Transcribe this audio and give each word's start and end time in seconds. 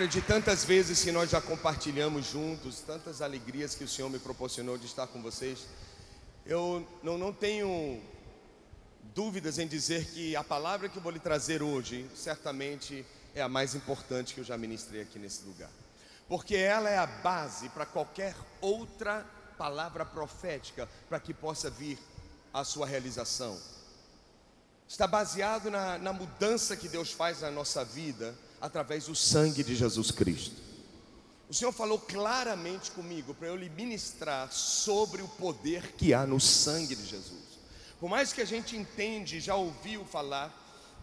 Olha, 0.00 0.08
de 0.08 0.22
tantas 0.22 0.64
vezes 0.64 1.04
que 1.04 1.12
nós 1.12 1.28
já 1.28 1.42
compartilhamos 1.42 2.24
juntos, 2.24 2.80
tantas 2.80 3.20
alegrias 3.20 3.74
que 3.74 3.84
o 3.84 3.88
Senhor 3.88 4.08
me 4.08 4.18
proporcionou 4.18 4.78
de 4.78 4.86
estar 4.86 5.06
com 5.06 5.20
vocês, 5.20 5.66
eu 6.46 6.88
não, 7.02 7.18
não 7.18 7.34
tenho 7.34 8.00
dúvidas 9.14 9.58
em 9.58 9.66
dizer 9.66 10.06
que 10.06 10.34
a 10.34 10.42
palavra 10.42 10.88
que 10.88 10.96
eu 10.96 11.02
vou 11.02 11.12
lhe 11.12 11.18
trazer 11.18 11.62
hoje, 11.62 12.10
certamente 12.16 13.04
é 13.34 13.42
a 13.42 13.48
mais 13.48 13.74
importante 13.74 14.32
que 14.32 14.40
eu 14.40 14.44
já 14.44 14.56
ministrei 14.56 15.02
aqui 15.02 15.18
nesse 15.18 15.44
lugar, 15.44 15.68
porque 16.26 16.56
ela 16.56 16.88
é 16.88 16.96
a 16.96 17.06
base 17.06 17.68
para 17.68 17.84
qualquer 17.84 18.34
outra 18.58 19.26
palavra 19.58 20.06
profética 20.06 20.88
para 21.10 21.20
que 21.20 21.34
possa 21.34 21.68
vir 21.68 21.98
a 22.54 22.64
sua 22.64 22.86
realização. 22.86 23.60
Está 24.88 25.06
baseado 25.06 25.70
na, 25.70 25.98
na 25.98 26.14
mudança 26.14 26.74
que 26.74 26.88
Deus 26.88 27.12
faz 27.12 27.42
na 27.42 27.50
nossa 27.50 27.84
vida 27.84 28.34
através 28.60 29.06
do 29.06 29.14
sangue 29.14 29.64
de 29.64 29.74
Jesus 29.74 30.10
Cristo. 30.10 30.56
O 31.48 31.54
Senhor 31.54 31.72
falou 31.72 31.98
claramente 31.98 32.90
comigo 32.92 33.34
para 33.34 33.48
eu 33.48 33.56
lhe 33.56 33.68
ministrar 33.68 34.52
sobre 34.52 35.22
o 35.22 35.28
poder 35.28 35.94
que 35.94 36.14
há 36.14 36.24
no 36.24 36.38
sangue 36.38 36.94
de 36.94 37.04
Jesus. 37.04 37.58
Por 37.98 38.08
mais 38.08 38.32
que 38.32 38.40
a 38.40 38.44
gente 38.44 38.76
entende, 38.76 39.40
já 39.40 39.56
ouviu 39.56 40.04
falar, 40.04 40.56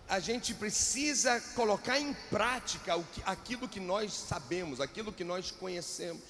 a 0.08 0.20
gente 0.20 0.54
precisa 0.54 1.42
colocar 1.54 2.00
em 2.00 2.14
prática 2.30 2.98
aquilo 3.26 3.68
que 3.68 3.80
nós 3.80 4.14
sabemos, 4.14 4.80
aquilo 4.80 5.12
que 5.12 5.24
nós 5.24 5.52
conhecemos. 5.52 6.24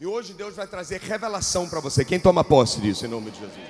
E 0.00 0.06
hoje 0.06 0.32
Deus 0.32 0.54
vai 0.54 0.66
trazer 0.66 1.00
revelação 1.00 1.68
para 1.68 1.80
você. 1.80 2.04
Quem 2.04 2.20
toma 2.20 2.44
posse 2.44 2.80
disso 2.80 3.04
em 3.04 3.08
nome 3.08 3.30
de 3.32 3.40
Jesus? 3.40 3.68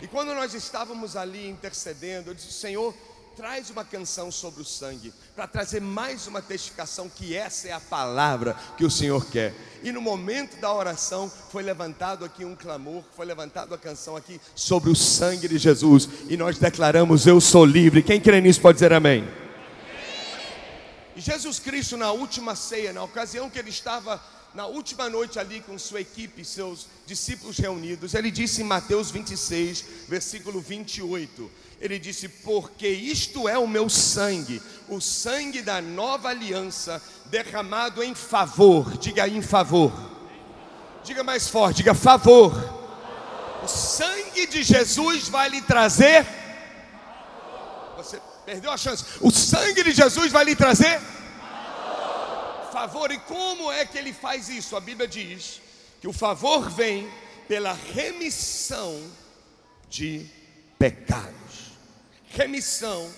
E 0.00 0.06
quando 0.08 0.34
nós 0.34 0.52
estávamos 0.52 1.16
ali 1.16 1.48
intercedendo, 1.48 2.30
eu 2.30 2.34
disse: 2.34 2.52
Senhor, 2.52 2.94
traz 3.36 3.70
uma 3.70 3.84
canção 3.84 4.30
sobre 4.30 4.62
o 4.62 4.64
sangue, 4.64 5.12
para 5.34 5.46
trazer 5.46 5.80
mais 5.80 6.26
uma 6.26 6.42
testificação 6.42 7.08
que 7.08 7.34
essa 7.34 7.68
é 7.68 7.72
a 7.72 7.80
palavra 7.80 8.56
que 8.76 8.84
o 8.84 8.90
Senhor 8.90 9.24
quer. 9.26 9.54
E 9.82 9.90
no 9.90 10.00
momento 10.00 10.60
da 10.60 10.72
oração 10.72 11.30
foi 11.50 11.62
levantado 11.62 12.24
aqui 12.24 12.44
um 12.44 12.54
clamor, 12.54 13.02
foi 13.16 13.26
levantado 13.26 13.74
a 13.74 13.78
canção 13.78 14.16
aqui 14.16 14.40
sobre 14.54 14.90
o 14.90 14.96
sangue 14.96 15.48
de 15.48 15.58
Jesus, 15.58 16.08
e 16.28 16.36
nós 16.36 16.58
declaramos: 16.58 17.26
Eu 17.26 17.40
sou 17.40 17.64
livre. 17.64 18.02
Quem 18.02 18.20
crê 18.20 18.40
nisso 18.40 18.60
pode 18.60 18.76
dizer 18.76 18.92
amém. 18.92 19.28
E 21.14 21.20
Jesus 21.20 21.58
Cristo, 21.58 21.96
na 21.96 22.10
última 22.10 22.54
ceia, 22.54 22.92
na 22.92 23.02
ocasião 23.02 23.50
que 23.50 23.58
ele 23.58 23.70
estava 23.70 24.20
na 24.54 24.66
última 24.66 25.08
noite 25.08 25.38
ali 25.38 25.60
com 25.60 25.78
sua 25.78 26.00
equipe, 26.00 26.44
seus 26.44 26.86
discípulos 27.06 27.56
reunidos, 27.56 28.14
ele 28.14 28.30
disse 28.30 28.60
em 28.60 28.64
Mateus 28.64 29.10
26, 29.10 29.84
versículo 30.08 30.60
28, 30.60 31.50
ele 31.80 31.98
disse: 31.98 32.28
Porque 32.28 32.86
isto 32.86 33.48
é 33.48 33.58
o 33.58 33.66
meu 33.66 33.88
sangue, 33.88 34.60
o 34.88 35.00
sangue 35.00 35.62
da 35.62 35.80
nova 35.80 36.28
aliança, 36.28 37.02
derramado 37.26 38.02
em 38.02 38.14
favor, 38.14 38.98
diga 38.98 39.26
em 39.26 39.40
favor, 39.40 39.92
diga 41.02 41.24
mais 41.24 41.48
forte, 41.48 41.78
diga 41.78 41.94
favor. 41.94 42.52
O 43.62 43.68
sangue 43.68 44.46
de 44.46 44.62
Jesus 44.62 45.28
vai 45.28 45.48
lhe 45.48 45.62
trazer. 45.62 46.26
Você 47.96 48.20
perdeu 48.44 48.70
a 48.70 48.76
chance. 48.76 49.04
O 49.20 49.30
sangue 49.30 49.84
de 49.84 49.92
Jesus 49.92 50.30
vai 50.30 50.44
lhe 50.44 50.56
trazer 50.56 51.00
favor. 52.72 53.12
E 53.12 53.18
como 53.18 53.70
é 53.70 53.84
que 53.84 53.98
ele 53.98 54.12
faz 54.12 54.48
isso? 54.48 54.74
A 54.74 54.80
Bíblia 54.80 55.06
diz 55.06 55.60
que 56.00 56.08
o 56.08 56.12
favor 56.12 56.70
vem 56.70 57.08
pela 57.46 57.72
remissão 57.72 59.00
de 59.88 60.26
pecados. 60.78 61.72
Remissão, 62.30 63.12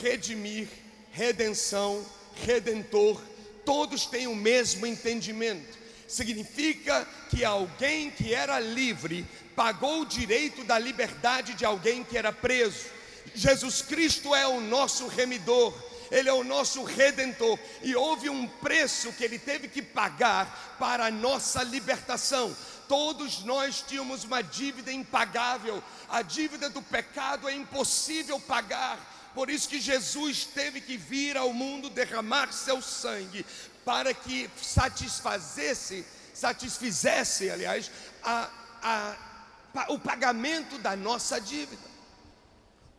redimir, 0.00 0.68
redenção, 1.10 2.04
redentor, 2.44 3.20
todos 3.64 4.06
têm 4.06 4.26
o 4.26 4.36
mesmo 4.36 4.86
entendimento. 4.86 5.78
Significa 6.06 7.06
que 7.30 7.44
alguém 7.44 8.10
que 8.10 8.32
era 8.32 8.60
livre 8.60 9.26
pagou 9.56 10.02
o 10.02 10.06
direito 10.06 10.64
da 10.64 10.78
liberdade 10.78 11.54
de 11.54 11.64
alguém 11.64 12.04
que 12.04 12.16
era 12.16 12.32
preso. 12.32 12.86
Jesus 13.34 13.82
Cristo 13.82 14.34
é 14.34 14.46
o 14.46 14.60
nosso 14.60 15.06
remidor. 15.08 15.74
Ele 16.10 16.28
é 16.28 16.32
o 16.32 16.44
nosso 16.44 16.84
redentor, 16.84 17.58
e 17.82 17.94
houve 17.94 18.30
um 18.30 18.46
preço 18.46 19.12
que 19.12 19.24
ele 19.24 19.38
teve 19.38 19.68
que 19.68 19.82
pagar 19.82 20.76
para 20.78 21.06
a 21.06 21.10
nossa 21.10 21.62
libertação. 21.62 22.54
Todos 22.88 23.44
nós 23.44 23.84
tínhamos 23.86 24.24
uma 24.24 24.42
dívida 24.42 24.90
impagável, 24.90 25.82
a 26.08 26.22
dívida 26.22 26.70
do 26.70 26.80
pecado 26.80 27.48
é 27.48 27.54
impossível 27.54 28.40
pagar. 28.40 28.98
Por 29.34 29.50
isso 29.50 29.68
que 29.68 29.80
Jesus 29.80 30.44
teve 30.44 30.80
que 30.80 30.96
vir 30.96 31.36
ao 31.36 31.52
mundo 31.52 31.90
derramar 31.90 32.52
seu 32.52 32.80
sangue 32.80 33.44
para 33.84 34.12
que 34.12 34.50
satisfazesse, 34.60 36.04
satisfizesse, 36.34 37.50
aliás, 37.50 37.90
a, 38.22 38.50
a, 38.82 39.16
o 39.88 39.98
pagamento 39.98 40.78
da 40.78 40.96
nossa 40.96 41.40
dívida. 41.40 41.87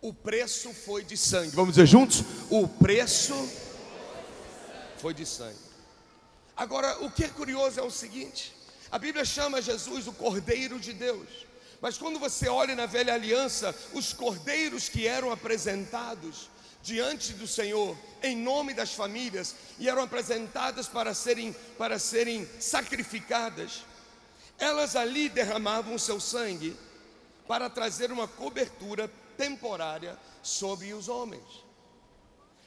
O 0.02 0.14
preço 0.14 0.74
foi 0.74 1.04
de 1.04 1.18
sangue. 1.18 1.56
Vamos 1.56 1.76
dizer 1.76 1.86
juntos? 1.86 2.24
O 2.50 2.68
preço 2.68 3.36
foi 4.98 5.14
de 5.14 5.26
sangue. 5.26 5.58
Agora, 6.56 7.04
o 7.04 7.12
que 7.12 7.26
é 7.26 7.28
curioso 7.28 7.80
é 7.80 7.84
o 7.84 7.92
seguinte: 7.92 8.54
a 8.92 8.98
Bíblia 8.98 9.26
chama 9.26 9.62
Jesus 9.62 10.08
o 10.08 10.14
Cordeiro 10.14 10.80
de 10.80 10.94
Deus. 10.94 11.28
Mas 11.82 11.98
quando 11.98 12.20
você 12.20 12.48
olha 12.48 12.76
na 12.76 12.86
velha 12.86 13.14
aliança, 13.14 13.74
os 13.94 14.12
cordeiros 14.14 14.90
que 14.90 15.08
eram 15.08 15.32
apresentados 15.32 16.50
diante 16.82 17.34
do 17.34 17.48
Senhor 17.48 17.98
em 18.24 18.36
nome 18.36 18.74
das 18.74 18.94
famílias 18.94 19.56
e 19.78 19.88
eram 19.90 20.04
apresentadas 20.04 20.88
para 20.88 21.14
serem 21.14 21.54
para 21.78 22.00
serem 22.00 22.48
sacrificadas, 22.60 23.86
elas 24.58 24.96
ali 24.96 25.30
derramavam 25.30 25.98
seu 25.98 26.20
sangue 26.20 26.76
para 27.48 27.70
trazer 27.70 28.12
uma 28.12 28.28
cobertura 28.28 29.10
temporária 29.40 30.20
sobre 30.44 30.94
os 30.94 31.08
homens. 31.08 31.64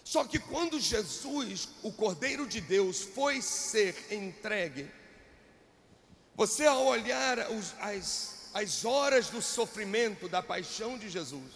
Só 0.03 0.25
que 0.25 0.39
quando 0.39 0.81
Jesus, 0.81 1.69
o 1.83 1.93
Cordeiro 1.93 2.47
de 2.47 2.63
Deus, 2.63 3.03
foi 3.03 3.43
ser 3.43 3.95
entregue, 4.11 4.91
você 6.35 6.65
ao 6.65 6.87
olhar 6.87 7.51
os, 7.51 7.75
as, 7.79 8.51
as 8.55 8.87
horas 8.87 9.29
do 9.29 9.43
sofrimento, 9.43 10.31
da 10.31 10.43
paixão 10.43 10.97
de 10.97 11.11
Jesus, 11.11 11.53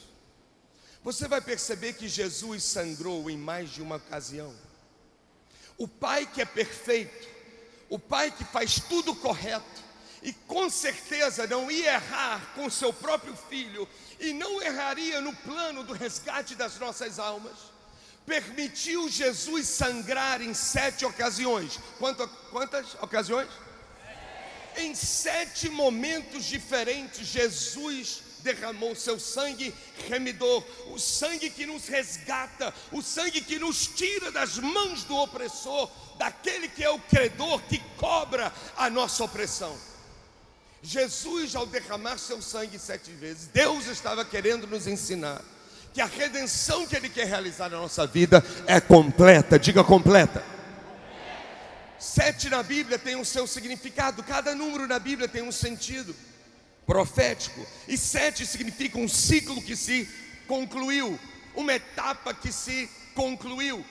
você 1.02 1.26
vai 1.26 1.40
perceber 1.40 1.94
que 1.94 2.08
Jesus 2.08 2.62
sangrou 2.62 3.30
em 3.30 3.38
mais 3.38 3.70
de 3.70 3.80
uma 3.80 3.96
ocasião. 3.96 4.54
O 5.78 5.88
Pai 5.88 6.26
que 6.26 6.42
é 6.42 6.44
perfeito, 6.44 7.26
o 7.88 7.98
Pai 7.98 8.30
que 8.30 8.44
faz 8.44 8.80
tudo 8.80 9.14
correto, 9.14 9.85
e 10.26 10.32
com 10.32 10.68
certeza 10.68 11.46
não 11.46 11.70
ia 11.70 11.94
errar 11.94 12.52
com 12.56 12.68
seu 12.68 12.92
próprio 12.92 13.32
filho 13.48 13.88
e 14.18 14.32
não 14.32 14.60
erraria 14.60 15.20
no 15.20 15.32
plano 15.32 15.84
do 15.84 15.92
resgate 15.92 16.56
das 16.56 16.80
nossas 16.80 17.20
almas. 17.20 17.52
Permitiu 18.26 19.08
Jesus 19.08 19.68
sangrar 19.68 20.42
em 20.42 20.52
sete 20.52 21.04
ocasiões. 21.04 21.78
Quanto, 22.00 22.26
quantas 22.50 22.94
ocasiões? 22.94 23.48
Em 24.76 24.96
sete 24.96 25.68
momentos 25.68 26.44
diferentes, 26.44 27.24
Jesus 27.24 28.22
derramou 28.40 28.96
seu 28.96 29.20
sangue 29.20 29.72
remidor, 30.08 30.64
o 30.88 30.98
sangue 30.98 31.50
que 31.50 31.66
nos 31.66 31.86
resgata, 31.86 32.74
o 32.90 33.00
sangue 33.00 33.40
que 33.40 33.60
nos 33.60 33.86
tira 33.86 34.32
das 34.32 34.58
mãos 34.58 35.04
do 35.04 35.16
opressor, 35.16 35.88
daquele 36.18 36.68
que 36.68 36.82
é 36.82 36.90
o 36.90 36.98
credor 36.98 37.62
que 37.62 37.78
cobra 37.96 38.52
a 38.76 38.90
nossa 38.90 39.22
opressão. 39.22 39.95
Jesus, 40.82 41.54
ao 41.56 41.66
derramar 41.66 42.18
seu 42.18 42.40
sangue 42.40 42.78
sete 42.78 43.10
vezes, 43.10 43.48
Deus 43.52 43.86
estava 43.86 44.24
querendo 44.24 44.66
nos 44.66 44.86
ensinar 44.86 45.42
que 45.92 46.00
a 46.00 46.06
redenção 46.06 46.86
que 46.86 46.94
Ele 46.94 47.08
quer 47.08 47.26
realizar 47.26 47.70
na 47.70 47.78
nossa 47.78 48.06
vida 48.06 48.44
é 48.66 48.80
completa, 48.80 49.58
diga 49.58 49.82
completa. 49.82 50.44
Sete 51.98 52.50
na 52.50 52.62
Bíblia 52.62 52.98
tem 52.98 53.16
o 53.16 53.24
seu 53.24 53.46
significado, 53.46 54.22
cada 54.22 54.54
número 54.54 54.86
na 54.86 54.98
Bíblia 54.98 55.26
tem 55.26 55.42
um 55.42 55.50
sentido 55.50 56.14
profético, 56.86 57.66
e 57.88 57.96
sete 57.96 58.46
significa 58.46 58.98
um 58.98 59.08
ciclo 59.08 59.60
que 59.62 59.74
se 59.74 60.08
concluiu, 60.46 61.18
uma 61.54 61.72
etapa 61.72 62.32
que 62.32 62.52
se 62.52 62.88
concluiu. 63.14 63.84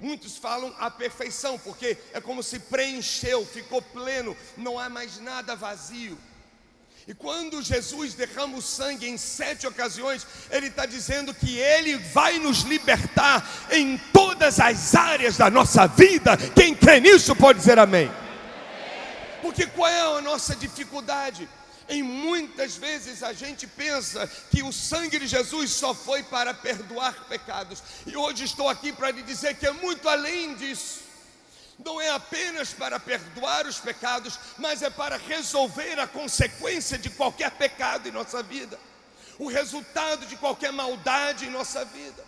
Muitos 0.00 0.38
falam 0.38 0.74
a 0.78 0.90
perfeição, 0.90 1.58
porque 1.58 1.96
é 2.14 2.20
como 2.20 2.42
se 2.42 2.58
preencheu, 2.58 3.44
ficou 3.44 3.82
pleno, 3.82 4.34
não 4.56 4.78
há 4.78 4.88
mais 4.88 5.20
nada 5.20 5.54
vazio. 5.54 6.18
E 7.06 7.14
quando 7.14 7.62
Jesus 7.62 8.14
derrama 8.14 8.56
o 8.56 8.62
sangue 8.62 9.08
em 9.08 9.18
sete 9.18 9.66
ocasiões, 9.66 10.26
Ele 10.50 10.68
está 10.68 10.86
dizendo 10.86 11.34
que 11.34 11.58
Ele 11.58 11.96
vai 11.98 12.38
nos 12.38 12.60
libertar 12.60 13.46
em 13.70 13.98
todas 14.12 14.58
as 14.58 14.94
áreas 14.94 15.36
da 15.36 15.50
nossa 15.50 15.86
vida. 15.86 16.36
Quem 16.54 16.74
crê 16.74 17.00
nisso 17.00 17.34
pode 17.36 17.58
dizer 17.58 17.78
amém. 17.78 18.10
Porque 19.42 19.66
qual 19.66 19.88
é 19.88 20.18
a 20.18 20.20
nossa 20.22 20.54
dificuldade? 20.54 21.48
Em 21.90 22.04
muitas 22.04 22.76
vezes 22.76 23.20
a 23.20 23.32
gente 23.32 23.66
pensa 23.66 24.24
que 24.48 24.62
o 24.62 24.72
sangue 24.72 25.18
de 25.18 25.26
Jesus 25.26 25.72
só 25.72 25.92
foi 25.92 26.22
para 26.22 26.54
perdoar 26.54 27.24
pecados. 27.24 27.82
E 28.06 28.16
hoje 28.16 28.44
estou 28.44 28.68
aqui 28.68 28.92
para 28.92 29.10
lhe 29.10 29.22
dizer 29.22 29.56
que 29.56 29.66
é 29.66 29.72
muito 29.72 30.08
além 30.08 30.54
disso. 30.54 31.00
Não 31.84 32.00
é 32.00 32.10
apenas 32.10 32.72
para 32.72 33.00
perdoar 33.00 33.66
os 33.66 33.80
pecados, 33.80 34.38
mas 34.56 34.82
é 34.82 34.90
para 34.90 35.16
resolver 35.16 35.98
a 35.98 36.06
consequência 36.06 36.96
de 36.96 37.10
qualquer 37.10 37.50
pecado 37.50 38.08
em 38.08 38.12
nossa 38.12 38.40
vida, 38.40 38.78
o 39.36 39.48
resultado 39.48 40.26
de 40.26 40.36
qualquer 40.36 40.72
maldade 40.72 41.46
em 41.46 41.50
nossa 41.50 41.84
vida. 41.84 42.24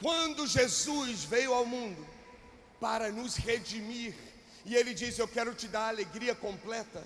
Quando 0.00 0.46
Jesus 0.46 1.24
veio 1.24 1.52
ao 1.52 1.66
mundo 1.66 2.06
para 2.80 3.10
nos 3.10 3.36
redimir, 3.36 4.14
e 4.64 4.74
Ele 4.74 4.94
diz: 4.94 5.18
Eu 5.18 5.28
quero 5.28 5.52
te 5.54 5.68
dar 5.68 5.88
alegria 5.88 6.34
completa. 6.34 7.04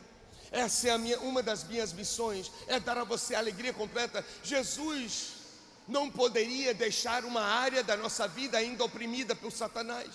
Essa 0.51 0.89
é 0.89 0.99
minha, 0.99 1.19
uma 1.21 1.43
das 1.43 1.65
minhas 1.65 1.93
missões, 1.93 2.51
é 2.67 2.81
dar 2.81 2.99
a 2.99 3.05
você 3.05 3.35
alegria 3.35 3.73
completa. 3.73 4.25
Jesus 4.43 5.33
não 5.87 6.11
poderia 6.11 6.75
deixar 6.75 7.25
uma 7.25 7.43
área 7.43 7.83
da 7.83 7.97
nossa 7.97 8.29
vida 8.29 8.59
ainda 8.59 8.85
oprimida 8.85 9.35
por 9.35 9.51
Satanás. 9.51 10.09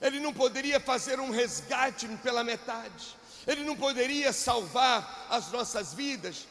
Ele 0.00 0.20
não 0.20 0.32
poderia 0.32 0.78
fazer 0.78 1.18
um 1.18 1.30
resgate 1.30 2.06
pela 2.22 2.44
metade. 2.44 3.16
Ele 3.46 3.64
não 3.64 3.76
poderia 3.76 4.32
salvar 4.32 5.26
as 5.30 5.50
nossas 5.50 5.92
vidas 5.94 6.46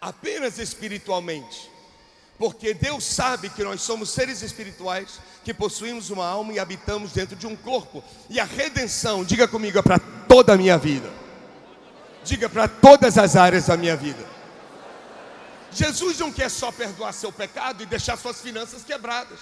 apenas 0.00 0.58
espiritualmente. 0.58 1.70
Porque 2.36 2.74
Deus 2.74 3.04
sabe 3.04 3.48
que 3.48 3.62
nós 3.62 3.80
somos 3.80 4.10
seres 4.10 4.42
espirituais, 4.42 5.20
que 5.44 5.54
possuímos 5.54 6.10
uma 6.10 6.26
alma 6.26 6.52
e 6.52 6.58
habitamos 6.58 7.12
dentro 7.12 7.36
de 7.36 7.46
um 7.46 7.54
corpo. 7.54 8.02
E 8.28 8.40
a 8.40 8.44
redenção, 8.44 9.24
diga 9.24 9.46
comigo, 9.46 9.78
é 9.78 9.82
para 9.82 10.00
toda 10.28 10.54
a 10.54 10.56
minha 10.56 10.76
vida. 10.76 11.23
Diga 12.24 12.48
para 12.48 12.66
todas 12.66 13.18
as 13.18 13.36
áreas 13.36 13.66
da 13.66 13.76
minha 13.76 13.96
vida. 13.96 14.24
Jesus 15.70 16.18
não 16.18 16.32
quer 16.32 16.48
só 16.48 16.70
perdoar 16.72 17.12
seu 17.12 17.32
pecado 17.32 17.82
e 17.82 17.86
deixar 17.86 18.16
suas 18.16 18.40
finanças 18.40 18.82
quebradas. 18.84 19.38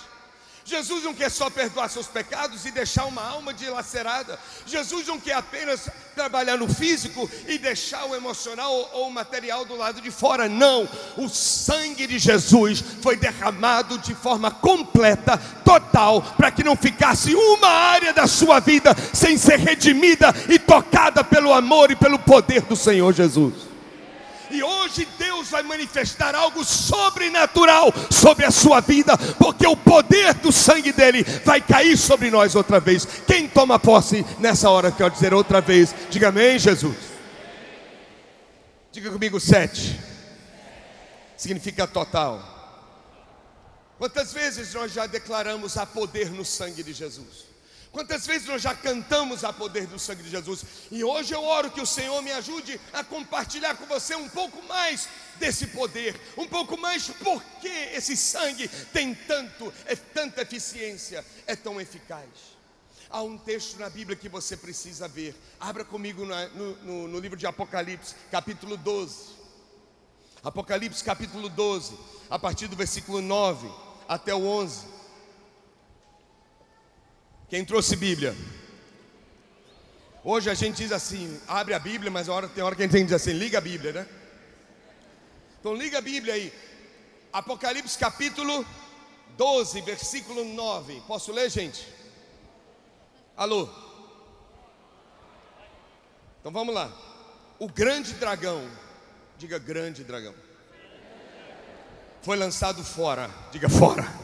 Jesus 0.64 1.02
não 1.02 1.12
quer 1.12 1.30
só 1.30 1.50
perdoar 1.50 1.88
seus 1.88 2.06
pecados 2.06 2.64
e 2.64 2.70
deixar 2.70 3.04
uma 3.06 3.22
alma 3.22 3.52
dilacerada. 3.52 4.38
Jesus 4.66 5.06
não 5.06 5.18
quer 5.18 5.34
apenas 5.34 5.88
trabalhar 6.14 6.56
no 6.56 6.72
físico 6.72 7.28
e 7.48 7.58
deixar 7.58 8.04
o 8.06 8.14
emocional 8.14 8.72
ou, 8.92 9.08
o 9.08 9.10
material 9.10 9.64
do 9.64 9.76
lado 9.76 10.00
de 10.00 10.10
fora. 10.10 10.48
Não. 10.48 10.88
O 11.16 11.28
sangue 11.28 12.06
de 12.06 12.18
Jesus 12.18 12.82
foi 13.02 13.16
derramado 13.16 13.98
de 13.98 14.14
forma 14.14 14.50
completa, 14.50 15.36
total, 15.64 16.22
para 16.36 16.50
que 16.50 16.62
não 16.62 16.76
ficasse 16.76 17.34
uma 17.34 17.68
área 17.68 18.12
da 18.12 18.26
sua 18.26 18.60
vida 18.60 18.94
sem 19.12 19.36
ser 19.36 19.58
redimida 19.58 20.32
e 20.48 20.58
tocada 20.58 21.24
pelo 21.24 21.52
amor 21.52 21.90
e 21.90 21.96
pelo 21.96 22.18
poder 22.18 22.62
do 22.62 22.76
Senhor 22.76 23.12
Jesus. 23.12 23.71
E 24.52 24.62
hoje 24.62 25.08
Deus 25.18 25.48
vai 25.48 25.62
manifestar 25.62 26.34
algo 26.34 26.64
sobrenatural 26.64 27.92
sobre 28.10 28.44
a 28.44 28.50
sua 28.50 28.80
vida, 28.80 29.16
porque 29.38 29.66
o 29.66 29.76
poder 29.76 30.34
do 30.34 30.52
sangue 30.52 30.92
dele 30.92 31.24
vai 31.44 31.60
cair 31.60 31.96
sobre 31.96 32.30
nós 32.30 32.54
outra 32.54 32.78
vez. 32.78 33.06
Quem 33.26 33.48
toma 33.48 33.78
posse 33.78 34.24
nessa 34.38 34.68
hora, 34.68 34.92
quero 34.92 35.10
dizer 35.10 35.32
outra 35.32 35.60
vez, 35.60 35.94
diga 36.10 36.28
amém, 36.28 36.58
Jesus. 36.58 36.96
Diga 38.92 39.10
comigo 39.10 39.40
sete. 39.40 39.98
Significa 41.36 41.86
total. 41.86 42.52
Quantas 43.98 44.32
vezes 44.32 44.74
nós 44.74 44.92
já 44.92 45.06
declaramos 45.06 45.76
a 45.78 45.86
poder 45.86 46.30
no 46.30 46.44
sangue 46.44 46.82
de 46.82 46.92
Jesus? 46.92 47.51
Quantas 47.92 48.26
vezes 48.26 48.48
nós 48.48 48.62
já 48.62 48.74
cantamos 48.74 49.44
a 49.44 49.52
poder 49.52 49.86
do 49.86 49.98
sangue 49.98 50.22
de 50.22 50.30
Jesus? 50.30 50.64
E 50.90 51.04
hoje 51.04 51.34
eu 51.34 51.44
oro 51.44 51.70
que 51.70 51.80
o 51.80 51.86
Senhor 51.86 52.22
me 52.22 52.32
ajude 52.32 52.80
a 52.90 53.04
compartilhar 53.04 53.76
com 53.76 53.84
você 53.84 54.14
um 54.14 54.30
pouco 54.30 54.62
mais 54.62 55.06
desse 55.36 55.66
poder, 55.66 56.18
um 56.38 56.48
pouco 56.48 56.78
mais 56.78 57.08
porque 57.08 57.68
esse 57.68 58.16
sangue 58.16 58.66
tem 58.94 59.14
tanto, 59.14 59.70
é 59.84 59.94
tanta 59.94 60.40
eficiência, 60.40 61.22
é 61.46 61.54
tão 61.54 61.78
eficaz. 61.78 62.26
Há 63.10 63.20
um 63.20 63.36
texto 63.36 63.78
na 63.78 63.90
Bíblia 63.90 64.16
que 64.16 64.26
você 64.26 64.56
precisa 64.56 65.06
ver. 65.06 65.36
Abra 65.60 65.84
comigo 65.84 66.24
no, 66.24 66.74
no, 66.82 67.08
no 67.08 67.20
livro 67.20 67.36
de 67.36 67.46
Apocalipse, 67.46 68.14
capítulo 68.30 68.78
12. 68.78 69.42
Apocalipse, 70.42 71.04
capítulo 71.04 71.50
12, 71.50 71.94
a 72.30 72.38
partir 72.38 72.68
do 72.68 72.74
versículo 72.74 73.20
9 73.20 73.70
até 74.08 74.34
o 74.34 74.46
11. 74.46 75.01
Quem 77.52 77.66
trouxe 77.66 77.96
Bíblia? 77.96 78.34
Hoje 80.24 80.48
a 80.48 80.54
gente 80.54 80.78
diz 80.78 80.90
assim, 80.90 81.38
abre 81.46 81.74
a 81.74 81.78
Bíblia, 81.78 82.10
mas 82.10 82.26
tem 82.54 82.64
hora 82.64 82.74
que 82.74 82.82
a 82.82 82.86
gente 82.86 83.04
diz 83.04 83.12
assim, 83.12 83.32
liga 83.32 83.58
a 83.58 83.60
Bíblia, 83.60 83.92
né? 83.92 84.08
Então 85.60 85.74
liga 85.74 85.98
a 85.98 86.00
Bíblia 86.00 86.32
aí. 86.32 86.50
Apocalipse 87.30 87.98
capítulo 87.98 88.64
12, 89.36 89.82
versículo 89.82 90.46
9. 90.46 91.02
Posso 91.06 91.30
ler, 91.30 91.50
gente? 91.50 91.86
Alô? 93.36 93.68
Então 96.40 96.50
vamos 96.50 96.74
lá. 96.74 96.90
O 97.58 97.68
grande 97.68 98.14
dragão, 98.14 98.66
diga 99.36 99.58
grande 99.58 100.02
dragão, 100.02 100.34
foi 102.22 102.38
lançado 102.38 102.82
fora, 102.82 103.28
diga 103.52 103.68
fora 103.68 104.21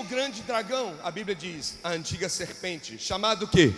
o 0.00 0.04
grande 0.04 0.42
dragão? 0.42 0.94
A 1.02 1.10
Bíblia 1.10 1.34
diz, 1.34 1.78
a 1.82 1.90
antiga 1.90 2.28
serpente, 2.28 2.98
chamado 2.98 3.46
que? 3.48 3.74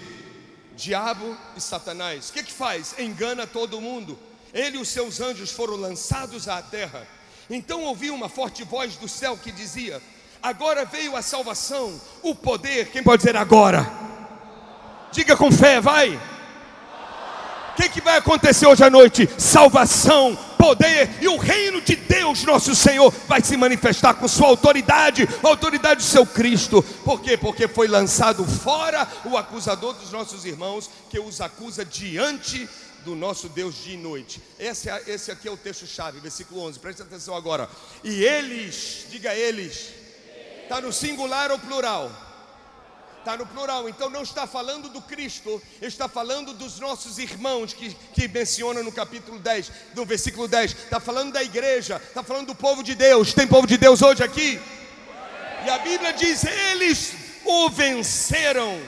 Diabo 0.76 1.36
e 1.56 1.60
Satanás. 1.60 2.28
O 2.28 2.32
que 2.32 2.42
que 2.42 2.52
faz? 2.52 2.94
Engana 2.98 3.46
todo 3.46 3.80
mundo. 3.80 4.18
Ele 4.52 4.76
e 4.76 4.80
os 4.80 4.88
seus 4.88 5.20
anjos 5.20 5.50
foram 5.50 5.76
lançados 5.76 6.48
à 6.48 6.60
terra. 6.62 7.06
Então 7.48 7.84
ouvi 7.84 8.10
uma 8.10 8.28
forte 8.28 8.64
voz 8.64 8.96
do 8.96 9.08
céu 9.08 9.36
que 9.36 9.50
dizia: 9.52 10.02
Agora 10.42 10.84
veio 10.84 11.16
a 11.16 11.22
salvação, 11.22 12.00
o 12.22 12.34
poder. 12.34 12.90
Quem 12.90 13.02
pode 13.02 13.18
dizer 13.18 13.36
agora? 13.36 13.90
Diga 15.12 15.36
com 15.36 15.50
fé, 15.50 15.80
vai. 15.80 16.14
O 17.72 17.76
que, 17.76 17.88
que 17.88 18.00
vai 18.00 18.18
acontecer 18.18 18.66
hoje 18.66 18.82
à 18.82 18.90
noite? 18.90 19.28
Salvação, 19.38 20.38
poder 20.66 21.08
e 21.20 21.28
o 21.28 21.36
reino 21.36 21.80
de 21.80 21.94
Deus, 21.94 22.42
nosso 22.42 22.74
Senhor, 22.74 23.12
vai 23.28 23.40
se 23.40 23.56
manifestar 23.56 24.14
com 24.14 24.26
sua 24.26 24.48
autoridade, 24.48 25.28
a 25.42 25.46
autoridade 25.46 26.00
do 26.00 26.06
seu 26.06 26.26
Cristo. 26.26 26.82
Por 27.04 27.20
quê? 27.20 27.36
Porque 27.36 27.68
foi 27.68 27.86
lançado 27.86 28.44
fora 28.44 29.06
o 29.24 29.36
acusador 29.36 29.94
dos 29.94 30.10
nossos 30.10 30.44
irmãos, 30.44 30.90
que 31.08 31.20
os 31.20 31.40
acusa 31.40 31.84
diante 31.84 32.68
do 33.04 33.14
nosso 33.14 33.48
Deus 33.48 33.76
de 33.84 33.96
noite. 33.96 34.42
Esse, 34.58 34.90
é, 34.90 35.04
esse 35.06 35.30
aqui 35.30 35.46
é 35.46 35.52
o 35.52 35.56
texto-chave, 35.56 36.18
versículo 36.18 36.62
11, 36.62 36.80
preste 36.80 37.00
atenção 37.00 37.36
agora. 37.36 37.70
E 38.02 38.24
eles, 38.24 39.06
diga 39.08 39.32
eles, 39.36 39.90
está 40.64 40.80
no 40.80 40.92
singular 40.92 41.52
ou 41.52 41.60
plural? 41.60 42.10
Está 43.26 43.36
no 43.36 43.44
plural, 43.44 43.88
então 43.88 44.08
não 44.08 44.22
está 44.22 44.46
falando 44.46 44.88
do 44.88 45.02
Cristo, 45.02 45.60
está 45.82 46.08
falando 46.08 46.54
dos 46.54 46.78
nossos 46.78 47.18
irmãos 47.18 47.72
que, 47.72 47.92
que 48.14 48.28
menciona 48.28 48.84
no 48.84 48.92
capítulo 48.92 49.40
10, 49.40 49.72
no 49.96 50.04
versículo 50.06 50.46
10, 50.46 50.70
está 50.70 51.00
falando 51.00 51.32
da 51.32 51.42
igreja, 51.42 51.96
está 51.96 52.22
falando 52.22 52.46
do 52.46 52.54
povo 52.54 52.84
de 52.84 52.94
Deus. 52.94 53.34
Tem 53.34 53.44
povo 53.44 53.66
de 53.66 53.76
Deus 53.76 54.00
hoje 54.00 54.22
aqui? 54.22 54.60
E 55.64 55.68
a 55.68 55.78
Bíblia 55.78 56.12
diz: 56.12 56.44
eles 56.44 57.14
o 57.44 57.68
venceram 57.68 58.80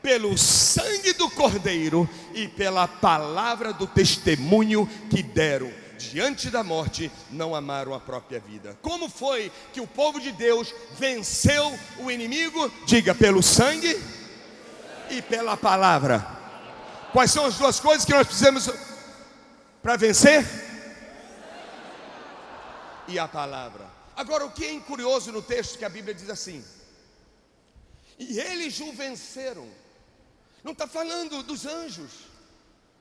pelo 0.00 0.38
sangue 0.38 1.12
do 1.14 1.28
Cordeiro 1.28 2.08
e 2.34 2.46
pela 2.46 2.86
palavra 2.86 3.72
do 3.72 3.88
testemunho 3.88 4.88
que 5.10 5.24
deram 5.24 5.72
diante 5.96 6.50
da 6.50 6.62
morte, 6.62 7.10
não 7.30 7.54
amaram 7.54 7.94
a 7.94 8.00
própria 8.00 8.38
vida. 8.38 8.78
Como 8.82 9.08
foi 9.08 9.50
que 9.72 9.80
o 9.80 9.86
povo 9.86 10.20
de 10.20 10.32
Deus 10.32 10.72
venceu 10.98 11.78
o 11.98 12.10
inimigo? 12.10 12.70
Diga, 12.86 13.14
pelo 13.14 13.42
sangue 13.42 14.00
e 15.10 15.20
pela 15.22 15.56
palavra. 15.56 16.24
Quais 17.12 17.30
são 17.30 17.46
as 17.46 17.56
duas 17.56 17.80
coisas 17.80 18.04
que 18.04 18.12
nós 18.12 18.26
precisamos 18.26 18.70
para 19.82 19.96
vencer? 19.96 20.44
E 23.08 23.18
a 23.18 23.26
palavra. 23.26 23.86
Agora, 24.16 24.44
o 24.44 24.50
que 24.50 24.64
é 24.64 24.80
curioso 24.80 25.30
no 25.32 25.42
texto 25.42 25.78
que 25.78 25.84
a 25.84 25.88
Bíblia 25.88 26.14
diz 26.14 26.28
assim: 26.28 26.64
E 28.18 28.38
eles 28.38 28.80
o 28.80 28.92
venceram. 28.92 29.68
Não 30.64 30.72
está 30.72 30.86
falando 30.88 31.42
dos 31.42 31.64
anjos 31.64 32.35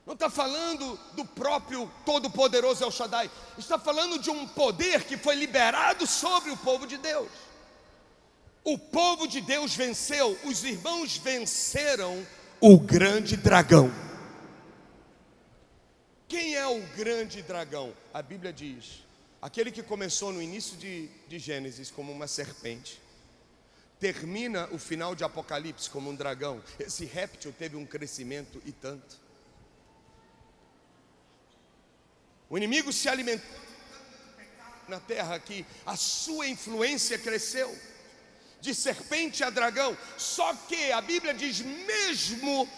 não 0.05 0.13
está 0.13 0.29
falando 0.29 1.00
do 1.13 1.25
próprio 1.25 1.91
Todo-Poderoso 2.05 2.83
El 2.83 2.91
Shaddai, 2.91 3.29
está 3.57 3.79
falando 3.79 4.19
de 4.19 4.29
um 4.29 4.47
poder 4.47 5.03
que 5.03 5.17
foi 5.17 5.35
liberado 5.35 6.05
sobre 6.05 6.51
o 6.51 6.57
povo 6.57 6.85
de 6.85 6.97
Deus. 6.97 7.29
O 8.63 8.77
povo 8.77 9.27
de 9.27 9.41
Deus 9.41 9.75
venceu, 9.75 10.38
os 10.43 10.63
irmãos 10.63 11.17
venceram 11.17 12.25
o 12.62 12.79
grande 12.79 13.35
dragão. 13.35 13.91
Quem 16.27 16.55
é 16.55 16.67
o 16.67 16.81
grande 16.95 17.41
dragão? 17.41 17.93
A 18.13 18.21
Bíblia 18.21 18.53
diz: 18.53 19.03
aquele 19.41 19.71
que 19.71 19.81
começou 19.81 20.31
no 20.31 20.41
início 20.41 20.77
de, 20.77 21.07
de 21.27 21.39
Gênesis 21.39 21.89
como 21.89 22.12
uma 22.12 22.27
serpente, 22.27 23.01
termina 24.00 24.67
o 24.71 24.77
final 24.77 25.15
de 25.15 25.24
Apocalipse 25.24 25.89
como 25.89 26.09
um 26.12 26.15
dragão. 26.15 26.62
Esse 26.79 27.05
réptil 27.05 27.53
teve 27.57 27.75
um 27.75 27.85
crescimento 27.85 28.62
e 28.65 28.71
tanto. 28.71 29.25
O 32.50 32.58
inimigo 32.58 32.94
se 32.94 33.10
alimentou 33.10 33.66
na 34.88 35.00
terra 35.00 35.40
que 35.40 35.66
a 35.86 35.96
sua 35.96 36.48
influência 36.48 37.18
cresceu 37.18 37.75
de 38.62 38.74
serpente 38.74 39.44
a 39.44 39.50
dragão. 39.50 39.98
Só 40.18 40.54
que 40.68 40.92
a 40.92 41.02
Bíblia 41.02 41.34
diz 41.34 41.62
mesmo 41.62 42.70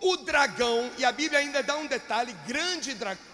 o 0.00 0.16
dragão, 0.18 0.90
e 0.98 1.04
a 1.04 1.12
Bíblia 1.12 1.40
ainda 1.40 1.62
dá 1.62 1.76
um 1.76 1.86
detalhe: 1.86 2.32
grande 2.46 2.94
dragão. 2.94 3.32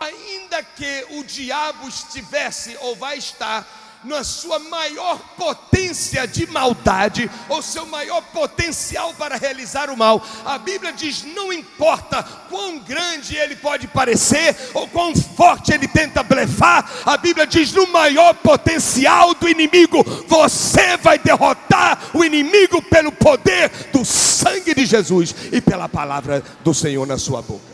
Ainda 0.00 0.62
que 0.62 1.06
o 1.10 1.22
diabo 1.22 1.86
estivesse 1.86 2.76
ou 2.80 2.96
vai 2.96 3.18
estar 3.18 3.64
na 4.04 4.24
sua 4.24 4.58
maior 4.58 5.18
potência 5.36 6.26
de 6.26 6.46
maldade, 6.46 7.30
ou 7.48 7.62
seu 7.62 7.86
maior 7.86 8.20
potencial 8.32 9.14
para 9.14 9.36
realizar 9.36 9.90
o 9.90 9.96
mal. 9.96 10.24
A 10.44 10.58
Bíblia 10.58 10.92
diz: 10.92 11.22
não 11.22 11.52
importa 11.52 12.22
quão 12.48 12.78
grande 12.78 13.36
ele 13.36 13.56
pode 13.56 13.86
parecer, 13.88 14.56
ou 14.74 14.88
quão 14.88 15.14
forte 15.14 15.72
ele 15.72 15.88
tenta 15.88 16.22
blefar, 16.22 16.90
a 17.06 17.16
Bíblia 17.16 17.46
diz: 17.46 17.72
no 17.72 17.86
maior 17.88 18.34
potencial 18.34 19.34
do 19.34 19.48
inimigo, 19.48 20.02
você 20.26 20.96
vai 20.96 21.18
derrotar 21.18 22.10
o 22.14 22.24
inimigo 22.24 22.82
pelo 22.82 23.12
poder 23.12 23.70
do 23.92 24.04
sangue 24.04 24.74
de 24.74 24.84
Jesus 24.84 25.34
e 25.52 25.60
pela 25.60 25.88
palavra 25.88 26.42
do 26.62 26.74
Senhor 26.74 27.06
na 27.06 27.18
sua 27.18 27.42
boca. 27.42 27.72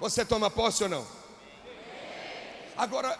Você 0.00 0.24
toma 0.24 0.50
posse 0.50 0.82
ou 0.82 0.88
não? 0.88 1.06
Agora, 2.76 3.16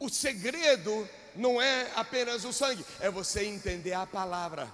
o 0.00 0.08
segredo 0.08 1.06
não 1.36 1.60
é 1.60 1.92
apenas 1.94 2.44
o 2.44 2.52
sangue, 2.52 2.84
é 2.98 3.10
você 3.10 3.44
entender 3.44 3.92
a 3.92 4.06
palavra. 4.06 4.68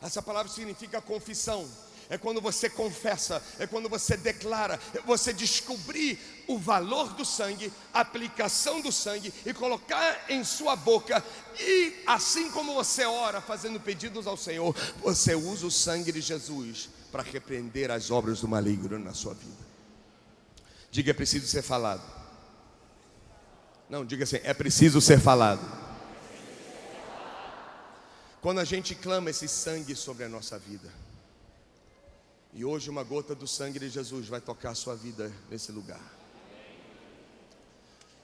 Essa 0.00 0.22
palavra 0.22 0.50
significa 0.50 1.02
confissão. 1.02 1.68
É 2.10 2.16
quando 2.16 2.40
você 2.40 2.70
confessa, 2.70 3.42
é 3.58 3.66
quando 3.66 3.86
você 3.86 4.16
declara, 4.16 4.80
é 4.94 5.00
você 5.00 5.30
descobrir 5.30 6.18
o 6.46 6.58
valor 6.58 7.12
do 7.12 7.22
sangue, 7.22 7.70
a 7.92 8.00
aplicação 8.00 8.80
do 8.80 8.90
sangue 8.90 9.30
e 9.44 9.52
colocar 9.52 10.24
em 10.30 10.42
sua 10.42 10.74
boca. 10.74 11.22
E 11.60 12.02
assim 12.06 12.50
como 12.50 12.72
você 12.72 13.04
ora 13.04 13.42
fazendo 13.42 13.78
pedidos 13.78 14.26
ao 14.26 14.38
Senhor, 14.38 14.74
você 15.02 15.34
usa 15.34 15.66
o 15.66 15.70
sangue 15.70 16.10
de 16.10 16.22
Jesus 16.22 16.88
para 17.12 17.22
repreender 17.22 17.90
as 17.90 18.10
obras 18.10 18.40
do 18.40 18.48
maligno 18.48 18.98
na 18.98 19.12
sua 19.12 19.34
vida. 19.34 19.68
Diga, 20.90 21.10
é 21.10 21.14
preciso 21.14 21.46
ser 21.46 21.60
falado. 21.60 22.17
Não, 23.88 24.04
diga 24.04 24.24
assim: 24.24 24.38
é 24.42 24.52
preciso 24.52 25.00
ser 25.00 25.18
falado. 25.20 25.60
Quando 28.40 28.60
a 28.60 28.64
gente 28.64 28.94
clama 28.94 29.30
esse 29.30 29.48
sangue 29.48 29.96
sobre 29.96 30.24
a 30.24 30.28
nossa 30.28 30.58
vida, 30.58 30.92
e 32.52 32.64
hoje 32.64 32.88
uma 32.88 33.02
gota 33.02 33.34
do 33.34 33.46
sangue 33.46 33.78
de 33.78 33.88
Jesus 33.88 34.28
vai 34.28 34.40
tocar 34.40 34.70
a 34.70 34.74
sua 34.74 34.94
vida 34.94 35.32
nesse 35.50 35.72
lugar. 35.72 36.00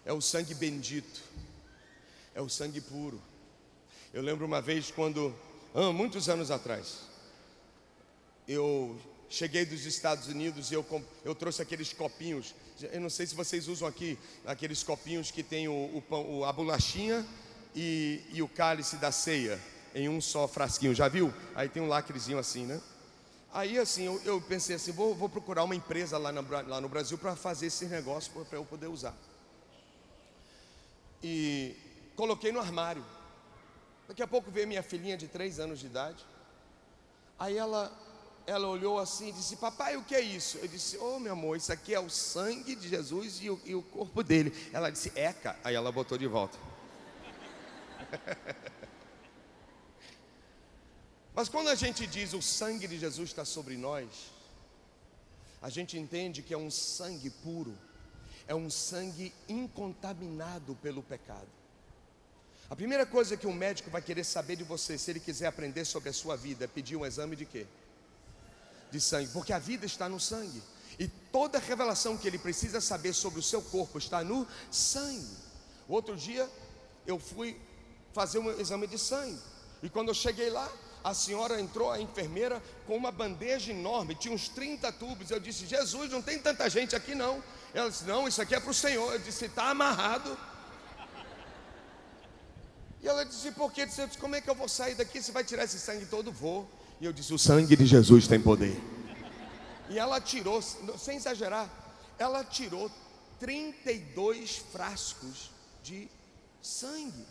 É 0.04 0.12
o 0.12 0.20
sangue 0.20 0.54
bendito, 0.54 1.22
é 2.34 2.40
o 2.40 2.48
sangue 2.48 2.80
puro. 2.80 3.20
Eu 4.12 4.22
lembro 4.22 4.46
uma 4.46 4.60
vez 4.60 4.90
quando, 4.90 5.34
ah, 5.74 5.92
muitos 5.92 6.28
anos 6.28 6.50
atrás, 6.50 7.00
eu 8.46 8.98
cheguei 9.34 9.64
dos 9.64 9.84
Estados 9.84 10.28
Unidos 10.28 10.70
e 10.70 10.74
eu, 10.74 10.86
eu 11.24 11.34
trouxe 11.34 11.60
aqueles 11.60 11.92
copinhos. 11.92 12.54
Eu 12.80 13.00
não 13.00 13.10
sei 13.10 13.26
se 13.26 13.34
vocês 13.34 13.66
usam 13.66 13.88
aqui 13.88 14.16
aqueles 14.46 14.82
copinhos 14.84 15.32
que 15.32 15.42
tem 15.42 15.66
o, 15.66 16.02
o, 16.08 16.44
a 16.44 16.52
bolachinha 16.52 17.26
e, 17.74 18.22
e 18.32 18.40
o 18.42 18.48
cálice 18.48 18.96
da 18.96 19.10
ceia 19.10 19.60
em 19.92 20.08
um 20.08 20.20
só 20.20 20.46
frasquinho. 20.46 20.94
Já 20.94 21.08
viu? 21.08 21.34
Aí 21.54 21.68
tem 21.68 21.82
um 21.82 21.88
lacrezinho 21.88 22.38
assim, 22.38 22.64
né? 22.64 22.80
Aí 23.52 23.76
assim, 23.76 24.04
eu, 24.04 24.22
eu 24.24 24.40
pensei 24.40 24.76
assim, 24.76 24.92
vou, 24.92 25.14
vou, 25.16 25.28
procurar 25.28 25.64
uma 25.64 25.74
empresa 25.74 26.16
lá, 26.16 26.30
na, 26.30 26.40
lá 26.40 26.80
no 26.80 26.88
Brasil 26.88 27.18
para 27.18 27.34
fazer 27.34 27.66
esse 27.66 27.86
negócio 27.86 28.32
para 28.44 28.58
eu 28.58 28.64
poder 28.64 28.86
usar. 28.86 29.16
E 31.22 31.74
coloquei 32.14 32.52
no 32.52 32.60
armário. 32.60 33.04
Daqui 34.06 34.22
a 34.22 34.28
pouco 34.28 34.50
veio 34.50 34.68
minha 34.68 34.82
filhinha 34.82 35.16
de 35.16 35.26
três 35.26 35.58
anos 35.58 35.80
de 35.80 35.86
idade. 35.86 36.24
Aí 37.38 37.56
ela 37.56 38.03
ela 38.46 38.68
olhou 38.68 38.98
assim 38.98 39.28
e 39.28 39.32
disse: 39.32 39.56
Papai, 39.56 39.96
o 39.96 40.04
que 40.04 40.14
é 40.14 40.20
isso? 40.20 40.58
Eu 40.58 40.68
disse: 40.68 40.98
Oh, 40.98 41.18
meu 41.18 41.32
amor, 41.32 41.56
isso 41.56 41.72
aqui 41.72 41.94
é 41.94 42.00
o 42.00 42.10
sangue 42.10 42.74
de 42.74 42.88
Jesus 42.88 43.40
e 43.42 43.48
o, 43.50 43.60
e 43.64 43.74
o 43.74 43.82
corpo 43.82 44.22
dele. 44.22 44.52
Ela 44.72 44.90
disse: 44.90 45.10
Eca. 45.16 45.58
Aí 45.64 45.74
ela 45.74 45.90
botou 45.90 46.18
de 46.18 46.26
volta. 46.26 46.58
Mas 51.34 51.48
quando 51.48 51.68
a 51.68 51.74
gente 51.74 52.06
diz 52.06 52.32
o 52.32 52.42
sangue 52.42 52.86
de 52.86 52.98
Jesus 52.98 53.30
está 53.30 53.44
sobre 53.44 53.76
nós, 53.76 54.06
a 55.60 55.68
gente 55.68 55.98
entende 55.98 56.42
que 56.42 56.54
é 56.54 56.58
um 56.58 56.70
sangue 56.70 57.30
puro, 57.30 57.76
é 58.46 58.54
um 58.54 58.70
sangue 58.70 59.34
incontaminado 59.48 60.76
pelo 60.76 61.02
pecado. 61.02 61.48
A 62.70 62.76
primeira 62.76 63.04
coisa 63.04 63.36
que 63.36 63.46
um 63.46 63.52
médico 63.52 63.90
vai 63.90 64.00
querer 64.00 64.24
saber 64.24 64.56
de 64.56 64.64
você, 64.64 64.96
se 64.96 65.10
ele 65.10 65.20
quiser 65.20 65.46
aprender 65.46 65.84
sobre 65.84 66.08
a 66.08 66.12
sua 66.12 66.36
vida, 66.36 66.64
é 66.64 66.68
pedir 66.68 66.96
um 66.96 67.04
exame 67.04 67.34
de 67.34 67.44
quê? 67.44 67.66
De 68.94 69.00
sangue, 69.00 69.28
porque 69.32 69.52
a 69.52 69.58
vida 69.58 69.84
está 69.84 70.08
no 70.08 70.20
sangue. 70.20 70.62
E 70.98 71.08
toda 71.08 71.58
revelação 71.58 72.16
que 72.16 72.28
ele 72.28 72.38
precisa 72.38 72.80
saber 72.80 73.12
sobre 73.12 73.40
o 73.40 73.42
seu 73.42 73.60
corpo 73.60 73.98
está 73.98 74.22
no 74.22 74.46
sangue. 74.70 75.36
Outro 75.88 76.16
dia 76.16 76.48
eu 77.04 77.18
fui 77.18 77.60
fazer 78.12 78.38
um 78.38 78.50
exame 78.52 78.86
de 78.86 78.96
sangue. 78.96 79.38
E 79.82 79.88
quando 79.88 80.08
eu 80.08 80.14
cheguei 80.14 80.48
lá, 80.48 80.70
a 81.02 81.12
senhora 81.12 81.60
entrou, 81.60 81.90
a 81.90 82.00
enfermeira, 82.00 82.62
com 82.86 82.96
uma 82.96 83.10
bandeja 83.10 83.72
enorme, 83.72 84.14
tinha 84.14 84.32
uns 84.32 84.48
30 84.48 84.92
tubos. 84.92 85.30
Eu 85.30 85.40
disse: 85.40 85.66
Jesus, 85.66 86.10
não 86.10 86.22
tem 86.22 86.38
tanta 86.38 86.70
gente 86.70 86.94
aqui 86.94 87.14
não. 87.14 87.42
Ela 87.74 87.90
disse: 87.90 88.04
Não, 88.04 88.28
isso 88.28 88.40
aqui 88.40 88.54
é 88.54 88.60
para 88.60 88.70
o 88.70 88.74
Senhor. 88.74 89.12
Eu 89.12 89.18
disse: 89.18 89.46
Está 89.46 89.70
amarrado. 89.70 90.38
E 93.02 93.08
ela 93.08 93.24
disse: 93.24 93.50
Por 93.50 93.72
quê? 93.72 93.82
Eu 93.82 93.86
disse: 93.86 94.18
Como 94.18 94.36
é 94.36 94.40
que 94.40 94.48
eu 94.48 94.54
vou 94.54 94.68
sair 94.68 94.94
daqui? 94.94 95.20
Você 95.20 95.32
vai 95.32 95.42
tirar 95.42 95.64
esse 95.64 95.80
sangue 95.80 96.06
todo? 96.06 96.30
Vou. 96.30 96.66
E 97.04 97.06
eu 97.06 97.12
disse: 97.12 97.34
O 97.34 97.38
sangue 97.38 97.76
de 97.76 97.84
Jesus 97.84 98.26
tem 98.26 98.40
poder. 98.40 98.80
E 99.90 99.98
ela 99.98 100.22
tirou, 100.22 100.62
sem 100.62 101.18
exagerar, 101.18 101.68
ela 102.18 102.42
tirou 102.42 102.90
32 103.38 104.56
frascos 104.72 105.50
de 105.82 106.08
sangue. 106.62 107.26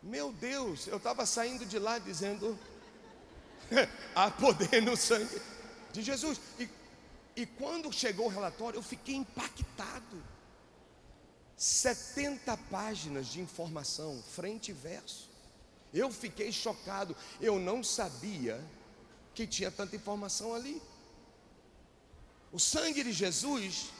Meu 0.00 0.30
Deus, 0.30 0.86
eu 0.86 0.98
estava 0.98 1.26
saindo 1.26 1.66
de 1.66 1.80
lá 1.80 1.98
dizendo: 1.98 2.56
há 4.14 4.30
poder 4.30 4.80
no 4.82 4.96
sangue 4.96 5.42
de 5.92 6.02
Jesus. 6.02 6.40
E, 6.56 6.68
e 7.34 7.46
quando 7.46 7.92
chegou 7.92 8.26
o 8.26 8.30
relatório, 8.30 8.78
eu 8.78 8.84
fiquei 8.84 9.16
impactado. 9.16 10.22
70 11.56 12.56
páginas 12.70 13.26
de 13.26 13.40
informação, 13.40 14.22
frente 14.32 14.70
e 14.70 14.74
verso. 14.74 15.29
Eu 15.92 16.10
fiquei 16.10 16.52
chocado, 16.52 17.16
eu 17.40 17.58
não 17.58 17.82
sabia 17.82 18.62
que 19.34 19.46
tinha 19.46 19.70
tanta 19.70 19.96
informação 19.96 20.54
ali. 20.54 20.80
O 22.52 22.58
sangue 22.58 23.02
de 23.02 23.12
Jesus 23.12 23.90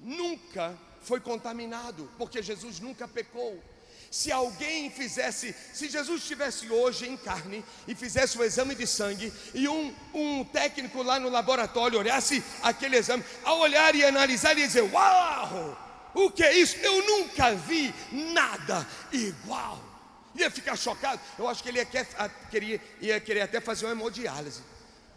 nunca 0.00 0.76
foi 1.02 1.20
contaminado, 1.20 2.10
porque 2.18 2.42
Jesus 2.42 2.80
nunca 2.80 3.06
pecou. 3.06 3.62
Se 4.10 4.32
alguém 4.32 4.90
fizesse, 4.90 5.54
se 5.74 5.88
Jesus 5.88 6.22
estivesse 6.22 6.70
hoje 6.70 7.06
em 7.06 7.16
carne 7.16 7.62
e 7.86 7.94
fizesse 7.94 8.38
o 8.38 8.44
exame 8.44 8.74
de 8.74 8.86
sangue, 8.86 9.30
e 9.52 9.68
um, 9.68 9.94
um 10.14 10.44
técnico 10.44 11.02
lá 11.02 11.20
no 11.20 11.28
laboratório 11.28 11.98
olhasse 11.98 12.42
aquele 12.62 12.96
exame, 12.96 13.22
ao 13.44 13.58
olhar 13.58 13.94
e 13.94 14.04
analisar, 14.04 14.56
ia 14.56 14.66
dizer: 14.66 14.82
Uau, 14.82 16.10
o 16.14 16.30
que 16.30 16.42
é 16.42 16.56
isso? 16.58 16.76
Eu 16.78 17.06
nunca 17.06 17.54
vi 17.54 17.94
nada 18.10 18.86
igual 19.12 19.88
ia 20.34 20.50
ficar 20.50 20.76
chocado. 20.76 21.20
Eu 21.38 21.48
acho 21.48 21.62
que 21.62 21.68
ele 21.68 21.78
ia, 21.78 21.84
quer, 21.84 22.06
queria, 22.50 22.80
ia 23.00 23.20
querer 23.20 23.42
até 23.42 23.60
fazer 23.60 23.86
uma 23.86 23.92
hemodiálise 23.92 24.62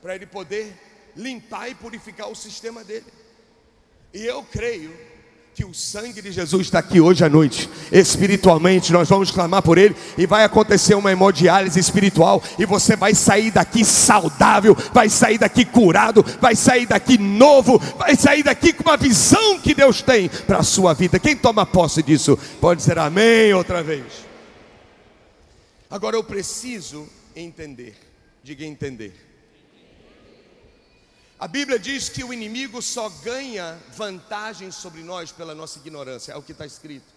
para 0.01 0.15
ele 0.15 0.25
poder 0.25 0.73
limpar 1.15 1.69
e 1.69 1.75
purificar 1.75 2.29
o 2.29 2.35
sistema 2.35 2.83
dele. 2.83 3.05
E 4.13 4.25
eu 4.25 4.43
creio 4.43 4.93
que 5.53 5.65
o 5.65 5.73
sangue 5.73 6.21
de 6.21 6.31
Jesus 6.31 6.67
está 6.67 6.79
aqui 6.79 7.01
hoje 7.01 7.25
à 7.25 7.29
noite. 7.29 7.69
Espiritualmente, 7.91 8.93
nós 8.93 9.09
vamos 9.09 9.31
clamar 9.31 9.61
por 9.61 9.77
ele 9.77 9.95
e 10.17 10.25
vai 10.25 10.43
acontecer 10.43 10.95
uma 10.95 11.11
hemodiálise 11.11 11.79
espiritual 11.79 12.41
e 12.57 12.65
você 12.65 12.95
vai 12.95 13.13
sair 13.13 13.51
daqui 13.51 13.83
saudável, 13.83 14.75
vai 14.93 15.09
sair 15.09 15.37
daqui 15.37 15.65
curado, 15.65 16.25
vai 16.39 16.55
sair 16.55 16.85
daqui 16.85 17.17
novo, 17.17 17.77
vai 17.97 18.15
sair 18.15 18.43
daqui 18.43 18.71
com 18.71 18.83
uma 18.83 18.97
visão 18.97 19.59
que 19.59 19.73
Deus 19.73 20.01
tem 20.01 20.29
para 20.29 20.59
a 20.59 20.63
sua 20.63 20.93
vida. 20.93 21.19
Quem 21.19 21.35
toma 21.35 21.65
posse 21.65 22.01
disso 22.01 22.39
pode 22.61 22.79
dizer 22.79 22.97
amém 22.97 23.53
outra 23.53 23.83
vez. 23.83 24.30
Agora 25.91 26.15
eu 26.15 26.23
preciso 26.23 27.05
entender. 27.35 27.97
Diga 28.41 28.63
entender. 28.63 29.13
A 31.37 31.49
Bíblia 31.49 31.77
diz 31.77 32.07
que 32.07 32.23
o 32.23 32.31
inimigo 32.31 32.81
só 32.81 33.09
ganha 33.09 33.77
vantagem 33.93 34.71
sobre 34.71 35.01
nós 35.01 35.33
pela 35.33 35.53
nossa 35.53 35.79
ignorância. 35.79 36.31
É 36.31 36.37
o 36.37 36.41
que 36.41 36.53
está 36.53 36.65
escrito. 36.65 37.11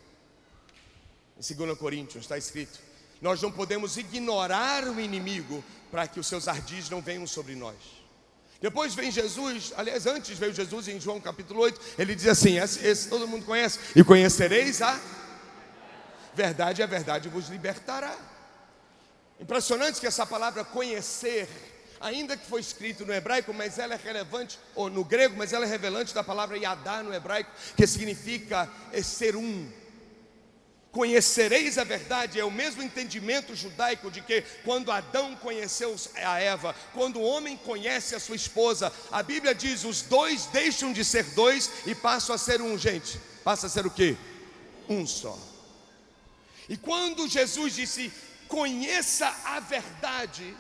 Em 1.39 1.55
2 1.55 1.79
Coríntios 1.79 2.25
está 2.25 2.37
escrito: 2.37 2.81
Nós 3.23 3.41
não 3.41 3.53
podemos 3.53 3.97
ignorar 3.97 4.83
o 4.89 4.99
inimigo 4.99 5.63
para 5.89 6.09
que 6.09 6.19
os 6.19 6.27
seus 6.27 6.49
ardis 6.49 6.91
não 6.91 7.01
venham 7.01 7.29
sobre 7.29 7.55
nós. 7.55 7.77
Depois 8.61 8.95
vem 8.95 9.11
Jesus, 9.11 9.73
aliás, 9.77 10.05
antes 10.07 10.37
veio 10.37 10.53
Jesus 10.53 10.89
em 10.89 10.99
João 10.99 11.21
capítulo 11.21 11.61
8, 11.61 11.81
ele 11.97 12.15
diz 12.17 12.27
assim: 12.27 12.59
esse, 12.59 12.85
esse 12.85 13.09
todo 13.09 13.29
mundo 13.29 13.45
conhece, 13.45 13.79
e 13.95 14.03
conhecereis 14.03 14.83
a 14.83 14.99
verdade, 16.35 16.83
a 16.83 16.87
verdade 16.87 17.29
vos 17.29 17.49
libertará. 17.49 18.34
Impressionante 19.41 20.01
que 20.01 20.07
essa 20.07 20.25
palavra 20.25 20.65
conhecer, 20.65 21.49
ainda 22.01 22.37
que 22.37 22.47
foi 22.47 22.61
escrito 22.61 23.05
no 23.05 23.13
hebraico, 23.13 23.53
mas 23.53 23.79
ela 23.79 23.95
é 23.95 24.01
relevante, 24.03 24.59
ou 24.75 24.89
no 24.89 25.05
grego, 25.05 25.35
mas 25.37 25.53
ela 25.53 25.65
é 25.65 25.69
revelante 25.69 26.15
da 26.15 26.23
palavra 26.23 26.57
yadá 26.57 27.03
no 27.03 27.13
hebraico, 27.13 27.51
que 27.77 27.87
significa 27.87 28.71
ser 29.03 29.37
um. 29.37 29.71
Conhecereis 30.93 31.77
a 31.77 31.83
verdade, 31.83 32.39
é 32.39 32.45
o 32.45 32.53
mesmo 32.53 32.81
entendimento 32.81 33.57
judaico 33.57 34.13
de 34.13 34.21
que 34.21 34.43
quando 34.65 34.93
Adão 34.93 35.35
conheceu 35.35 35.97
a 36.15 36.39
Eva, 36.39 36.73
quando 36.93 37.19
o 37.19 37.25
homem 37.25 37.57
conhece 37.57 38.15
a 38.15 38.21
sua 38.21 38.37
esposa, 38.37 38.93
a 39.11 39.21
Bíblia 39.21 39.53
diz: 39.53 39.83
os 39.83 40.03
dois 40.03 40.47
deixam 40.47 40.93
de 40.93 41.05
ser 41.05 41.25
dois 41.35 41.69
e 41.85 41.97
passam 41.97 42.37
a 42.37 42.39
ser 42.39 42.63
um, 42.63 42.79
gente. 42.79 43.19
Passa 43.43 43.67
a 43.67 43.69
ser 43.69 43.85
o 43.85 43.91
que? 43.91 44.17
Um 44.89 45.05
só. 45.05 45.37
E 46.69 46.77
quando 46.77 47.27
Jesus 47.27 47.75
disse: 47.75 48.13
conheça 48.55 49.35
a 49.45 49.59
verdade, 49.59 50.55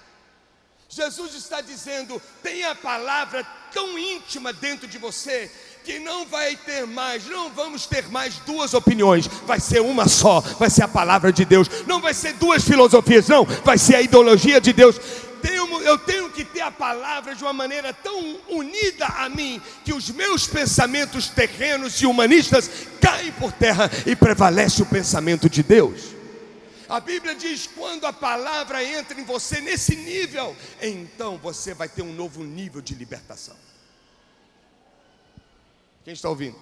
Jesus 0.89 1.33
está 1.37 1.61
dizendo: 1.61 2.21
tem 2.43 2.65
a 2.65 2.75
palavra 2.75 3.47
tão 3.73 3.97
íntima 3.97 4.53
dentro 4.53 4.89
de 4.89 4.99
você 4.99 5.49
que 5.85 6.01
não 6.01 6.27
vai 6.27 6.57
ter 6.57 6.87
mais, 6.87 7.25
não 7.27 7.51
vamos 7.51 7.87
ter 7.87 8.09
mais 8.09 8.37
duas 8.41 8.75
opiniões, 8.75 9.29
vai 9.47 9.61
ser 9.61 9.81
uma 9.81 10.09
só, 10.09 10.41
vai 10.41 10.69
ser 10.71 10.83
a 10.83 10.89
palavra 10.89 11.33
de 11.33 11.45
Deus, 11.45 11.69
não 11.87 12.01
vai 12.01 12.13
ser 12.13 12.33
duas 12.33 12.65
filosofias, 12.65 13.29
não, 13.29 13.45
vai 13.45 13.79
ser 13.79 13.95
a 13.95 14.03
ideologia 14.03 14.61
de 14.61 14.73
Deus. 14.73 15.01
eu 15.85 15.99
tenho 15.99 16.31
que 16.31 16.45
ter 16.45 16.63
a 16.63 16.73
palavra 16.73 17.37
de 17.37 17.45
uma 17.45 17.53
maneira 17.53 17.93
tão 17.93 18.41
unida 18.49 19.07
a 19.07 19.29
mim 19.29 19.63
que 19.85 19.93
os 19.93 20.11
meus 20.11 20.49
pensamentos 20.49 21.29
terrenos 21.29 22.01
e 22.03 22.07
humanistas 22.07 22.69
caem 23.01 23.31
por 23.33 23.53
terra 23.53 23.89
e 24.05 24.17
prevalece 24.17 24.83
o 24.83 24.87
pensamento 24.87 25.49
de 25.49 25.63
Deus. 25.63 26.15
A 26.95 27.01
Bíblia 27.01 27.35
diz: 27.35 27.67
quando 27.67 28.07
a 28.07 28.13
palavra 28.13 28.85
entra 28.85 29.21
em 29.21 29.25
você 29.25 29.61
nesse 29.61 29.97
nível, 29.97 30.57
então 30.81 31.37
você 31.37 31.75
vai 31.75 31.89
ter 31.89 32.03
um 32.03 32.13
novo 32.13 32.45
nível 32.45 32.81
de 32.81 32.95
libertação. 32.95 33.57
Quem 36.05 36.15
está 36.15 36.29
ouvindo? 36.29 36.57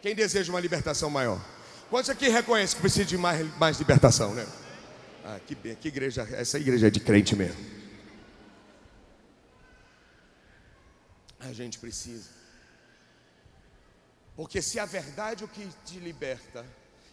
Quem 0.00 0.14
deseja 0.14 0.52
uma 0.52 0.60
libertação 0.60 1.10
maior? 1.10 1.44
Quantos 1.90 2.10
aqui 2.10 2.28
reconhecem 2.28 2.76
que 2.76 2.80
precisa 2.80 3.04
de 3.04 3.18
mais, 3.18 3.58
mais 3.58 3.76
libertação, 3.76 4.32
né? 4.32 4.46
Ah, 5.24 5.40
que, 5.44 5.56
que 5.56 5.88
igreja, 5.88 6.22
essa 6.30 6.60
igreja 6.60 6.86
é 6.86 6.90
de 6.90 7.00
crente 7.00 7.34
mesmo. 7.34 7.58
A 11.40 11.52
gente 11.52 11.76
precisa. 11.80 12.30
Porque 14.36 14.62
se 14.62 14.78
a 14.78 14.86
verdade 14.86 15.42
é 15.42 15.46
o 15.46 15.48
que 15.48 15.68
te 15.84 15.98
liberta, 15.98 16.64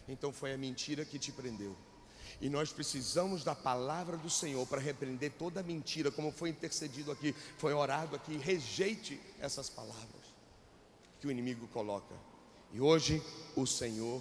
então 0.08 0.32
foi 0.32 0.52
a 0.52 0.58
mentira 0.58 1.04
que 1.04 1.18
te 1.18 1.32
prendeu. 1.32 1.74
E 2.40 2.48
nós 2.48 2.72
precisamos 2.72 3.42
da 3.42 3.54
palavra 3.54 4.16
do 4.16 4.28
Senhor 4.28 4.66
para 4.66 4.80
repreender 4.80 5.32
toda 5.38 5.62
mentira, 5.62 6.10
como 6.10 6.30
foi 6.30 6.50
intercedido 6.50 7.10
aqui, 7.10 7.34
foi 7.56 7.72
orado 7.72 8.14
aqui. 8.14 8.36
Rejeite 8.36 9.18
essas 9.40 9.70
palavras 9.70 10.06
que 11.20 11.26
o 11.26 11.30
inimigo 11.30 11.66
coloca. 11.68 12.14
E 12.72 12.80
hoje 12.80 13.22
o 13.54 13.66
Senhor 13.66 14.20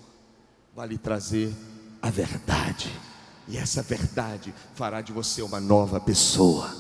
vai 0.73 0.87
lhe 0.87 0.97
trazer 0.97 1.53
a 2.01 2.09
verdade. 2.09 2.89
E 3.47 3.57
essa 3.57 3.81
verdade 3.81 4.53
fará 4.75 5.01
de 5.01 5.11
você 5.11 5.41
uma 5.41 5.59
nova 5.59 5.99
pessoa. 5.99 6.73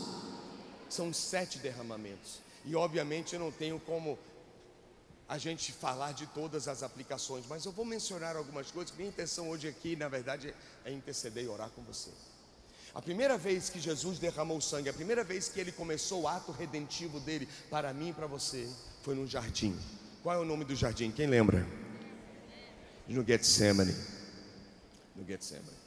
São 0.89 1.13
sete 1.13 1.59
derramamentos. 1.59 2.39
E 2.63 2.75
obviamente 2.75 3.33
eu 3.33 3.39
não 3.39 3.51
tenho 3.51 3.79
como 3.79 4.17
a 5.27 5.37
gente 5.37 5.71
falar 5.71 6.13
de 6.13 6.27
todas 6.27 6.67
as 6.67 6.83
aplicações, 6.83 7.45
mas 7.47 7.65
eu 7.65 7.71
vou 7.71 7.83
mencionar 7.83 8.35
algumas 8.35 8.69
coisas. 8.69 8.95
Minha 8.95 9.09
intenção 9.09 9.49
hoje 9.49 9.67
aqui, 9.67 9.95
na 9.95 10.07
verdade, 10.07 10.53
é 10.83 10.91
interceder 10.91 11.43
e 11.43 11.47
orar 11.47 11.69
com 11.69 11.81
você. 11.81 12.11
A 12.93 13.01
primeira 13.01 13.37
vez 13.37 13.69
que 13.69 13.79
Jesus 13.79 14.19
derramou 14.19 14.61
sangue, 14.61 14.87
a 14.87 14.93
primeira 14.93 15.23
vez 15.23 15.49
que 15.49 15.59
ele 15.59 15.71
começou 15.71 16.21
o 16.21 16.27
ato 16.27 16.51
redentivo 16.51 17.19
dele 17.19 17.47
para 17.69 17.93
mim 17.93 18.09
e 18.09 18.13
para 18.13 18.27
você, 18.27 18.69
foi 19.03 19.15
no 19.15 19.27
jardim. 19.27 19.77
Qual 20.23 20.35
é 20.35 20.39
o 20.39 20.45
nome 20.45 20.63
do 20.63 20.75
jardim? 20.75 21.11
Quem 21.11 21.27
lembra? 21.27 21.67
No 23.07 23.23
Getsemane. 23.25 23.93
No 25.15 25.25
Getsemane. 25.25 25.77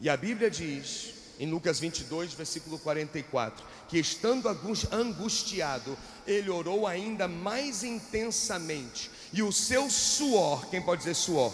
E 0.00 0.08
a 0.08 0.16
Bíblia 0.16 0.50
diz 0.50 1.14
em 1.42 1.50
Lucas 1.50 1.80
22, 1.80 2.34
versículo 2.34 2.78
44, 2.78 3.66
que 3.88 3.98
estando 3.98 4.48
angustiado, 4.92 5.98
ele 6.24 6.48
orou 6.48 6.86
ainda 6.86 7.26
mais 7.26 7.82
intensamente, 7.82 9.10
e 9.32 9.42
o 9.42 9.50
seu 9.50 9.90
suor, 9.90 10.70
quem 10.70 10.80
pode 10.80 11.00
dizer 11.00 11.14
suor? 11.14 11.52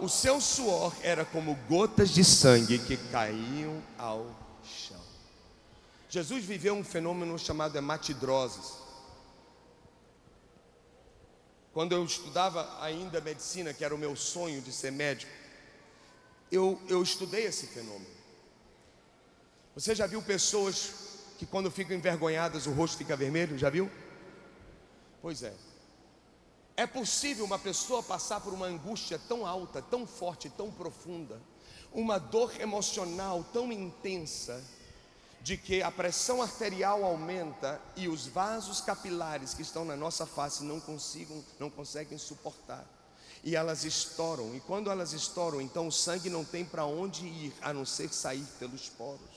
O 0.00 0.08
seu 0.08 0.40
suor 0.40 0.92
era 1.00 1.24
como 1.24 1.54
gotas 1.68 2.10
de 2.10 2.24
sangue 2.24 2.76
que 2.80 2.96
caíam 2.96 3.80
ao 3.96 4.26
chão. 4.64 5.00
Jesus 6.10 6.44
viveu 6.44 6.74
um 6.74 6.82
fenômeno 6.82 7.38
chamado 7.38 7.78
hematidroses. 7.78 8.72
Quando 11.72 11.92
eu 11.92 12.04
estudava 12.04 12.82
ainda 12.82 13.20
medicina, 13.20 13.72
que 13.72 13.84
era 13.84 13.94
o 13.94 13.98
meu 13.98 14.16
sonho 14.16 14.60
de 14.60 14.72
ser 14.72 14.90
médico, 14.90 15.30
eu, 16.50 16.82
eu 16.88 17.00
estudei 17.00 17.44
esse 17.44 17.68
fenômeno. 17.68 18.21
Você 19.74 19.94
já 19.94 20.06
viu 20.06 20.20
pessoas 20.20 20.92
que 21.38 21.46
quando 21.46 21.70
ficam 21.70 21.96
envergonhadas 21.96 22.66
o 22.66 22.72
rosto 22.72 22.98
fica 22.98 23.16
vermelho? 23.16 23.56
Já 23.56 23.70
viu? 23.70 23.90
Pois 25.22 25.42
é. 25.42 25.54
É 26.76 26.86
possível 26.86 27.46
uma 27.46 27.58
pessoa 27.58 28.02
passar 28.02 28.40
por 28.42 28.52
uma 28.52 28.66
angústia 28.66 29.18
tão 29.28 29.46
alta, 29.46 29.80
tão 29.80 30.06
forte, 30.06 30.50
tão 30.50 30.70
profunda, 30.70 31.40
uma 31.90 32.18
dor 32.18 32.60
emocional 32.60 33.44
tão 33.50 33.72
intensa, 33.72 34.62
de 35.40 35.56
que 35.56 35.82
a 35.82 35.90
pressão 35.90 36.42
arterial 36.42 37.02
aumenta 37.02 37.80
e 37.96 38.08
os 38.08 38.26
vasos 38.26 38.80
capilares 38.80 39.54
que 39.54 39.62
estão 39.62 39.84
na 39.84 39.96
nossa 39.96 40.26
face 40.26 40.62
não 40.62 40.78
consigam, 40.78 41.42
não 41.58 41.70
conseguem 41.70 42.18
suportar. 42.18 42.84
E 43.42 43.56
elas 43.56 43.84
estouram, 43.84 44.54
e 44.54 44.60
quando 44.60 44.90
elas 44.90 45.14
estouram, 45.14 45.60
então 45.60 45.88
o 45.88 45.92
sangue 45.92 46.30
não 46.30 46.44
tem 46.44 46.64
para 46.64 46.84
onde 46.84 47.26
ir 47.26 47.54
a 47.60 47.72
não 47.72 47.84
ser 47.84 48.12
sair 48.12 48.46
pelos 48.58 48.88
poros 48.90 49.31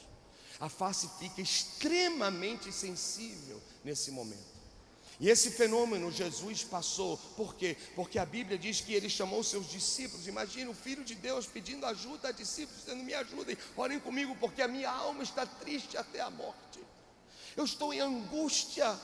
a 0.60 0.70
face 0.70 1.10
fica 1.20 1.42
extremamente 1.42 2.72
sensível 2.72 3.62
nesse 3.84 4.12
momento. 4.12 4.56
E 5.20 5.30
esse 5.30 5.52
fenômeno 5.52 6.12
Jesus 6.12 6.64
passou, 6.64 7.18
por 7.38 7.56
quê? 7.56 7.78
Porque 7.96 8.20
a 8.20 8.26
Bíblia 8.26 8.58
diz 8.58 8.82
que 8.82 8.94
ele 8.94 9.10
chamou 9.10 9.44
seus 9.44 9.70
discípulos. 9.70 10.28
Imagina 10.28 10.70
o 10.70 10.74
Filho 10.74 11.06
de 11.06 11.16
Deus 11.16 11.46
pedindo 11.46 11.86
ajuda 11.86 12.30
a 12.30 12.32
discípulos, 12.32 12.82
dizendo: 12.82 13.04
Me 13.04 13.14
ajudem, 13.14 13.58
orem 13.78 14.00
comigo, 14.00 14.36
porque 14.36 14.62
a 14.62 14.68
minha 14.68 14.92
alma 14.92 15.24
está 15.24 15.46
triste 15.46 15.98
até 15.98 16.20
a 16.20 16.30
morte. 16.30 16.84
Eu 17.56 17.64
estou 17.64 17.94
em 17.94 18.02
angústia. 18.02 19.00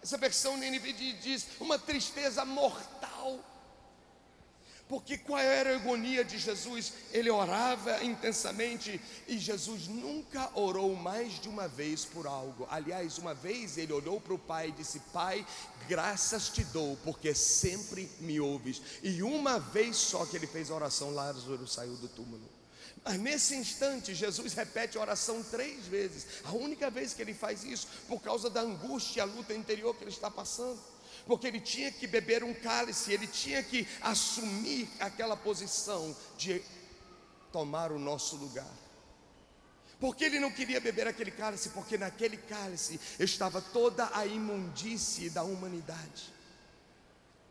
Essa 0.00 0.16
versão 0.16 0.56
NVD 0.56 1.14
diz: 1.14 1.46
Uma 1.58 1.76
tristeza 1.78 2.44
mortal. 2.44 3.40
Porque 4.92 5.16
qual 5.16 5.38
era 5.40 5.72
a 5.72 5.76
agonia 5.76 6.22
de 6.22 6.36
Jesus? 6.36 6.92
Ele 7.12 7.30
orava 7.30 8.04
intensamente 8.04 9.00
e 9.26 9.38
Jesus 9.38 9.88
nunca 9.88 10.50
orou 10.54 10.94
mais 10.94 11.40
de 11.40 11.48
uma 11.48 11.66
vez 11.66 12.04
por 12.04 12.26
algo. 12.26 12.68
Aliás, 12.70 13.16
uma 13.16 13.32
vez 13.32 13.78
ele 13.78 13.90
olhou 13.90 14.20
para 14.20 14.34
o 14.34 14.38
Pai 14.38 14.68
e 14.68 14.72
disse: 14.72 15.00
Pai, 15.10 15.46
graças 15.88 16.50
te 16.50 16.62
dou, 16.64 16.98
porque 17.04 17.34
sempre 17.34 18.06
me 18.20 18.38
ouves. 18.38 18.82
E 19.02 19.22
uma 19.22 19.58
vez 19.58 19.96
só 19.96 20.26
que 20.26 20.36
ele 20.36 20.46
fez 20.46 20.70
a 20.70 20.74
oração, 20.74 21.14
Lázaro 21.14 21.66
saiu 21.66 21.96
do 21.96 22.08
túmulo. 22.08 22.46
Mas 23.02 23.18
nesse 23.18 23.54
instante, 23.54 24.14
Jesus 24.14 24.52
repete 24.52 24.98
a 24.98 25.00
oração 25.00 25.42
três 25.42 25.86
vezes. 25.86 26.26
A 26.44 26.52
única 26.52 26.90
vez 26.90 27.14
que 27.14 27.22
ele 27.22 27.32
faz 27.32 27.64
isso, 27.64 27.88
por 28.06 28.20
causa 28.20 28.50
da 28.50 28.60
angústia 28.60 29.20
e 29.20 29.22
a 29.22 29.24
luta 29.24 29.54
interior 29.54 29.96
que 29.96 30.04
ele 30.04 30.10
está 30.10 30.30
passando 30.30 30.91
porque 31.26 31.46
ele 31.46 31.60
tinha 31.60 31.90
que 31.90 32.06
beber 32.06 32.42
um 32.42 32.54
cálice, 32.54 33.12
ele 33.12 33.26
tinha 33.26 33.62
que 33.62 33.86
assumir 34.00 34.88
aquela 34.98 35.36
posição 35.36 36.16
de 36.36 36.62
tomar 37.50 37.92
o 37.92 37.98
nosso 37.98 38.36
lugar. 38.36 38.70
Porque 40.00 40.24
ele 40.24 40.40
não 40.40 40.50
queria 40.50 40.80
beber 40.80 41.06
aquele 41.06 41.30
cálice? 41.30 41.68
Porque 41.68 41.96
naquele 41.96 42.36
cálice 42.36 42.98
estava 43.20 43.60
toda 43.60 44.10
a 44.12 44.26
imundície 44.26 45.30
da 45.30 45.44
humanidade. 45.44 46.32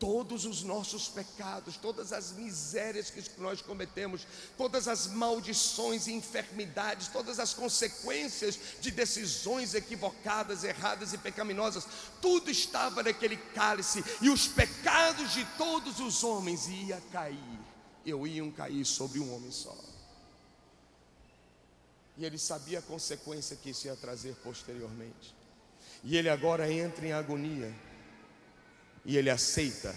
Todos 0.02 0.46
os 0.46 0.64
nossos 0.64 1.08
pecados, 1.08 1.78
todas 1.78 2.12
as 2.12 2.32
misérias 2.32 3.12
que 3.12 3.22
nós 3.40 3.62
cometemos, 3.62 4.26
todas 4.58 4.88
as 4.88 5.06
maldições 5.06 6.08
e 6.08 6.12
enfermidades, 6.12 7.08
todas 7.08 7.40
as 7.40 7.54
consequências 7.54 8.58
de 8.82 8.90
decisões 8.90 9.76
equivocadas, 9.76 10.64
erradas 10.64 11.14
e 11.14 11.20
pecaminosas, 11.20 11.86
tudo 12.20 12.50
estava 12.50 13.04
naquele 13.04 13.38
cálice 13.38 14.04
e 14.24 14.32
os 14.32 14.48
pecados 14.48 15.34
de 15.34 15.46
todos 15.56 16.00
os 16.00 16.24
homens 16.24 16.68
ia 16.68 17.00
cair, 17.12 17.60
eu 18.04 18.26
iam 18.26 18.50
cair 18.50 18.84
sobre 18.84 19.20
um 19.20 19.32
homem 19.36 19.52
só. 19.52 19.78
E 22.18 22.26
ele 22.26 22.40
sabia 22.40 22.80
a 22.80 22.82
consequência 22.82 23.56
que 23.56 23.70
isso 23.70 23.86
ia 23.86 23.96
trazer 23.96 24.34
posteriormente. 24.38 25.36
E 26.04 26.18
ele 26.18 26.28
agora 26.28 26.72
entra 26.72 27.06
em 27.06 27.14
agonia 27.14 27.72
e 29.06 29.18
ele 29.18 29.30
aceita 29.30 29.96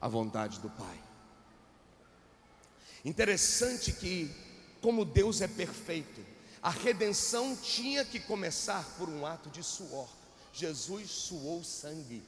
a 0.00 0.08
vontade 0.08 0.60
do 0.60 0.70
Pai. 0.70 1.00
Interessante 3.04 3.92
que, 3.92 4.30
como 4.80 5.04
Deus 5.04 5.40
é 5.40 5.48
perfeito, 5.48 6.24
a 6.62 6.70
redenção 6.70 7.56
tinha 7.56 8.04
que 8.04 8.20
começar 8.20 8.84
por 8.98 9.08
um 9.08 9.24
ato 9.24 9.48
de 9.48 9.62
suor. 9.62 10.08
Jesus 10.52 11.10
suou 11.10 11.64
sangue. 11.64 12.22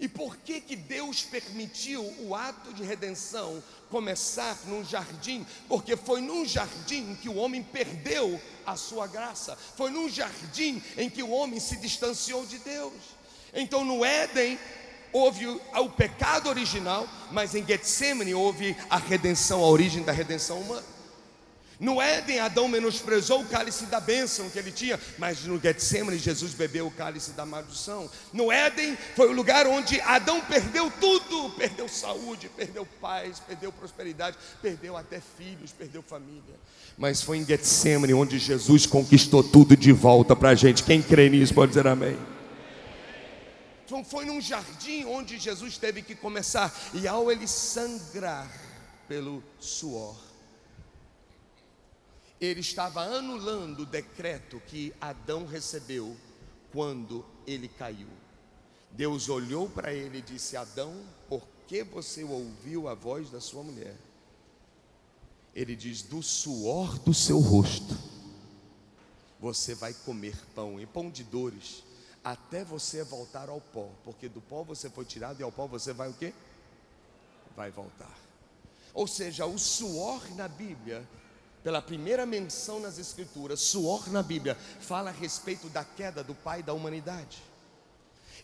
E 0.00 0.08
por 0.08 0.36
que 0.38 0.60
que 0.60 0.74
Deus 0.74 1.22
permitiu 1.22 2.02
o 2.20 2.34
ato 2.34 2.72
de 2.72 2.82
redenção 2.82 3.62
começar 3.90 4.58
num 4.66 4.84
jardim? 4.84 5.46
Porque 5.68 5.96
foi 5.96 6.20
num 6.20 6.44
jardim 6.46 7.14
que 7.16 7.28
o 7.28 7.36
homem 7.36 7.62
perdeu 7.62 8.40
a 8.64 8.74
sua 8.74 9.06
graça. 9.06 9.54
Foi 9.54 9.90
num 9.90 10.08
jardim 10.08 10.82
em 10.96 11.08
que 11.10 11.22
o 11.22 11.30
homem 11.30 11.60
se 11.60 11.76
distanciou 11.76 12.46
de 12.46 12.58
Deus. 12.58 12.94
Então 13.54 13.84
no 13.84 14.04
Éden 14.04 14.58
houve 15.12 15.46
o 15.46 15.90
pecado 15.90 16.48
original, 16.48 17.06
mas 17.30 17.54
em 17.54 17.66
Getsemane 17.66 18.34
houve 18.34 18.76
a 18.88 18.96
redenção, 18.96 19.60
a 19.60 19.68
origem 19.68 20.02
da 20.02 20.12
redenção 20.12 20.60
humana. 20.60 20.92
No 21.82 22.00
Éden, 22.00 22.38
Adão 22.38 22.68
menosprezou 22.68 23.40
o 23.40 23.44
cálice 23.44 23.86
da 23.86 23.98
bênção 23.98 24.48
que 24.48 24.56
ele 24.56 24.70
tinha, 24.70 25.00
mas 25.18 25.42
no 25.42 25.60
Getsemane, 25.60 26.16
Jesus 26.16 26.54
bebeu 26.54 26.86
o 26.86 26.92
cálice 26.92 27.32
da 27.32 27.44
maldição. 27.44 28.08
No 28.32 28.52
Éden, 28.52 28.96
foi 29.16 29.28
o 29.28 29.32
lugar 29.32 29.66
onde 29.66 30.00
Adão 30.02 30.40
perdeu 30.42 30.92
tudo: 31.00 31.50
perdeu 31.56 31.88
saúde, 31.88 32.48
perdeu 32.56 32.86
paz, 33.00 33.40
perdeu 33.40 33.72
prosperidade, 33.72 34.36
perdeu 34.62 34.96
até 34.96 35.20
filhos, 35.36 35.72
perdeu 35.72 36.02
família. 36.02 36.54
Mas 36.96 37.20
foi 37.20 37.38
em 37.38 37.44
Getsemane 37.44 38.14
onde 38.14 38.38
Jesus 38.38 38.86
conquistou 38.86 39.42
tudo 39.42 39.76
de 39.76 39.90
volta 39.90 40.36
para 40.36 40.50
a 40.50 40.54
gente. 40.54 40.84
Quem 40.84 41.02
crê 41.02 41.28
nisso 41.28 41.52
pode 41.52 41.70
dizer 41.70 41.88
amém. 41.88 42.16
Foi 44.04 44.24
num 44.24 44.40
jardim 44.40 45.04
onde 45.04 45.38
Jesus 45.38 45.76
teve 45.76 46.02
que 46.02 46.14
começar, 46.14 46.72
e 46.94 47.06
ao 47.06 47.30
ele 47.30 47.46
sangrar 47.46 48.50
pelo 49.06 49.42
suor, 49.60 50.16
ele 52.40 52.60
estava 52.60 53.02
anulando 53.02 53.80
o 53.80 53.86
decreto 53.86 54.60
que 54.66 54.92
Adão 55.00 55.46
recebeu 55.46 56.16
quando 56.72 57.24
ele 57.46 57.68
caiu. 57.68 58.08
Deus 58.90 59.28
olhou 59.28 59.68
para 59.68 59.92
ele 59.92 60.18
e 60.18 60.22
disse: 60.22 60.56
Adão, 60.56 60.94
por 61.28 61.42
que 61.66 61.82
você 61.82 62.24
ouviu 62.24 62.88
a 62.88 62.94
voz 62.94 63.30
da 63.30 63.40
sua 63.40 63.62
mulher? 63.62 63.96
Ele 65.54 65.76
diz: 65.76 66.02
Do 66.02 66.22
suor 66.22 66.98
do 66.98 67.12
seu 67.12 67.38
rosto, 67.38 67.96
você 69.40 69.74
vai 69.74 69.92
comer 69.92 70.36
pão, 70.54 70.80
e 70.80 70.86
pão 70.86 71.10
de 71.10 71.24
dores 71.24 71.84
até 72.24 72.64
você 72.64 73.02
voltar 73.02 73.48
ao 73.48 73.60
pó, 73.60 73.88
porque 74.04 74.28
do 74.28 74.40
pó 74.40 74.62
você 74.62 74.88
foi 74.88 75.04
tirado 75.04 75.40
e 75.40 75.42
ao 75.42 75.50
pó 75.50 75.66
você 75.66 75.92
vai 75.92 76.08
o 76.08 76.14
quê? 76.14 76.32
Vai 77.56 77.70
voltar. 77.70 78.16
Ou 78.94 79.06
seja, 79.06 79.46
o 79.46 79.58
suor 79.58 80.22
na 80.36 80.46
Bíblia, 80.46 81.06
pela 81.62 81.82
primeira 81.82 82.24
menção 82.26 82.78
nas 82.78 82.98
Escrituras, 82.98 83.60
suor 83.60 84.10
na 84.10 84.22
Bíblia 84.22 84.54
fala 84.80 85.10
a 85.10 85.12
respeito 85.12 85.68
da 85.68 85.84
queda 85.84 86.22
do 86.22 86.34
Pai 86.34 86.62
da 86.62 86.72
humanidade. 86.72 87.42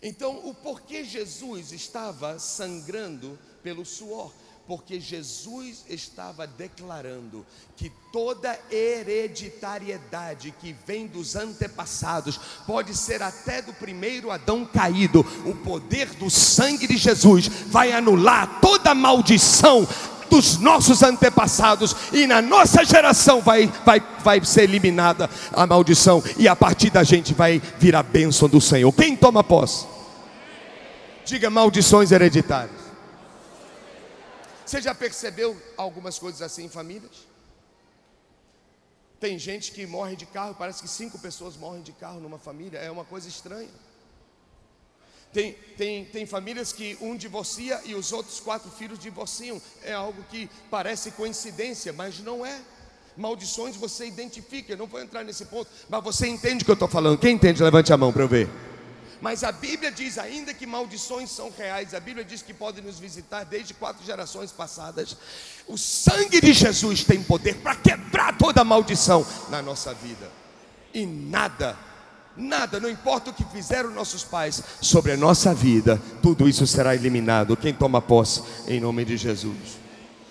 Então, 0.03 0.49
o 0.49 0.55
porquê 0.55 1.05
Jesus 1.05 1.73
estava 1.73 2.39
sangrando 2.39 3.39
pelo 3.63 3.85
suor? 3.85 4.33
Porque 4.69 5.01
Jesus 5.01 5.87
estava 5.89 6.47
declarando 6.47 7.45
que 7.75 7.91
toda 8.13 8.55
hereditariedade 8.71 10.53
que 10.61 10.77
vem 10.87 11.07
dos 11.07 11.35
antepassados, 11.35 12.39
pode 12.67 12.95
ser 12.95 13.23
até 13.23 13.63
do 13.63 13.73
primeiro 13.73 14.31
Adão 14.31 14.67
caído, 14.67 15.25
o 15.47 15.55
poder 15.55 16.09
do 16.11 16.29
sangue 16.29 16.87
de 16.87 16.99
Jesus 16.99 17.49
vai 17.49 17.93
anular 17.93 18.61
toda 18.61 18.95
maldição 18.95 19.89
dos 20.29 20.59
nossos 20.59 21.03
antepassados 21.03 21.97
e 22.13 22.27
na 22.27 22.43
nossa 22.43 22.85
geração 22.85 23.41
vai, 23.41 23.73
vai, 23.87 24.03
vai 24.23 24.45
ser 24.45 24.65
eliminada 24.65 25.31
a 25.51 25.67
maldição 25.67 26.23
e 26.37 26.47
a 26.47 26.55
partir 26.55 26.91
da 26.91 27.03
gente 27.03 27.33
vai 27.33 27.59
vir 27.79 27.97
a 27.97 28.03
bênção 28.03 28.47
do 28.47 28.61
Senhor. 28.61 28.93
Quem 28.93 29.17
toma 29.17 29.43
posse? 29.43 29.87
Diga 31.25 31.49
maldições 31.49 32.13
hereditárias. 32.13 32.78
Você 34.69 34.83
já 34.83 34.95
percebeu 34.95 35.57
algumas 35.79 36.19
coisas 36.19 36.43
assim 36.43 36.67
em 36.67 36.69
famílias? 36.69 37.27
Tem 39.19 39.39
gente 39.39 39.73
que 39.73 39.87
morre 39.87 40.15
de 40.15 40.27
carro, 40.27 40.55
parece 40.55 40.83
que 40.83 40.89
cinco 40.89 41.19
pessoas 41.19 41.57
morrem 41.57 41.81
de 41.81 41.93
carro 41.93 42.21
numa 42.21 42.39
família, 42.39 42.77
é 42.77 42.91
uma 42.91 43.03
coisa 43.03 43.27
estranha. 43.27 43.71
Tem, 45.33 45.55
tem, 45.79 46.05
tem 46.05 46.27
famílias 46.27 46.71
que 46.71 46.99
um 47.01 47.17
divorcia 47.17 47.81
e 47.87 47.95
os 47.95 48.13
outros 48.13 48.41
quatro 48.41 48.71
filhos 48.71 48.99
divorciam, 48.99 49.59
é 49.83 49.95
algo 49.95 50.23
que 50.25 50.51
parece 50.71 51.13
coincidência, 51.13 51.91
mas 51.95 52.19
não 52.19 52.45
é. 52.45 52.61
Maldições 53.17 53.75
você 53.75 54.07
identifica, 54.07 54.75
eu 54.75 54.77
não 54.77 54.87
vou 54.87 55.01
entrar 55.01 55.25
nesse 55.25 55.47
ponto, 55.47 55.71
mas 55.89 56.05
você 56.05 56.29
entende 56.29 56.63
o 56.63 56.67
que 56.67 56.71
eu 56.71 56.75
estou 56.75 56.89
falando. 56.89 57.19
Quem 57.19 57.37
entende, 57.37 57.63
levante 57.63 57.91
a 57.91 57.97
mão 57.97 58.13
para 58.13 58.23
eu 58.23 58.29
ver. 58.29 58.51
Mas 59.21 59.43
a 59.43 59.51
Bíblia 59.51 59.91
diz, 59.91 60.17
ainda 60.17 60.55
que 60.55 60.67
maldições 60.67 61.31
são 61.31 61.51
reais, 61.57 61.93
a 61.95 62.01
Bíblia 62.01 62.25
diz 62.25 62.41
que 62.41 62.55
podem 62.55 62.85
nos 62.85 62.99
visitar 62.99 63.45
desde 63.45 63.75
quatro 63.75 64.05
gerações 64.05 64.53
passadas. 64.53 65.17
O 65.67 65.77
sangue 65.77 66.41
de 66.41 66.53
Jesus 66.53 67.03
tem 67.03 67.23
poder 67.23 67.57
para 67.57 67.75
quebrar 67.75 68.37
toda 68.39 68.63
maldição 68.63 69.27
na 69.51 69.61
nossa 69.61 69.93
vida. 69.93 70.31
E 70.95 71.05
nada, 71.05 71.77
nada, 72.37 72.79
não 72.79 72.89
importa 72.89 73.31
o 73.31 73.35
que 73.35 73.45
fizeram 73.45 73.91
nossos 73.91 74.23
pais 74.23 74.63
sobre 74.81 75.13
a 75.13 75.17
nossa 75.17 75.53
vida, 75.53 76.01
tudo 76.23 76.49
isso 76.49 76.67
será 76.67 76.95
eliminado. 76.95 77.57
Quem 77.57 77.75
toma 77.75 78.01
posse 78.01 78.43
em 78.67 78.81
nome 78.81 79.05
de 79.05 79.17
Jesus. 79.17 79.88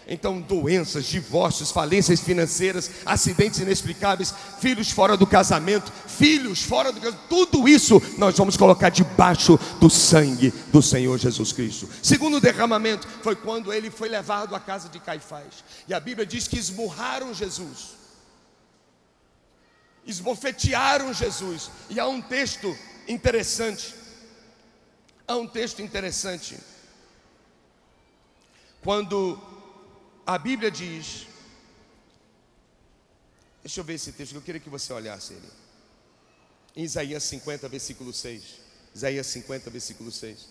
Então, 0.10 0.40
doenças, 0.40 1.06
divórcios, 1.06 1.70
falências 1.70 2.22
financeiras, 2.22 2.90
acidentes 3.06 3.60
inexplicáveis, 3.60 4.34
filhos 4.58 4.90
fora 4.90 5.18
do 5.18 5.28
casamento, 5.28 5.92
filhos 6.08 6.64
fora 6.64 6.94
do 6.94 7.02
casamento, 7.02 7.28
tudo 7.28 7.68
isso 7.68 8.02
nós 8.18 8.38
vamos 8.38 8.56
colocar 8.56 8.88
debaixo 8.88 9.60
do 9.82 9.90
sangue 9.90 10.54
do 10.72 10.82
Senhor 10.82 11.18
Jesus 11.18 11.52
Cristo. 11.52 11.90
Segundo 12.02 12.40
derramamento 12.40 13.06
foi 13.22 13.36
quando 13.36 13.74
ele 13.74 13.92
foi 13.92 14.08
levado 14.08 14.56
à 14.56 14.60
casa 14.62 14.88
de 14.88 14.98
Caifás. 14.98 15.64
E 15.90 15.94
a 15.94 16.00
Bíblia 16.00 16.26
diz 16.26 16.48
que 16.48 16.58
esmurraram 16.58 17.34
Jesus, 17.34 17.98
esbofetearam 20.06 21.14
Jesus. 21.14 21.70
E 21.90 22.00
há 22.00 22.08
um 22.08 22.22
texto 22.22 22.74
interessante. 23.10 23.94
Há 25.28 25.36
um 25.36 25.46
texto 25.46 25.82
interessante. 25.82 26.58
Quando 28.82 29.38
a 30.28 30.38
Bíblia 30.38 30.70
diz, 30.70 31.26
deixa 33.64 33.80
eu 33.80 33.84
ver 33.86 33.94
esse 33.94 34.12
texto, 34.12 34.36
eu 34.36 34.42
queria 34.42 34.60
que 34.60 34.70
você 34.70 34.92
olhasse 34.92 35.34
ele. 35.34 35.50
Em 36.76 36.84
Isaías 36.84 37.24
50, 37.24 37.70
versículo 37.70 38.12
6. 38.12 38.44
Isaías 38.94 39.26
50, 39.28 39.70
versículo 39.70 40.12
6. 40.12 40.50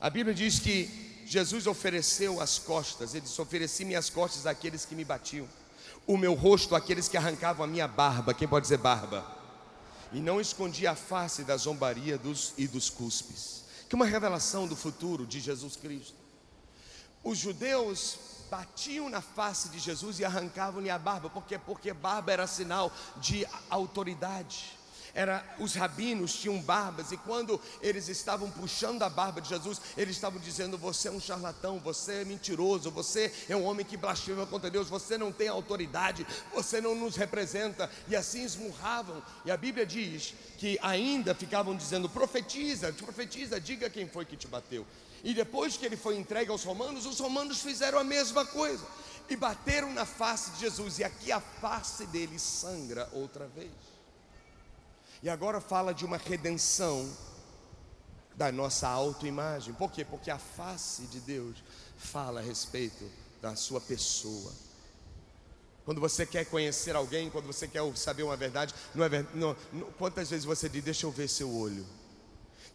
A 0.00 0.08
Bíblia 0.08 0.32
diz 0.32 0.60
que 0.60 1.24
Jesus 1.26 1.66
ofereceu 1.66 2.40
as 2.40 2.60
costas, 2.60 3.12
ele 3.12 3.22
disse: 3.22 3.40
Ofereci 3.40 3.84
minhas 3.84 4.08
costas 4.08 4.46
àqueles 4.46 4.84
que 4.84 4.94
me 4.94 5.04
batiam, 5.04 5.48
o 6.06 6.16
meu 6.16 6.34
rosto 6.34 6.76
àqueles 6.76 7.08
que 7.08 7.16
arrancavam 7.16 7.64
a 7.64 7.68
minha 7.68 7.88
barba. 7.88 8.32
Quem 8.32 8.46
pode 8.46 8.64
dizer 8.64 8.78
barba? 8.78 9.26
E 10.12 10.20
não 10.20 10.40
escondi 10.40 10.86
a 10.86 10.94
face 10.94 11.42
da 11.42 11.56
zombaria 11.56 12.16
dos, 12.16 12.54
e 12.56 12.68
dos 12.68 12.88
cuspes. 12.88 13.64
Que 13.88 13.96
uma 13.96 14.06
revelação 14.06 14.68
do 14.68 14.76
futuro 14.76 15.26
de 15.26 15.40
Jesus 15.40 15.74
Cristo. 15.74 16.14
Os 17.24 17.38
judeus 17.38 18.31
batiam 18.52 19.08
na 19.08 19.22
face 19.22 19.70
de 19.70 19.78
Jesus 19.78 20.20
e 20.20 20.26
arrancavam-lhe 20.26 20.90
a 20.90 20.98
barba, 20.98 21.30
porque 21.30 21.56
porque 21.56 21.90
barba 21.94 22.32
era 22.32 22.46
sinal 22.46 22.92
de 23.16 23.46
autoridade. 23.70 24.78
Era, 25.14 25.44
os 25.58 25.74
rabinos 25.74 26.34
tinham 26.34 26.60
barbas 26.60 27.12
e 27.12 27.16
quando 27.18 27.60
eles 27.80 28.08
estavam 28.08 28.50
puxando 28.50 29.02
a 29.02 29.08
barba 29.08 29.40
de 29.40 29.48
Jesus, 29.48 29.80
eles 29.96 30.16
estavam 30.16 30.38
dizendo: 30.38 30.76
Você 30.76 31.08
é 31.08 31.10
um 31.10 31.20
charlatão, 31.20 31.78
você 31.78 32.20
é 32.20 32.24
mentiroso, 32.26 32.90
você 32.90 33.32
é 33.48 33.56
um 33.56 33.64
homem 33.64 33.86
que 33.86 33.96
blasfema 33.96 34.46
contra 34.46 34.70
Deus, 34.70 34.88
você 34.88 35.16
não 35.16 35.32
tem 35.32 35.48
autoridade, 35.48 36.26
você 36.54 36.78
não 36.80 36.94
nos 36.94 37.16
representa. 37.16 37.90
E 38.08 38.16
assim 38.16 38.42
esmurravam. 38.42 39.22
E 39.46 39.50
a 39.50 39.56
Bíblia 39.56 39.86
diz 39.86 40.34
que 40.58 40.78
ainda 40.82 41.34
ficavam 41.34 41.74
dizendo: 41.74 42.08
Profetiza, 42.08 42.92
profetiza, 42.92 43.60
diga 43.60 43.88
quem 43.88 44.06
foi 44.06 44.26
que 44.26 44.36
te 44.36 44.46
bateu. 44.46 44.86
E 45.22 45.34
depois 45.34 45.76
que 45.76 45.86
ele 45.86 45.96
foi 45.96 46.16
entregue 46.16 46.50
aos 46.50 46.64
romanos, 46.64 47.06
os 47.06 47.18
romanos 47.20 47.60
fizeram 47.60 47.98
a 47.98 48.04
mesma 48.04 48.44
coisa 48.44 48.84
e 49.28 49.36
bateram 49.36 49.92
na 49.92 50.04
face 50.04 50.50
de 50.52 50.60
Jesus, 50.60 50.98
e 50.98 51.04
aqui 51.04 51.30
a 51.30 51.40
face 51.40 52.06
dele 52.06 52.38
sangra 52.38 53.08
outra 53.12 53.46
vez. 53.46 53.70
E 55.22 55.30
agora 55.30 55.60
fala 55.60 55.94
de 55.94 56.04
uma 56.04 56.16
redenção 56.16 57.08
da 58.34 58.50
nossa 58.50 58.88
autoimagem. 58.88 59.72
Por 59.74 59.92
quê? 59.92 60.04
Porque 60.04 60.30
a 60.30 60.38
face 60.38 61.02
de 61.02 61.20
Deus 61.20 61.56
fala 61.96 62.40
a 62.40 62.42
respeito 62.42 63.08
da 63.40 63.54
sua 63.54 63.80
pessoa. 63.80 64.52
Quando 65.84 66.00
você 66.00 66.26
quer 66.26 66.44
conhecer 66.46 66.94
alguém, 66.96 67.30
quando 67.30 67.46
você 67.46 67.66
quer 67.66 67.80
saber 67.96 68.22
uma 68.22 68.36
verdade, 68.36 68.74
não 68.94 69.04
é 69.04 69.08
verdade, 69.08 69.36
não, 69.36 69.56
não, 69.72 69.90
quantas 69.92 70.30
vezes 70.30 70.44
você 70.44 70.68
diz, 70.68 70.82
deixa 70.82 71.06
eu 71.06 71.10
ver 71.10 71.28
seu 71.28 71.52
olho. 71.52 71.86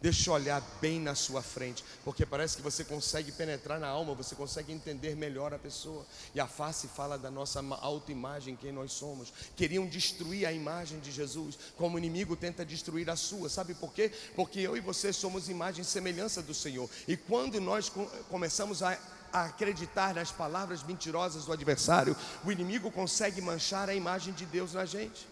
Deixa 0.00 0.30
eu 0.30 0.34
olhar 0.34 0.62
bem 0.80 1.00
na 1.00 1.16
sua 1.16 1.42
frente, 1.42 1.84
porque 2.04 2.24
parece 2.24 2.56
que 2.56 2.62
você 2.62 2.84
consegue 2.84 3.32
penetrar 3.32 3.80
na 3.80 3.88
alma, 3.88 4.14
você 4.14 4.36
consegue 4.36 4.72
entender 4.72 5.16
melhor 5.16 5.52
a 5.52 5.58
pessoa. 5.58 6.06
E 6.32 6.38
a 6.38 6.46
face 6.46 6.86
fala 6.86 7.18
da 7.18 7.32
nossa 7.32 7.60
autoimagem, 7.80 8.54
quem 8.54 8.70
nós 8.70 8.92
somos. 8.92 9.32
Queriam 9.56 9.86
destruir 9.86 10.46
a 10.46 10.52
imagem 10.52 11.00
de 11.00 11.10
Jesus, 11.10 11.58
como 11.76 11.96
o 11.96 11.98
inimigo 11.98 12.36
tenta 12.36 12.64
destruir 12.64 13.10
a 13.10 13.16
sua. 13.16 13.48
Sabe 13.48 13.74
por 13.74 13.92
quê? 13.92 14.12
Porque 14.36 14.60
eu 14.60 14.76
e 14.76 14.80
você 14.80 15.12
somos 15.12 15.48
imagem 15.48 15.82
e 15.82 15.84
semelhança 15.84 16.40
do 16.40 16.54
Senhor. 16.54 16.88
E 17.08 17.16
quando 17.16 17.60
nós 17.60 17.90
começamos 18.28 18.82
a 18.82 18.96
a 19.30 19.44
acreditar 19.44 20.14
nas 20.14 20.32
palavras 20.32 20.82
mentirosas 20.82 21.44
do 21.44 21.52
adversário, 21.52 22.16
o 22.44 22.50
inimigo 22.50 22.90
consegue 22.90 23.42
manchar 23.42 23.88
a 23.88 23.94
imagem 23.94 24.32
de 24.32 24.46
Deus 24.46 24.72
na 24.72 24.86
gente. 24.86 25.26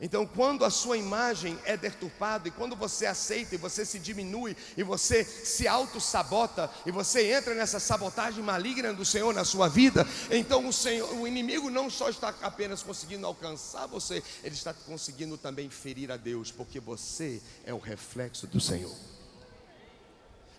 Então, 0.00 0.26
quando 0.26 0.64
a 0.64 0.70
sua 0.70 0.96
imagem 0.96 1.58
é 1.64 1.76
deturpada, 1.76 2.48
e 2.48 2.50
quando 2.50 2.74
você 2.74 3.06
aceita 3.06 3.54
e 3.54 3.58
você 3.58 3.84
se 3.84 3.98
diminui, 3.98 4.56
e 4.76 4.82
você 4.82 5.24
se 5.24 5.68
auto-sabota, 5.68 6.70
e 6.84 6.90
você 6.90 7.32
entra 7.32 7.54
nessa 7.54 7.78
sabotagem 7.78 8.42
maligna 8.42 8.92
do 8.92 9.04
Senhor 9.04 9.32
na 9.32 9.44
sua 9.44 9.68
vida, 9.68 10.06
então 10.30 10.66
o, 10.66 10.72
Senhor, 10.72 11.12
o 11.14 11.26
inimigo 11.26 11.70
não 11.70 11.88
só 11.88 12.08
está 12.08 12.34
apenas 12.42 12.82
conseguindo 12.82 13.26
alcançar 13.26 13.86
você, 13.86 14.22
ele 14.42 14.54
está 14.54 14.74
conseguindo 14.74 15.38
também 15.38 15.70
ferir 15.70 16.10
a 16.10 16.16
Deus, 16.16 16.50
porque 16.50 16.80
você 16.80 17.40
é 17.64 17.72
o 17.72 17.78
reflexo 17.78 18.46
do 18.46 18.60
Senhor. 18.60 18.94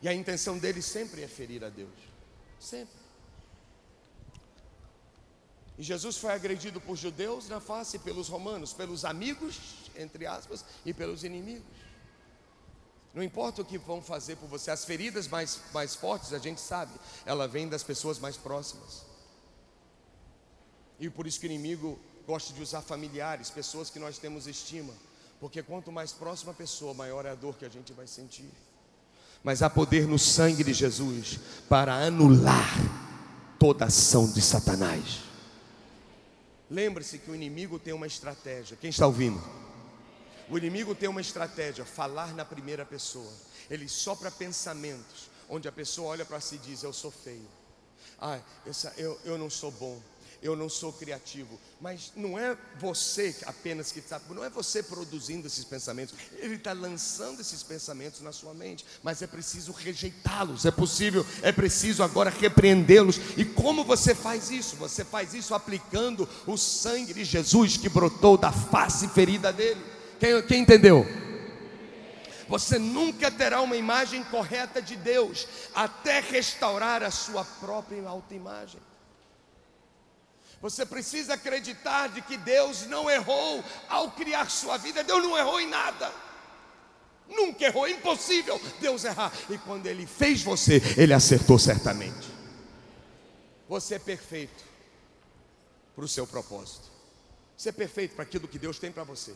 E 0.02 0.08
a 0.08 0.14
intenção 0.14 0.58
dele 0.58 0.82
sempre 0.82 1.24
é 1.24 1.28
ferir 1.28 1.64
a 1.64 1.70
Deus, 1.70 1.90
sempre. 2.60 3.05
E 5.78 5.84
Jesus 5.84 6.18
foi 6.18 6.32
agredido 6.32 6.80
por 6.80 6.96
judeus 6.96 7.50
na 7.50 7.60
face, 7.60 8.00
pelos 8.00 8.30
romanos, 8.30 8.72
pelos 8.72 9.04
amigos, 9.04 9.60
entre 9.96 10.26
aspas, 10.26 10.64
e 10.86 10.94
pelos 10.94 11.24
inimigos. 11.24 11.66
Não 13.14 13.24
importa 13.24 13.62
o 13.62 13.66
que 13.66 13.78
vão 13.78 14.02
fazer 14.02 14.36
por 14.36 14.48
você, 14.48 14.72
as 14.72 14.84
feridas 14.84 15.28
mais, 15.28 15.62
mais 15.74 15.96
fortes, 15.96 16.34
a 16.34 16.40
gente 16.40 16.60
sabe, 16.60 16.92
ela 17.26 17.48
vem 17.48 17.68
das 17.68 17.84
pessoas 17.84 18.20
mais 18.20 18.36
próximas. 18.36 19.06
E 21.00 21.10
por 21.10 21.28
isso 21.28 21.40
que 21.40 21.48
o 21.48 21.52
inimigo 21.52 22.00
gosta 22.26 22.54
de 22.54 22.62
usar 22.62 22.82
familiares, 22.82 23.50
pessoas 23.50 23.90
que 23.90 24.00
nós 24.00 24.18
temos 24.18 24.48
estima, 24.48 24.94
porque 25.40 25.62
quanto 25.62 25.92
mais 25.92 26.12
próxima 26.12 26.52
a 26.52 26.56
pessoa, 26.56 26.94
maior 26.94 27.26
é 27.26 27.32
a 27.32 27.36
dor 27.36 27.56
que 27.56 27.66
a 27.66 27.70
gente 27.70 27.94
vai 27.94 28.08
sentir. 28.08 28.50
Mas 29.44 29.62
há 29.62 29.70
poder 29.70 30.08
no 30.08 30.18
sangue 30.18 30.64
de 30.64 30.74
Jesus 30.74 31.40
para 31.70 31.94
anular 31.94 32.74
toda 33.60 33.86
ação 33.86 34.30
de 34.30 34.42
Satanás. 34.42 35.25
Lembre-se 36.70 37.20
que 37.20 37.30
o 37.30 37.36
inimigo 37.36 37.78
tem 37.78 37.94
uma 37.94 38.08
estratégia. 38.08 38.78
Quem 38.78 38.90
está 38.90 39.06
ouvindo? 39.06 39.42
O 40.50 40.58
inimigo 40.58 40.94
tem 40.94 41.10
uma 41.10 41.22
estratégia, 41.22 41.86
falar 41.86 42.34
na 42.34 42.46
primeira 42.46 42.86
pessoa. 42.86 43.32
Ele 43.70 43.88
sopra 43.88 44.30
pensamentos, 44.30 45.30
onde 45.50 45.68
a 45.68 45.72
pessoa 45.72 46.10
olha 46.10 46.26
para 46.26 46.40
si 46.40 46.56
e 46.56 46.60
diz: 46.60 46.84
Eu 46.84 46.94
sou 46.94 47.12
feio. 47.12 47.48
Ah, 48.20 48.40
essa, 48.66 48.94
eu, 48.98 49.20
eu 49.26 49.38
não 49.38 49.50
sou 49.50 49.72
bom 49.72 50.02
eu 50.46 50.56
não 50.56 50.70
sou 50.70 50.94
criativo. 50.94 51.60
Mas 51.82 52.12
não 52.16 52.38
é 52.38 52.56
você 52.80 53.36
apenas 53.46 53.92
que 53.92 54.00
está, 54.00 54.22
não 54.30 54.44
é 54.44 54.50
você 54.50 54.84
produzindo 54.84 55.48
esses 55.48 55.66
pensamentos, 55.66 56.16
ele 56.38 56.56
está 56.56 56.74
lançando 56.74 57.42
esses 57.42 57.64
pensamentos 57.64 58.22
na 58.22 58.32
sua 58.32 58.54
mente, 58.54 58.86
mas 59.04 59.22
é 59.22 59.28
preciso 59.28 59.72
rejeitá-los, 59.72 60.66
é 60.66 60.72
possível, 60.72 61.26
é 61.42 61.52
preciso 61.52 62.04
agora 62.04 62.30
repreendê-los. 62.30 63.20
E 63.36 63.44
como 63.44 63.84
você 63.84 64.14
faz 64.14 64.52
isso? 64.52 64.76
Você 64.78 65.04
faz 65.04 65.34
isso 65.34 65.54
aplicando 65.54 66.28
o 66.46 66.58
sangue 66.58 67.14
de 67.14 67.26
Jesus 67.26 67.78
que 67.78 67.90
brotou 67.90 68.38
da 68.38 68.52
face 68.52 69.08
ferida 69.10 69.52
dele. 69.52 69.82
Quem, 70.20 70.42
quem 70.44 70.62
entendeu? 70.62 71.06
Você 72.48 72.78
nunca 72.78 73.32
terá 73.32 73.62
uma 73.62 73.76
imagem 73.76 74.24
correta 74.26 74.80
de 74.82 74.96
Deus 74.96 75.48
até 75.74 76.20
restaurar 76.20 77.02
a 77.02 77.10
sua 77.10 77.44
própria 77.44 78.08
autoimagem. 78.08 78.80
Você 80.66 80.84
precisa 80.84 81.36
acreditar 81.36 82.10
de 82.10 82.24
que 82.24 82.38
Deus 82.38 82.88
não 82.88 83.08
errou 83.08 83.64
ao 83.88 84.10
criar 84.10 84.50
sua 84.50 84.78
vida. 84.78 85.04
Deus 85.04 85.22
não 85.22 85.38
errou 85.38 85.62
em 85.62 85.68
nada. 85.68 86.12
Nunca 87.30 87.66
errou, 87.66 87.86
é 87.86 87.92
impossível 87.92 88.60
Deus 88.82 89.04
errar. 89.04 89.32
E 89.48 89.60
quando 89.60 89.86
Ele 89.86 90.08
fez 90.08 90.42
você, 90.42 90.82
Ele 90.98 91.14
acertou 91.14 91.60
certamente. 91.60 92.28
Você 93.70 93.94
é 93.94 94.00
perfeito 94.00 94.64
para 95.96 96.04
o 96.04 96.08
seu 96.08 96.26
propósito. 96.26 96.90
Você 97.56 97.70
é 97.70 97.72
perfeito 97.72 98.16
para 98.16 98.24
aquilo 98.24 98.48
que 98.48 98.58
Deus 98.58 98.80
tem 98.80 98.92
para 98.92 99.04
você. 99.04 99.36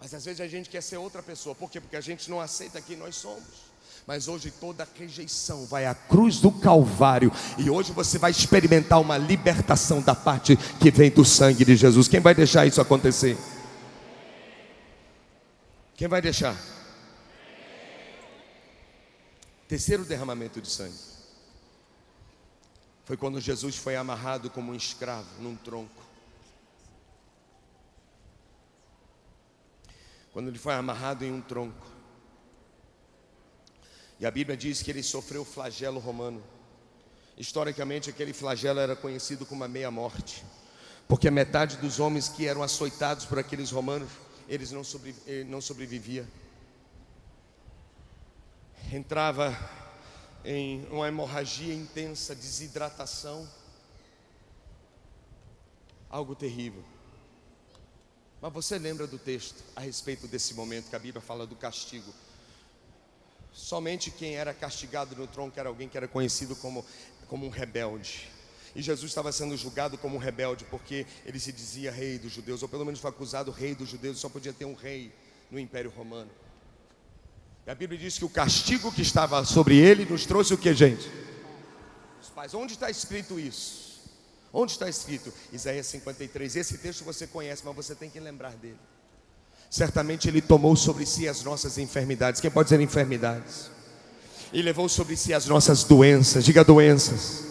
Mas 0.00 0.12
às 0.12 0.24
vezes 0.24 0.40
a 0.40 0.48
gente 0.48 0.68
quer 0.68 0.82
ser 0.82 0.96
outra 0.96 1.22
pessoa. 1.22 1.54
Por 1.54 1.70
quê? 1.70 1.80
Porque 1.80 1.96
a 1.96 2.00
gente 2.00 2.28
não 2.28 2.40
aceita 2.40 2.80
quem 2.80 2.96
nós 2.96 3.14
somos. 3.14 3.67
Mas 4.08 4.26
hoje 4.26 4.50
toda 4.50 4.88
rejeição 4.98 5.66
vai 5.66 5.84
à 5.84 5.94
cruz 5.94 6.40
do 6.40 6.50
Calvário. 6.50 7.30
E 7.58 7.68
hoje 7.68 7.92
você 7.92 8.16
vai 8.16 8.30
experimentar 8.30 8.98
uma 9.02 9.18
libertação 9.18 10.00
da 10.00 10.14
parte 10.14 10.56
que 10.80 10.90
vem 10.90 11.10
do 11.10 11.26
sangue 11.26 11.62
de 11.62 11.76
Jesus. 11.76 12.08
Quem 12.08 12.18
vai 12.18 12.34
deixar 12.34 12.64
isso 12.64 12.80
acontecer? 12.80 13.36
Quem 15.94 16.08
vai 16.08 16.22
deixar? 16.22 16.56
Terceiro 19.68 20.06
derramamento 20.06 20.58
de 20.58 20.70
sangue. 20.70 20.96
Foi 23.04 23.18
quando 23.18 23.38
Jesus 23.42 23.76
foi 23.76 23.94
amarrado 23.94 24.48
como 24.48 24.72
um 24.72 24.74
escravo 24.74 25.28
num 25.38 25.54
tronco. 25.54 26.02
Quando 30.32 30.48
ele 30.48 30.58
foi 30.58 30.72
amarrado 30.72 31.26
em 31.26 31.30
um 31.30 31.42
tronco. 31.42 31.97
E 34.20 34.26
a 34.26 34.30
Bíblia 34.30 34.56
diz 34.56 34.82
que 34.82 34.90
ele 34.90 35.02
sofreu 35.02 35.42
o 35.42 35.44
flagelo 35.44 36.00
romano. 36.00 36.42
Historicamente, 37.36 38.10
aquele 38.10 38.32
flagelo 38.32 38.80
era 38.80 38.96
conhecido 38.96 39.46
como 39.46 39.62
a 39.62 39.68
meia-morte, 39.68 40.44
porque 41.06 41.30
metade 41.30 41.76
dos 41.76 42.00
homens 42.00 42.28
que 42.28 42.46
eram 42.46 42.62
açoitados 42.62 43.24
por 43.24 43.38
aqueles 43.38 43.70
romanos, 43.70 44.10
eles 44.48 44.72
não, 44.72 44.82
sobrevi 44.82 45.22
eh, 45.26 45.44
não 45.44 45.60
sobrevivia. 45.60 46.26
Entrava 48.92 49.56
em 50.44 50.84
uma 50.90 51.06
hemorragia 51.06 51.72
intensa, 51.72 52.34
desidratação, 52.34 53.48
algo 56.10 56.34
terrível. 56.34 56.82
Mas 58.40 58.52
você 58.52 58.78
lembra 58.78 59.06
do 59.06 59.18
texto 59.18 59.62
a 59.76 59.80
respeito 59.80 60.26
desse 60.26 60.54
momento 60.54 60.88
que 60.88 60.96
a 60.96 60.98
Bíblia 60.98 61.20
fala 61.20 61.46
do 61.46 61.54
castigo? 61.54 62.12
Somente 63.58 64.12
quem 64.12 64.36
era 64.36 64.54
castigado 64.54 65.16
no 65.16 65.26
tronco 65.26 65.58
era 65.58 65.68
alguém 65.68 65.88
que 65.88 65.96
era 65.96 66.06
conhecido 66.06 66.54
como, 66.54 66.86
como 67.26 67.44
um 67.44 67.48
rebelde. 67.48 68.30
E 68.72 68.80
Jesus 68.80 69.10
estava 69.10 69.32
sendo 69.32 69.56
julgado 69.56 69.98
como 69.98 70.14
um 70.14 70.18
rebelde 70.18 70.64
porque 70.66 71.04
ele 71.26 71.40
se 71.40 71.50
dizia 71.50 71.90
rei 71.90 72.20
dos 72.20 72.30
judeus, 72.30 72.62
ou 72.62 72.68
pelo 72.68 72.84
menos 72.84 73.00
foi 73.00 73.10
acusado 73.10 73.50
rei 73.50 73.74
dos 73.74 73.88
judeus, 73.88 74.20
só 74.20 74.28
podia 74.28 74.52
ter 74.52 74.64
um 74.64 74.74
rei 74.74 75.12
no 75.50 75.58
Império 75.58 75.90
Romano. 75.90 76.30
E 77.66 77.70
a 77.70 77.74
Bíblia 77.74 77.98
diz 77.98 78.16
que 78.16 78.24
o 78.24 78.28
castigo 78.28 78.92
que 78.92 79.02
estava 79.02 79.44
sobre 79.44 79.76
ele 79.76 80.04
nos 80.04 80.24
trouxe 80.24 80.54
o 80.54 80.58
que, 80.58 80.72
gente? 80.72 81.10
Os 82.22 82.28
pais. 82.28 82.54
Onde 82.54 82.74
está 82.74 82.88
escrito 82.88 83.40
isso? 83.40 84.08
Onde 84.52 84.70
está 84.70 84.88
escrito? 84.88 85.34
Isaías 85.52 85.86
53. 85.88 86.54
Esse 86.54 86.78
texto 86.78 87.02
você 87.02 87.26
conhece, 87.26 87.62
mas 87.64 87.74
você 87.74 87.92
tem 87.92 88.08
que 88.08 88.20
lembrar 88.20 88.54
dele. 88.54 88.78
Certamente 89.70 90.28
Ele 90.28 90.40
tomou 90.40 90.74
sobre 90.76 91.04
si 91.04 91.28
as 91.28 91.42
nossas 91.42 91.78
enfermidades. 91.78 92.40
Quem 92.40 92.50
pode 92.50 92.68
dizer 92.70 92.80
enfermidades? 92.80 93.70
E 94.52 94.62
levou 94.62 94.88
sobre 94.88 95.16
si 95.16 95.34
as 95.34 95.46
nossas 95.46 95.84
doenças. 95.84 96.44
Diga 96.44 96.64
doenças. 96.64 97.47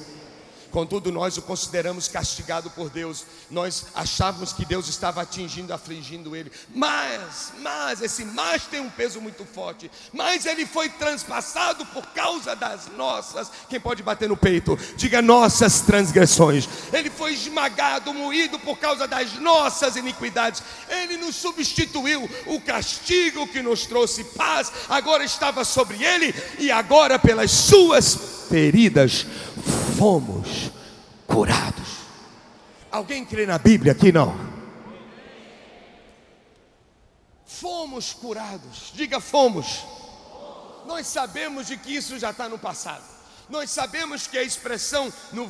Contudo, 0.71 1.11
nós 1.11 1.37
o 1.37 1.41
consideramos 1.41 2.07
castigado 2.07 2.69
por 2.69 2.89
Deus. 2.89 3.25
Nós 3.49 3.85
achávamos 3.95 4.51
que 4.51 4.65
Deus 4.65 4.87
estava 4.87 5.21
atingindo, 5.21 5.73
afligindo 5.73 6.35
ele. 6.35 6.51
Mas, 6.73 7.53
mas, 7.59 8.01
esse 8.01 8.25
mas 8.25 8.63
tem 8.65 8.79
um 8.79 8.89
peso 8.89 9.21
muito 9.21 9.45
forte. 9.45 9.89
Mas 10.13 10.45
ele 10.45 10.65
foi 10.65 10.89
transpassado 10.89 11.85
por 11.87 12.05
causa 12.07 12.55
das 12.55 12.87
nossas. 12.97 13.49
Quem 13.69 13.79
pode 13.79 14.03
bater 14.03 14.27
no 14.27 14.37
peito? 14.37 14.77
Diga 14.95 15.21
nossas 15.21 15.81
transgressões. 15.81 16.67
Ele 16.91 17.09
foi 17.09 17.33
esmagado, 17.33 18.13
moído 18.13 18.59
por 18.59 18.77
causa 18.77 19.07
das 19.07 19.33
nossas 19.39 19.95
iniquidades. 19.95 20.61
Ele 20.89 21.17
nos 21.17 21.35
substituiu. 21.35 22.29
O 22.45 22.59
castigo 22.61 23.47
que 23.47 23.61
nos 23.61 23.85
trouxe 23.85 24.23
paz 24.23 24.71
agora 24.89 25.23
estava 25.23 25.63
sobre 25.63 26.03
ele 26.03 26.33
e 26.59 26.69
agora 26.71 27.17
pelas 27.17 27.51
suas 27.51 28.17
feridas 28.49 29.25
fomos 29.97 30.71
curados. 31.25 32.05
Alguém 32.91 33.25
crê 33.25 33.47
na 33.47 33.57
Bíblia 33.57 33.93
aqui 33.93 34.11
não? 34.11 34.35
Fomos 37.45 38.13
curados, 38.13 38.91
diga 38.93 39.19
fomos. 39.19 39.83
Nós 40.85 41.07
sabemos 41.07 41.67
de 41.67 41.77
que 41.77 41.95
isso 41.95 42.19
já 42.19 42.29
está 42.29 42.47
no 42.47 42.59
passado. 42.59 43.03
Nós 43.49 43.71
sabemos 43.71 44.27
que 44.27 44.37
a 44.37 44.43
expressão 44.43 45.11
no, 45.33 45.47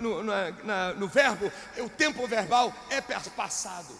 no, 0.00 0.22
no, 0.22 0.94
no 0.96 1.08
verbo, 1.08 1.52
o 1.78 1.88
tempo 1.88 2.26
verbal 2.26 2.72
é 2.90 3.00
passado. 3.00 3.94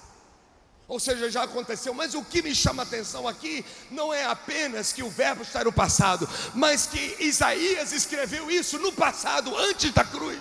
Ou 0.89 1.01
seja, 1.01 1.29
já 1.29 1.43
aconteceu, 1.43 1.93
mas 1.93 2.15
o 2.15 2.23
que 2.23 2.43
me 2.43 2.55
chama 2.55 2.83
a 2.83 2.87
atenção 2.87 3.27
aqui 3.27 3.65
não 3.91 4.15
é 4.15 4.25
apenas 4.25 4.93
que 4.93 5.03
o 5.03 5.11
verbo 5.11 5.43
está 5.43 5.65
no 5.65 5.73
passado, 5.73 6.29
mas 6.55 6.87
que 6.87 7.17
Isaías 7.19 7.93
escreveu 7.93 8.49
isso 8.51 8.79
no 8.79 8.93
passado, 8.93 9.57
antes 9.57 9.93
da 9.93 10.05
cruz. 10.05 10.39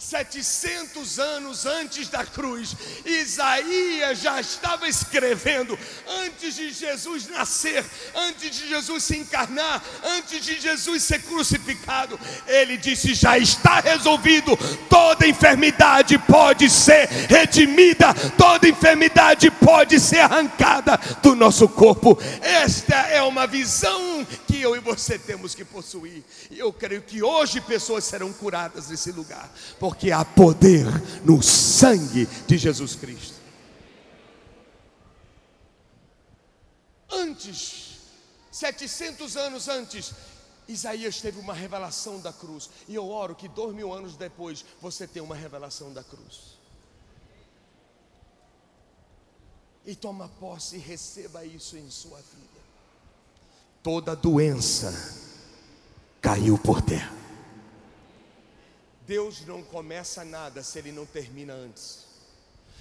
700 0.00 1.18
anos 1.18 1.66
antes 1.66 2.08
da 2.08 2.24
cruz, 2.24 2.74
Isaías 3.04 4.20
já 4.20 4.40
estava 4.40 4.88
escrevendo, 4.88 5.78
antes 6.24 6.56
de 6.56 6.72
Jesus 6.72 7.28
nascer, 7.28 7.84
antes 8.14 8.56
de 8.56 8.68
Jesus 8.68 9.04
se 9.04 9.18
encarnar, 9.18 9.82
antes 10.02 10.42
de 10.42 10.58
Jesus 10.58 11.02
ser 11.02 11.20
crucificado, 11.22 12.18
ele 12.46 12.78
disse: 12.78 13.12
já 13.12 13.36
está 13.36 13.80
resolvido, 13.80 14.56
toda 14.88 15.26
enfermidade 15.28 16.16
pode 16.16 16.70
ser 16.70 17.06
redimida, 17.28 18.14
toda 18.38 18.68
enfermidade 18.68 19.50
pode 19.50 20.00
ser 20.00 20.20
arrancada 20.20 20.98
do 21.22 21.36
nosso 21.36 21.68
corpo. 21.68 22.18
Esta 22.40 22.96
é 22.96 23.20
uma 23.20 23.46
visão 23.46 24.26
eu 24.60 24.76
e 24.76 24.80
você 24.80 25.18
temos 25.18 25.54
que 25.54 25.64
possuir, 25.64 26.22
e 26.50 26.58
eu 26.58 26.72
creio 26.72 27.02
que 27.02 27.22
hoje 27.22 27.60
pessoas 27.60 28.04
serão 28.04 28.32
curadas 28.32 28.88
nesse 28.88 29.12
lugar, 29.12 29.52
porque 29.78 30.10
há 30.10 30.24
poder 30.24 30.86
no 31.24 31.42
sangue 31.42 32.26
de 32.46 32.58
Jesus 32.58 32.94
Cristo. 32.94 33.40
Antes, 37.10 37.98
700 38.52 39.36
anos 39.36 39.68
antes, 39.68 40.12
Isaías 40.68 41.20
teve 41.20 41.40
uma 41.40 41.52
revelação 41.52 42.20
da 42.20 42.32
cruz. 42.32 42.70
E 42.86 42.94
eu 42.94 43.08
oro 43.08 43.34
que 43.34 43.48
dois 43.48 43.74
mil 43.74 43.92
anos 43.92 44.16
depois 44.16 44.64
você 44.80 45.06
tenha 45.06 45.24
uma 45.24 45.34
revelação 45.34 45.92
da 45.92 46.04
cruz. 46.04 46.58
E 49.84 49.96
toma 49.96 50.28
posse 50.28 50.76
e 50.76 50.78
receba 50.78 51.44
isso 51.44 51.76
em 51.76 51.90
sua 51.90 52.18
vida. 52.18 52.59
Toda 53.82 54.14
doença 54.14 54.92
caiu 56.20 56.58
por 56.58 56.82
terra. 56.82 57.14
Deus 59.06 59.44
não 59.46 59.62
começa 59.62 60.24
nada 60.24 60.62
se 60.62 60.78
ele 60.78 60.92
não 60.92 61.06
termina 61.06 61.54
antes. 61.54 62.06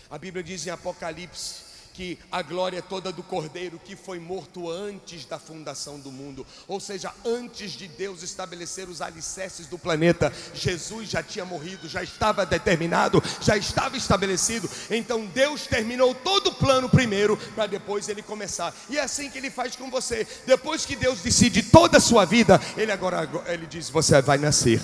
A 0.10 0.18
Bíblia 0.18 0.44
diz 0.44 0.68
em 0.68 0.70
Apocalipse 0.70 1.69
que 1.94 2.18
a 2.32 2.42
glória 2.42 2.80
é 2.80 2.82
toda 2.82 3.12
do 3.12 3.24
Cordeiro 3.24 3.80
que 3.84 3.96
foi 3.96 4.20
morto 4.20 4.70
antes 4.70 5.26
da 5.26 5.38
fundação 5.38 6.00
do 6.00 6.12
mundo, 6.12 6.46
ou 6.68 6.80
seja, 6.80 7.14
antes 7.26 7.72
de 7.72 7.88
Deus 7.88 8.24
estabelecer 8.24 8.90
os 8.90 9.02
alicerces 9.02 9.68
do 9.68 9.78
planeta, 9.78 10.32
Jesus 10.54 11.10
já 11.10 11.22
tinha 11.22 11.46
morrido, 11.46 11.88
já 11.88 12.04
estava 12.04 12.46
determinado, 12.46 13.22
já 13.42 13.58
estava 13.58 13.98
estabelecido. 13.98 14.70
Então 14.90 15.26
Deus 15.26 15.68
terminou 15.68 16.14
todo 16.16 16.48
o 16.48 16.56
plano 16.56 16.90
primeiro 16.90 17.38
para 17.56 17.68
depois 17.68 18.08
ele 18.10 18.22
começar. 18.22 18.74
E 18.90 18.98
é 18.98 19.02
assim 19.02 19.30
que 19.30 19.38
ele 19.38 19.52
faz 19.52 19.76
com 19.76 19.90
você. 19.90 20.28
Depois 20.46 20.86
que 20.86 20.96
Deus 20.96 21.20
decide 21.22 21.64
toda 21.64 21.98
a 21.98 22.02
sua 22.02 22.26
vida, 22.26 22.60
ele 22.78 22.92
agora 22.92 23.30
ele 23.48 23.66
diz: 23.66 23.90
"Você 23.90 24.22
vai 24.22 24.38
nascer". 24.38 24.82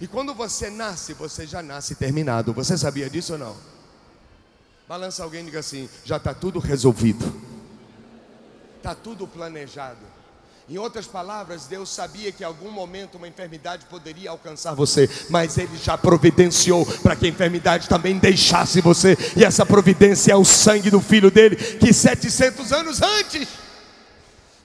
E 0.00 0.06
quando 0.06 0.32
você 0.32 0.70
nasce, 0.70 1.12
você 1.12 1.46
já 1.46 1.62
nasce 1.62 1.94
terminado. 1.94 2.52
Você 2.52 2.78
sabia 2.78 3.10
disso 3.10 3.32
ou 3.32 3.38
não? 3.38 3.77
Balança 4.88 5.22
alguém 5.22 5.42
e 5.42 5.44
diga 5.44 5.60
assim: 5.60 5.88
já 6.04 6.16
está 6.16 6.32
tudo 6.32 6.58
resolvido, 6.58 7.30
está 8.78 8.94
tudo 8.94 9.26
planejado. 9.26 9.98
Em 10.68 10.76
outras 10.76 11.06
palavras, 11.06 11.66
Deus 11.66 11.88
sabia 11.88 12.30
que 12.30 12.42
em 12.42 12.46
algum 12.46 12.70
momento 12.70 13.16
uma 13.16 13.28
enfermidade 13.28 13.86
poderia 13.86 14.30
alcançar 14.30 14.74
você, 14.74 15.08
mas 15.30 15.56
Ele 15.56 15.76
já 15.78 15.96
providenciou 15.96 16.84
para 17.02 17.16
que 17.16 17.26
a 17.26 17.28
enfermidade 17.28 17.88
também 17.88 18.18
deixasse 18.18 18.80
você, 18.80 19.16
e 19.36 19.44
essa 19.44 19.64
providência 19.64 20.32
é 20.32 20.36
o 20.36 20.44
sangue 20.44 20.90
do 20.90 21.00
Filho 21.00 21.30
dele, 21.30 21.56
que 21.56 21.92
700 21.92 22.72
anos 22.72 23.02
antes 23.02 23.48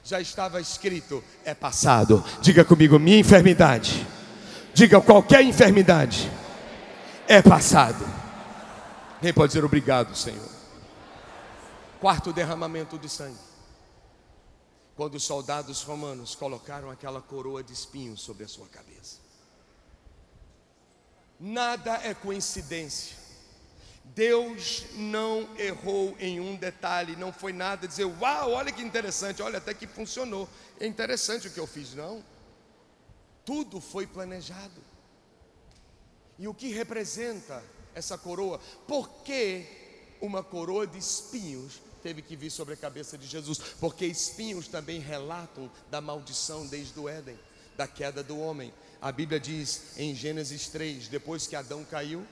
já 0.04 0.20
estava 0.20 0.60
escrito: 0.60 1.22
é 1.44 1.54
passado. 1.54 2.24
Diga 2.40 2.64
comigo, 2.64 2.98
minha 2.98 3.18
enfermidade 3.18 4.06
Diga 4.74 5.00
qualquer 5.00 5.42
enfermidade 5.42 6.28
é 7.28 7.40
passado. 7.40 8.04
Quem 9.24 9.32
pode 9.32 9.54
dizer 9.54 9.64
obrigado, 9.64 10.14
Senhor? 10.14 10.50
Quarto 11.98 12.30
derramamento 12.30 12.98
de 12.98 13.08
sangue. 13.08 13.40
Quando 14.94 15.14
os 15.14 15.24
soldados 15.24 15.82
romanos 15.82 16.34
colocaram 16.34 16.90
aquela 16.90 17.22
coroa 17.22 17.62
de 17.62 17.72
espinhos 17.72 18.20
sobre 18.20 18.44
a 18.44 18.48
sua 18.48 18.66
cabeça. 18.66 19.16
Nada 21.40 21.94
é 22.04 22.12
coincidência. 22.12 23.16
Deus 24.04 24.84
não 24.92 25.48
errou 25.56 26.14
em 26.20 26.38
um 26.38 26.54
detalhe, 26.54 27.16
não 27.16 27.32
foi 27.32 27.54
nada 27.54 27.88
dizer, 27.88 28.04
uau, 28.04 28.50
olha 28.50 28.70
que 28.70 28.82
interessante, 28.82 29.40
olha 29.40 29.56
até 29.56 29.72
que 29.72 29.86
funcionou. 29.86 30.46
É 30.78 30.86
interessante 30.86 31.48
o 31.48 31.50
que 31.50 31.58
eu 31.58 31.66
fiz, 31.66 31.94
não. 31.94 32.22
Tudo 33.42 33.80
foi 33.80 34.06
planejado. 34.06 34.82
E 36.38 36.46
o 36.46 36.52
que 36.52 36.68
representa 36.68 37.64
essa 37.94 38.18
coroa? 38.18 38.60
Por 38.86 39.08
que 39.24 39.64
uma 40.20 40.42
coroa 40.42 40.86
de 40.86 40.98
espinhos 40.98 41.80
teve 42.02 42.22
que 42.22 42.36
vir 42.36 42.50
sobre 42.50 42.74
a 42.74 42.76
cabeça 42.76 43.16
de 43.16 43.26
Jesus? 43.26 43.58
Porque 43.80 44.04
espinhos 44.06 44.68
também 44.68 45.00
relatam 45.00 45.70
da 45.90 46.00
maldição 46.00 46.66
desde 46.66 46.98
o 46.98 47.08
Éden, 47.08 47.38
da 47.76 47.86
queda 47.86 48.22
do 48.22 48.38
homem. 48.38 48.72
A 49.00 49.12
Bíblia 49.12 49.38
diz 49.38 49.82
em 49.96 50.14
Gênesis 50.14 50.68
3, 50.68 51.08
depois 51.08 51.46
que 51.46 51.56
Adão 51.56 51.84
caiu, 51.84 52.26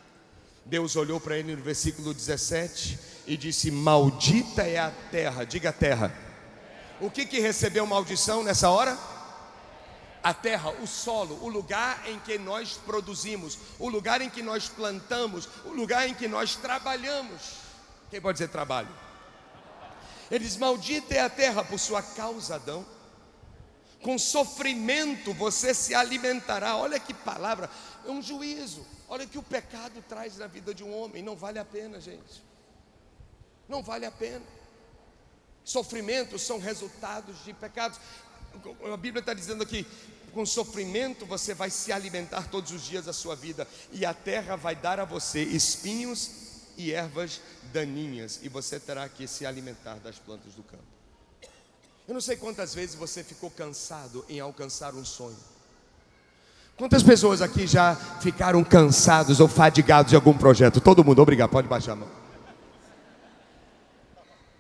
Deus 0.65 0.95
olhou 0.97 1.21
para 1.21 1.37
ele 1.37 1.57
no 1.57 1.63
versículo 1.63 2.15
17 2.15 2.99
e 3.27 3.37
disse: 3.37 3.71
Maldita 3.71 4.63
é 4.63 4.79
a 4.79 4.91
terra, 5.11 5.45
diga 5.45 5.71
a 5.71 5.73
terra. 5.73 6.17
O 7.01 7.11
que 7.11 7.27
que 7.27 7.41
recebeu 7.41 7.85
maldição 7.85 8.45
nessa 8.45 8.71
hora? 8.71 8.97
A 10.23 10.33
terra, 10.33 10.71
o 10.71 10.87
solo, 10.87 11.43
o 11.43 11.49
lugar 11.49 12.09
em 12.09 12.19
que 12.21 12.39
nós 12.39 12.75
produzimos, 12.75 13.59
o 13.79 13.89
lugar 13.89 14.21
em 14.21 14.31
que 14.31 14.43
nós 14.43 14.69
plantamos, 14.69 15.49
o 15.65 15.71
lugar 15.71 16.09
em 16.09 16.15
que 16.15 16.29
nós 16.29 16.55
trabalhamos. 16.55 17.57
Quem 18.11 18.21
pode 18.21 18.39
dizer 18.39 18.49
trabalho? 18.49 18.89
Eles 20.31 20.57
maldita 20.57 21.15
é 21.15 21.21
a 21.21 21.29
terra 21.29 21.65
por 21.65 21.79
sua 21.79 22.03
causa, 22.03 22.55
Adão. 22.55 22.87
Com 24.01 24.19
sofrimento 24.19 25.33
você 25.35 25.75
se 25.75 25.95
alimentará. 25.95 26.77
Olha 26.77 26.99
que 26.99 27.13
palavra, 27.13 27.69
é 28.07 28.11
um 28.11 28.23
juízo. 28.23 28.87
Olha 29.09 29.27
que 29.27 29.39
o 29.39 29.43
pecado 29.43 30.03
traz 30.09 30.39
na 30.39 30.47
vida 30.47 30.73
de 30.73 30.85
um 30.85 30.97
homem. 30.97 31.23
Não 31.23 31.37
vale 31.37 31.59
a 31.59 31.65
pena, 31.65 32.01
gente. 32.01 32.43
Não 33.69 33.83
vale 33.83 34.07
a 34.07 34.11
pena. 34.11 34.45
Sofrimentos 35.65 36.43
são 36.43 36.59
resultados 36.59 37.45
de 37.45 37.53
pecados 37.53 37.99
a 38.93 38.97
Bíblia 38.97 39.21
está 39.21 39.33
dizendo 39.33 39.63
aqui: 39.63 39.87
com 40.33 40.45
sofrimento 40.45 41.25
você 41.27 41.55
vai 41.55 41.71
se 41.71 41.93
alimentar 41.93 42.49
todos 42.49 42.73
os 42.73 42.83
dias 42.83 43.05
da 43.05 43.13
sua 43.13 43.37
vida, 43.37 43.67
e 43.93 44.05
a 44.05 44.15
terra 44.15 44.57
vai 44.57 44.75
dar 44.75 44.99
a 44.99 45.05
você 45.05 45.43
espinhos 45.43 46.31
e 46.77 46.93
ervas 46.93 47.41
daninhas, 47.73 48.41
e 48.43 48.49
você 48.49 48.81
terá 48.81 49.09
que 49.09 49.27
se 49.27 49.47
alimentar 49.47 49.97
das 49.97 50.19
plantas 50.19 50.55
do 50.55 50.63
campo. 50.63 50.83
Eu 52.09 52.15
não 52.15 52.21
sei 52.21 52.37
quantas 52.37 52.75
vezes 52.75 52.95
você 52.95 53.23
ficou 53.23 53.51
cansado 53.51 54.25
em 54.29 54.41
alcançar 54.41 54.95
um 54.95 55.05
sonho. 55.05 55.37
Quantas 56.77 57.03
pessoas 57.03 57.41
aqui 57.41 57.67
já 57.67 57.95
ficaram 58.21 58.65
cansados 58.65 59.39
ou 59.39 59.47
fadigados 59.47 60.11
de 60.11 60.17
algum 60.17 60.37
projeto? 60.37 60.81
Todo 60.81 61.05
mundo, 61.05 61.23
obrigado, 61.23 61.51
pode 61.51 61.69
baixar 61.69 61.93
a 61.93 61.97
mão. 61.97 62.22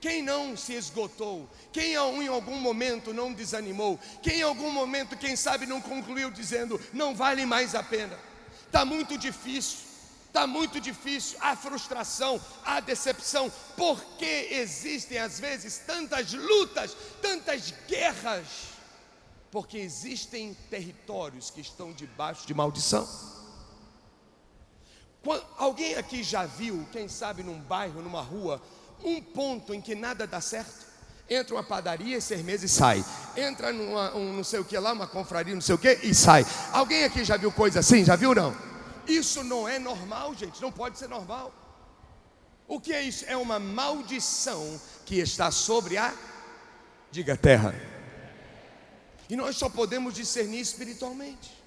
Quem 0.02 0.20
não 0.20 0.56
se 0.56 0.72
esgotou? 0.72 1.48
Quem 1.72 1.92
em 1.92 2.26
algum 2.26 2.58
momento 2.58 3.14
não 3.14 3.32
desanimou? 3.32 4.00
Quem 4.20 4.40
em 4.40 4.42
algum 4.42 4.68
momento, 4.68 5.16
quem 5.16 5.36
sabe, 5.36 5.64
não 5.64 5.80
concluiu 5.80 6.28
dizendo: 6.28 6.80
não 6.92 7.14
vale 7.14 7.46
mais 7.46 7.72
a 7.76 7.84
pena? 7.84 8.18
Está 8.66 8.84
muito 8.84 9.16
difícil, 9.16 9.78
está 10.26 10.44
muito 10.44 10.80
difícil. 10.80 11.38
Há 11.40 11.54
frustração, 11.54 12.40
há 12.64 12.80
decepção. 12.80 13.48
Por 13.76 14.02
que 14.18 14.48
existem 14.50 15.18
às 15.18 15.38
vezes 15.38 15.78
tantas 15.86 16.32
lutas, 16.32 16.96
tantas 17.22 17.72
guerras? 17.86 18.46
Porque 19.52 19.78
existem 19.78 20.52
territórios 20.68 21.48
que 21.48 21.60
estão 21.60 21.92
debaixo 21.92 22.44
de 22.44 22.52
maldição. 22.52 23.08
Alguém 25.56 25.94
aqui 25.94 26.24
já 26.24 26.44
viu, 26.44 26.88
quem 26.90 27.06
sabe 27.06 27.44
num 27.44 27.60
bairro, 27.60 28.02
numa 28.02 28.20
rua, 28.20 28.60
um 29.04 29.20
ponto 29.20 29.74
em 29.74 29.80
que 29.80 29.94
nada 29.94 30.26
dá 30.26 30.40
certo? 30.40 30.86
Entra 31.28 31.54
uma 31.54 31.62
padaria 31.62 32.20
seis 32.20 32.42
meses 32.42 32.70
e 32.70 32.74
sai. 32.74 33.04
Entra 33.36 33.72
numa, 33.72 34.14
um 34.14 34.32
não 34.32 34.44
sei 34.44 34.60
o 34.60 34.64
que 34.64 34.78
lá, 34.78 34.92
uma 34.92 35.06
confraria, 35.06 35.54
não 35.54 35.62
sei 35.62 35.74
o 35.74 35.78
que 35.78 36.00
e 36.02 36.14
sai. 36.14 36.44
Alguém 36.72 37.04
aqui 37.04 37.24
já 37.24 37.36
viu 37.36 37.50
coisa 37.50 37.80
assim? 37.80 38.04
Já 38.04 38.16
viu 38.16 38.34
não? 38.34 38.54
Isso 39.06 39.42
não 39.42 39.68
é 39.68 39.78
normal, 39.78 40.34
gente. 40.34 40.60
Não 40.60 40.70
pode 40.70 40.98
ser 40.98 41.08
normal. 41.08 41.52
O 42.68 42.80
que 42.80 42.92
é 42.92 43.02
isso? 43.02 43.24
É 43.26 43.36
uma 43.36 43.58
maldição 43.58 44.80
que 45.04 45.16
está 45.16 45.50
sobre 45.50 45.96
a, 45.96 46.12
diga 47.10 47.36
terra. 47.36 47.74
E 49.28 49.36
nós 49.36 49.56
só 49.56 49.68
podemos 49.68 50.14
discernir 50.14 50.60
espiritualmente. 50.60 51.61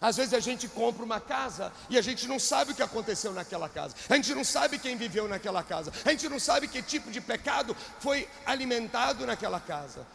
Às 0.00 0.16
vezes 0.16 0.34
a 0.34 0.40
gente 0.40 0.68
compra 0.68 1.04
uma 1.04 1.20
casa 1.20 1.72
e 1.88 1.98
a 1.98 2.02
gente 2.02 2.26
não 2.26 2.38
sabe 2.38 2.72
o 2.72 2.74
que 2.74 2.82
aconteceu 2.82 3.32
naquela 3.32 3.68
casa. 3.68 3.94
A 4.08 4.16
gente 4.16 4.34
não 4.34 4.44
sabe 4.44 4.78
quem 4.78 4.96
viveu 4.96 5.28
naquela 5.28 5.62
casa. 5.62 5.92
A 6.04 6.10
gente 6.10 6.28
não 6.28 6.38
sabe 6.38 6.68
que 6.68 6.82
tipo 6.82 7.10
de 7.10 7.20
pecado 7.20 7.76
foi 8.00 8.28
alimentado 8.44 9.26
naquela 9.26 9.60
casa. 9.60 10.06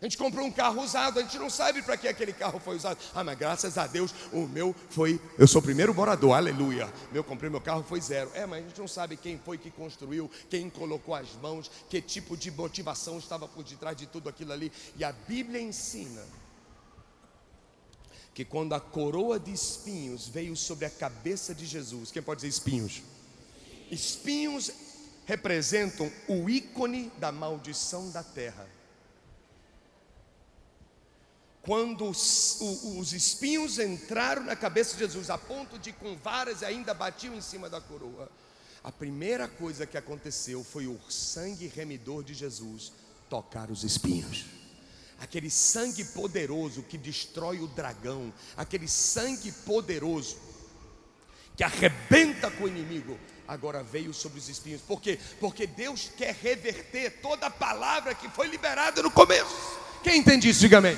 A 0.00 0.06
gente 0.06 0.16
comprou 0.16 0.46
um 0.46 0.50
carro 0.50 0.82
usado, 0.82 1.18
a 1.18 1.22
gente 1.22 1.38
não 1.38 1.50
sabe 1.50 1.82
para 1.82 1.94
que 1.94 2.08
aquele 2.08 2.32
carro 2.32 2.58
foi 2.58 2.74
usado. 2.74 2.98
Ah, 3.14 3.22
mas 3.22 3.38
graças 3.38 3.76
a 3.76 3.86
Deus, 3.86 4.14
o 4.32 4.46
meu 4.46 4.74
foi. 4.88 5.20
Eu 5.38 5.46
sou 5.46 5.60
o 5.60 5.62
primeiro 5.62 5.94
morador, 5.94 6.34
aleluia. 6.34 6.90
Meu 7.12 7.22
comprei 7.22 7.50
meu 7.50 7.60
carro 7.60 7.82
foi 7.82 8.00
zero. 8.00 8.30
É, 8.32 8.46
mas 8.46 8.64
a 8.64 8.68
gente 8.68 8.80
não 8.80 8.88
sabe 8.88 9.14
quem 9.18 9.38
foi 9.38 9.58
que 9.58 9.70
construiu, 9.70 10.30
quem 10.48 10.70
colocou 10.70 11.14
as 11.14 11.30
mãos, 11.42 11.70
que 11.90 12.00
tipo 12.00 12.34
de 12.34 12.50
motivação 12.50 13.18
estava 13.18 13.46
por 13.46 13.62
detrás 13.62 13.94
de 13.94 14.06
tudo 14.06 14.30
aquilo 14.30 14.52
ali. 14.52 14.72
E 14.96 15.04
a 15.04 15.12
Bíblia 15.12 15.60
ensina 15.60 16.22
que 18.34 18.44
quando 18.44 18.74
a 18.74 18.80
coroa 18.80 19.38
de 19.38 19.52
espinhos 19.52 20.28
veio 20.28 20.56
sobre 20.56 20.84
a 20.86 20.90
cabeça 20.90 21.54
de 21.54 21.66
Jesus, 21.66 22.10
quem 22.10 22.22
pode 22.22 22.42
dizer 22.42 22.48
espinhos? 22.48 23.02
Espinhos 23.90 24.70
representam 25.26 26.10
o 26.28 26.48
ícone 26.48 27.10
da 27.18 27.32
maldição 27.32 28.10
da 28.10 28.22
terra. 28.22 28.68
Quando 31.62 32.08
os, 32.08 32.58
os, 32.96 33.12
espinhos 33.12 33.78
entraram 33.78 34.44
na 34.44 34.56
cabeça 34.56 34.94
de 34.94 35.00
Jesus, 35.00 35.28
a 35.28 35.36
ponto 35.36 35.78
de 35.78 35.92
com 35.92 36.16
varas 36.16 36.62
ainda 36.62 36.94
batiam 36.94 37.34
em 37.34 37.40
cima 37.40 37.68
da 37.68 37.80
coroa, 37.80 38.30
a 38.82 38.90
primeira 38.90 39.46
coisa 39.46 39.86
que 39.86 39.98
aconteceu 39.98 40.64
foi 40.64 40.86
o 40.86 40.98
sangue 41.10 41.66
remidor 41.66 42.24
de 42.24 42.32
Jesus 42.32 42.92
tocar 43.28 43.70
os 43.70 43.84
espinhos 43.84 44.59
aquele 45.20 45.50
sangue 45.50 46.02
poderoso 46.02 46.82
que 46.82 46.96
destrói 46.96 47.60
o 47.60 47.66
dragão, 47.66 48.32
aquele 48.56 48.88
sangue 48.88 49.52
poderoso 49.52 50.38
que 51.54 51.62
arrebenta 51.62 52.50
com 52.50 52.64
o 52.64 52.68
inimigo, 52.68 53.18
agora 53.46 53.82
veio 53.82 54.14
sobre 54.14 54.38
os 54.38 54.48
espinhos. 54.48 54.80
Por 54.80 55.00
quê? 55.00 55.18
Porque 55.38 55.66
Deus 55.66 56.10
quer 56.16 56.34
reverter 56.34 57.20
toda 57.20 57.46
a 57.46 57.50
palavra 57.50 58.14
que 58.14 58.30
foi 58.30 58.48
liberada 58.48 59.02
no 59.02 59.10
começo. 59.10 59.54
Quem 60.02 60.20
entende 60.20 60.48
isso, 60.48 60.60
diga 60.60 60.78
amém. 60.78 60.96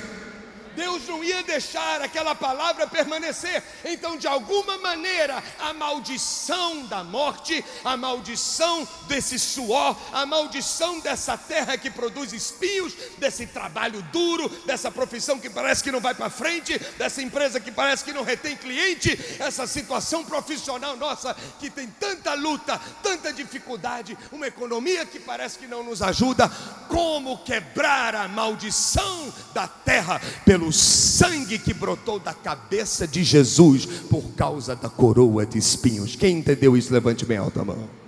Deus 0.75 1.07
não 1.07 1.23
ia 1.23 1.43
deixar 1.43 2.01
aquela 2.01 2.35
palavra 2.35 2.87
permanecer. 2.87 3.63
Então, 3.85 4.17
de 4.17 4.27
alguma 4.27 4.77
maneira, 4.77 5.43
a 5.59 5.73
maldição 5.73 6.85
da 6.85 7.03
morte, 7.03 7.63
a 7.83 7.95
maldição 7.95 8.87
desse 9.07 9.37
suor, 9.39 9.95
a 10.11 10.25
maldição 10.25 10.99
dessa 10.99 11.37
terra 11.37 11.77
que 11.77 11.89
produz 11.89 12.33
espinhos, 12.33 12.93
desse 13.17 13.47
trabalho 13.47 14.01
duro, 14.11 14.49
dessa 14.65 14.91
profissão 14.91 15.39
que 15.39 15.49
parece 15.49 15.83
que 15.83 15.91
não 15.91 15.99
vai 15.99 16.13
para 16.13 16.29
frente, 16.29 16.77
dessa 16.97 17.21
empresa 17.21 17.59
que 17.59 17.71
parece 17.71 18.03
que 18.03 18.13
não 18.13 18.23
retém 18.23 18.55
cliente, 18.55 19.17
essa 19.39 19.67
situação 19.67 20.23
profissional 20.23 20.95
nossa 20.97 21.35
que 21.59 21.69
tem 21.69 21.87
tanta 21.87 22.33
luta, 22.33 22.79
tanta 23.01 23.31
dificuldade, 23.31 24.17
uma 24.31 24.47
economia 24.47 25.05
que 25.05 25.19
parece 25.19 25.57
que 25.57 25.67
não 25.67 25.83
nos 25.83 26.01
ajuda. 26.01 26.49
Como 26.93 27.39
quebrar 27.39 28.13
a 28.13 28.27
maldição 28.27 29.33
da 29.51 29.67
terra 29.67 30.21
pelo 30.45 30.71
sangue 30.71 31.57
que 31.57 31.73
brotou 31.73 32.19
da 32.19 32.35
cabeça 32.35 33.07
de 33.07 33.23
Jesus 33.23 33.85
por 33.85 34.21
causa 34.35 34.75
da 34.75 34.89
coroa 34.89 35.43
de 35.43 35.57
espinhos. 35.57 36.15
Quem 36.15 36.37
entendeu 36.37 36.77
isso, 36.77 36.93
levante 36.93 37.25
bem 37.25 37.37
alta 37.37 37.61
a 37.61 37.65
mão 37.65 38.03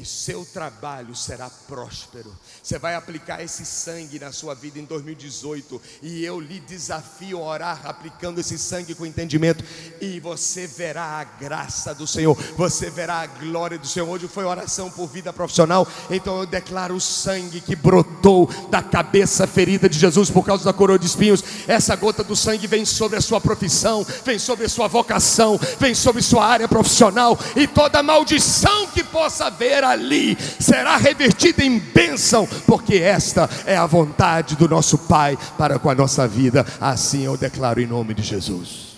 e 0.00 0.04
seu 0.04 0.44
trabalho 0.44 1.14
será 1.14 1.48
próspero. 1.68 2.34
Você 2.62 2.78
vai 2.78 2.94
aplicar 2.94 3.42
esse 3.42 3.64
sangue 3.64 4.18
na 4.18 4.32
sua 4.32 4.54
vida 4.54 4.78
em 4.78 4.84
2018 4.84 5.80
e 6.02 6.24
eu 6.24 6.40
lhe 6.40 6.58
desafio 6.60 7.38
a 7.38 7.42
orar 7.42 7.80
aplicando 7.84 8.40
esse 8.40 8.58
sangue 8.58 8.94
com 8.94 9.06
entendimento 9.06 9.64
e 10.00 10.18
você 10.18 10.66
verá 10.66 11.20
a 11.20 11.24
graça 11.24 11.94
do 11.94 12.06
Senhor, 12.06 12.34
você 12.56 12.90
verá 12.90 13.20
a 13.20 13.26
glória 13.26 13.78
do 13.78 13.86
Senhor. 13.86 14.08
Hoje 14.08 14.26
foi 14.26 14.44
oração 14.44 14.90
por 14.90 15.06
vida 15.06 15.32
profissional, 15.32 15.86
então 16.10 16.40
eu 16.40 16.46
declaro 16.46 16.94
o 16.94 17.00
sangue 17.00 17.60
que 17.60 17.76
brotou 17.76 18.48
da 18.70 18.82
cabeça 18.82 19.46
ferida 19.46 19.88
de 19.88 19.98
Jesus 19.98 20.30
por 20.30 20.44
causa 20.44 20.64
da 20.64 20.72
coroa 20.72 20.98
de 20.98 21.06
espinhos. 21.06 21.44
Essa 21.68 21.94
gota 21.94 22.24
do 22.24 22.34
sangue 22.34 22.66
vem 22.66 22.84
sobre 22.84 23.18
a 23.18 23.20
sua 23.20 23.40
profissão, 23.40 24.04
vem 24.24 24.38
sobre 24.38 24.66
a 24.66 24.68
sua 24.68 24.88
vocação, 24.88 25.58
vem 25.78 25.94
sobre 25.94 26.22
sua 26.22 26.46
área 26.46 26.66
profissional 26.66 27.38
e 27.54 27.66
toda 27.66 28.02
maldição 28.02 28.88
que 28.88 29.04
possa 29.04 29.46
haver 29.46 29.83
ali 29.84 30.36
será 30.60 30.96
revertida 30.96 31.64
em 31.64 31.78
bênção, 31.78 32.46
porque 32.66 32.96
esta 32.96 33.48
é 33.66 33.76
a 33.76 33.86
vontade 33.86 34.56
do 34.56 34.68
nosso 34.68 34.98
Pai 34.98 35.38
para 35.56 35.78
com 35.78 35.90
a 35.90 35.94
nossa 35.94 36.26
vida. 36.26 36.66
Assim 36.80 37.22
eu 37.24 37.36
declaro 37.36 37.80
em 37.80 37.86
nome 37.86 38.14
de 38.14 38.22
Jesus. 38.22 38.94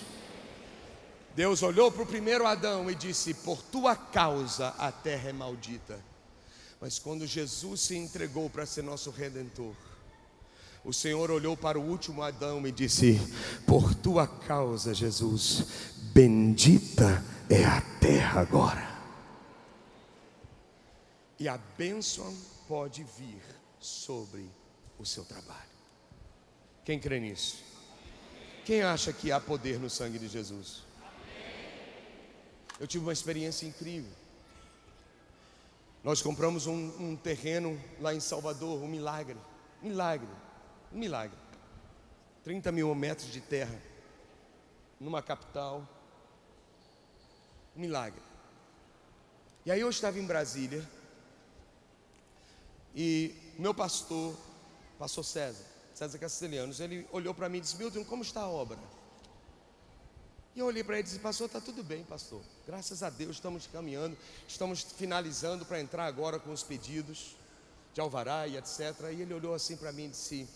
Deus 1.35 1.61
olhou 1.61 1.91
para 1.91 2.01
o 2.01 2.05
primeiro 2.05 2.47
Adão 2.47 2.89
e 2.89 2.95
disse: 2.95 3.33
Por 3.33 3.61
tua 3.61 3.95
causa 3.95 4.73
a 4.79 4.91
terra 4.91 5.29
é 5.29 5.33
maldita. 5.33 5.99
Mas 6.81 6.97
quando 6.97 7.27
Jesus 7.27 7.81
se 7.81 7.95
entregou 7.95 8.49
para 8.49 8.65
ser 8.65 8.83
nosso 8.83 9.11
redentor, 9.11 9.73
o 10.83 10.93
Senhor 10.93 11.29
olhou 11.29 11.57
para 11.57 11.79
o 11.79 11.83
último 11.83 12.23
Adão 12.23 12.65
e 12.65 12.71
disse: 12.71 13.21
Por 13.67 13.93
tua 13.93 14.25
causa, 14.25 14.93
Jesus, 14.93 15.63
bendita 16.13 17.23
é 17.49 17.63
a 17.63 17.81
terra 17.99 18.41
agora 18.41 18.96
e 21.39 21.47
a 21.47 21.57
bênção 21.57 22.35
pode 22.67 23.03
vir 23.03 23.41
sobre 23.79 24.49
o 24.97 25.05
seu 25.05 25.23
trabalho. 25.23 25.69
Quem 26.83 26.99
crê 26.99 27.19
nisso? 27.19 27.63
Quem 28.65 28.81
acha 28.81 29.13
que 29.13 29.31
há 29.31 29.39
poder 29.39 29.79
no 29.79 29.89
sangue 29.89 30.19
de 30.19 30.27
Jesus? 30.27 30.83
Eu 32.79 32.87
tive 32.87 33.05
uma 33.05 33.13
experiência 33.13 33.65
incrível. 33.65 34.11
Nós 36.03 36.21
compramos 36.21 36.67
um, 36.67 36.91
um 36.99 37.15
terreno 37.15 37.79
lá 37.99 38.13
em 38.13 38.19
Salvador, 38.19 38.81
um 38.81 38.87
milagre, 38.87 39.37
milagre, 39.81 40.29
um 40.91 40.97
milagre. 40.97 41.37
30 42.43 42.71
mil 42.71 42.93
metros 42.95 43.31
de 43.31 43.41
terra, 43.41 43.77
numa 44.99 45.21
capital, 45.21 45.87
um 47.75 47.81
milagre. 47.81 48.21
E 49.65 49.71
aí 49.71 49.81
eu 49.81 49.89
estava 49.89 50.17
em 50.17 50.25
Brasília, 50.25 50.87
e 52.99 53.35
meu 53.59 53.75
pastor, 53.75 54.35
pastor 54.97 55.23
César, 55.23 55.63
César 55.93 56.17
Castelhanos, 56.17 56.79
ele 56.79 57.07
olhou 57.11 57.31
para 57.31 57.47
mim 57.47 57.59
e 57.59 57.61
disse: 57.61 57.77
Milton, 57.77 58.03
como 58.03 58.23
está 58.23 58.41
a 58.41 58.49
obra? 58.49 58.79
E 60.55 60.59
eu 60.59 60.65
olhei 60.65 60.83
para 60.83 60.95
ele 60.95 61.01
e 61.01 61.03
disse: 61.03 61.19
Pastor, 61.19 61.45
está 61.45 61.61
tudo 61.61 61.83
bem, 61.83 62.03
pastor. 62.05 62.41
Graças 62.65 63.03
a 63.03 63.11
Deus 63.11 63.35
estamos 63.35 63.67
caminhando, 63.67 64.17
estamos 64.47 64.81
finalizando 64.81 65.63
para 65.63 65.79
entrar 65.79 66.07
agora 66.07 66.39
com 66.39 66.51
os 66.51 66.63
pedidos 66.63 67.35
de 67.93 68.01
alvará 68.01 68.47
e 68.47 68.57
etc. 68.57 68.79
E 69.13 69.21
ele 69.21 69.33
olhou 69.35 69.53
assim 69.53 69.77
para 69.77 69.91
mim 69.91 70.05
e 70.05 70.09
disse: 70.09 70.49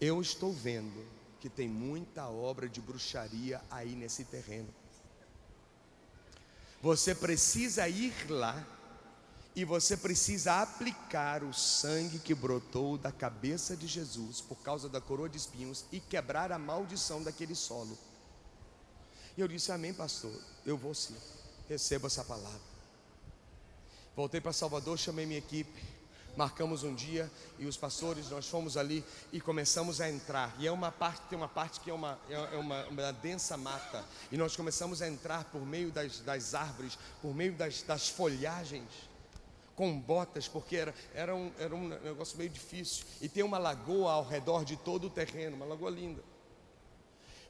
Eu 0.00 0.20
estou 0.20 0.52
vendo 0.52 1.06
que 1.38 1.48
tem 1.48 1.68
muita 1.68 2.26
obra 2.26 2.68
de 2.68 2.80
bruxaria 2.80 3.62
aí 3.70 3.94
nesse 3.94 4.24
terreno. 4.24 4.74
Você 6.82 7.14
precisa 7.14 7.88
ir 7.88 8.12
lá 8.28 8.66
e 9.56 9.64
você 9.64 9.96
precisa 9.96 10.60
aplicar 10.60 11.44
o 11.44 11.52
sangue 11.52 12.18
que 12.18 12.34
brotou 12.34 12.98
da 12.98 13.12
cabeça 13.12 13.76
de 13.76 13.86
Jesus 13.86 14.40
por 14.40 14.56
causa 14.56 14.88
da 14.88 15.00
coroa 15.00 15.28
de 15.28 15.36
espinhos 15.36 15.84
e 15.92 16.00
quebrar 16.00 16.50
a 16.50 16.58
maldição 16.58 17.22
daquele 17.22 17.54
solo. 17.54 17.96
E 19.36 19.40
eu 19.40 19.46
disse: 19.46 19.70
Amém, 19.70 19.94
pastor. 19.94 20.32
Eu 20.66 20.76
vou 20.76 20.92
sim. 20.92 21.16
Receba 21.68 22.08
essa 22.08 22.24
palavra. 22.24 22.60
Voltei 24.16 24.40
para 24.40 24.52
Salvador, 24.52 24.98
chamei 24.98 25.24
minha 25.24 25.38
equipe. 25.38 25.82
marcamos 26.36 26.82
um 26.82 26.92
dia 26.92 27.30
e 27.60 27.66
os 27.66 27.76
pastores, 27.76 28.28
nós 28.28 28.48
fomos 28.48 28.76
ali 28.76 29.04
e 29.32 29.40
começamos 29.40 30.00
a 30.00 30.10
entrar. 30.10 30.52
E 30.58 30.66
é 30.66 30.72
uma 30.72 30.90
parte, 30.90 31.22
tem 31.28 31.38
uma 31.38 31.48
parte 31.48 31.78
que 31.78 31.90
é 31.90 31.94
uma, 31.94 32.18
é 32.28 32.56
uma, 32.56 32.84
uma 32.86 33.12
densa 33.12 33.56
mata. 33.56 34.04
E 34.32 34.36
nós 34.36 34.56
começamos 34.56 35.00
a 35.00 35.08
entrar 35.08 35.44
por 35.44 35.64
meio 35.64 35.92
das, 35.92 36.18
das 36.20 36.54
árvores, 36.54 36.98
por 37.22 37.32
meio 37.32 37.52
das, 37.54 37.82
das 37.82 38.08
folhagens, 38.08 38.88
com 39.74 39.98
botas, 39.98 40.46
porque 40.48 40.76
era, 40.76 40.94
era, 41.14 41.34
um, 41.34 41.52
era 41.58 41.74
um 41.74 41.88
negócio 41.88 42.38
meio 42.38 42.50
difícil. 42.50 43.04
E 43.20 43.28
tem 43.28 43.42
uma 43.42 43.58
lagoa 43.58 44.12
ao 44.12 44.24
redor 44.24 44.64
de 44.64 44.76
todo 44.76 45.08
o 45.08 45.10
terreno, 45.10 45.56
uma 45.56 45.66
lagoa 45.66 45.90
linda. 45.90 46.22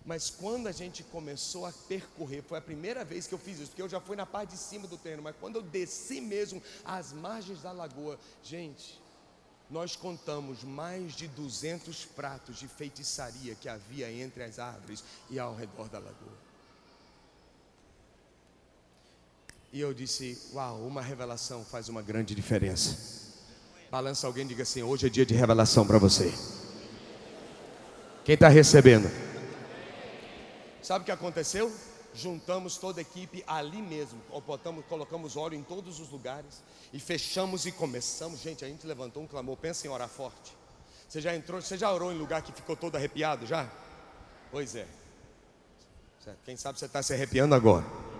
Mas 0.04 0.28
quando 0.28 0.66
a 0.66 0.72
gente 0.72 1.02
começou 1.02 1.64
a 1.64 1.72
percorrer, 1.72 2.42
foi 2.42 2.58
a 2.58 2.62
primeira 2.62 3.04
vez 3.04 3.26
que 3.26 3.34
eu 3.34 3.38
fiz 3.38 3.58
isso, 3.58 3.70
porque 3.70 3.80
eu 3.80 3.88
já 3.88 4.00
fui 4.00 4.16
na 4.16 4.26
parte 4.26 4.50
de 4.50 4.58
cima 4.58 4.86
do 4.86 4.98
terreno, 4.98 5.22
mas 5.22 5.34
quando 5.40 5.56
eu 5.56 5.62
desci 5.62 6.20
mesmo 6.20 6.62
às 6.84 7.12
margens 7.12 7.62
da 7.62 7.72
lagoa, 7.72 8.18
gente, 8.42 9.00
nós 9.70 9.96
contamos 9.96 10.62
mais 10.62 11.14
de 11.14 11.26
200 11.28 12.04
pratos 12.04 12.58
de 12.58 12.68
feitiçaria 12.68 13.54
que 13.54 13.68
havia 13.68 14.12
entre 14.12 14.42
as 14.42 14.58
árvores 14.58 15.02
e 15.30 15.38
ao 15.38 15.54
redor 15.54 15.88
da 15.88 15.98
lagoa. 15.98 16.43
E 19.74 19.80
eu 19.80 19.92
disse: 19.92 20.40
Uau, 20.54 20.86
uma 20.86 21.02
revelação 21.02 21.64
faz 21.64 21.88
uma 21.88 22.00
grande 22.00 22.32
diferença. 22.32 22.96
Balança 23.90 24.24
alguém 24.24 24.44
e 24.44 24.48
diga 24.48 24.62
assim: 24.62 24.84
Hoje 24.84 25.08
é 25.08 25.10
dia 25.10 25.26
de 25.26 25.34
revelação 25.34 25.84
para 25.84 25.98
você. 25.98 26.32
Quem 28.24 28.34
está 28.36 28.46
recebendo? 28.46 29.10
Sabe 30.80 31.02
o 31.02 31.04
que 31.04 31.10
aconteceu? 31.10 31.72
Juntamos 32.14 32.76
toda 32.78 33.00
a 33.00 33.02
equipe 33.02 33.42
ali 33.48 33.82
mesmo, 33.82 34.20
botamos, 34.46 34.84
colocamos 34.86 35.36
óleo 35.36 35.56
em 35.56 35.62
todos 35.64 35.98
os 35.98 36.08
lugares 36.08 36.62
e 36.92 37.00
fechamos 37.00 37.66
e 37.66 37.72
começamos. 37.72 38.40
Gente, 38.40 38.64
a 38.64 38.68
gente 38.68 38.86
levantou 38.86 39.24
um 39.24 39.26
clamor. 39.26 39.56
Pensa 39.56 39.88
em 39.88 39.90
orar 39.90 40.08
forte. 40.08 40.56
Você 41.08 41.20
já 41.20 41.34
entrou, 41.34 41.60
você 41.60 41.76
já 41.76 41.92
orou 41.92 42.12
em 42.12 42.16
lugar 42.16 42.42
que 42.42 42.52
ficou 42.52 42.76
todo 42.76 42.94
arrepiado 42.94 43.44
já? 43.44 43.68
Pois 44.52 44.76
é. 44.76 44.86
Quem 46.44 46.56
sabe 46.56 46.78
você 46.78 46.86
está 46.86 47.02
se 47.02 47.12
arrepiando 47.12 47.56
agora. 47.56 48.13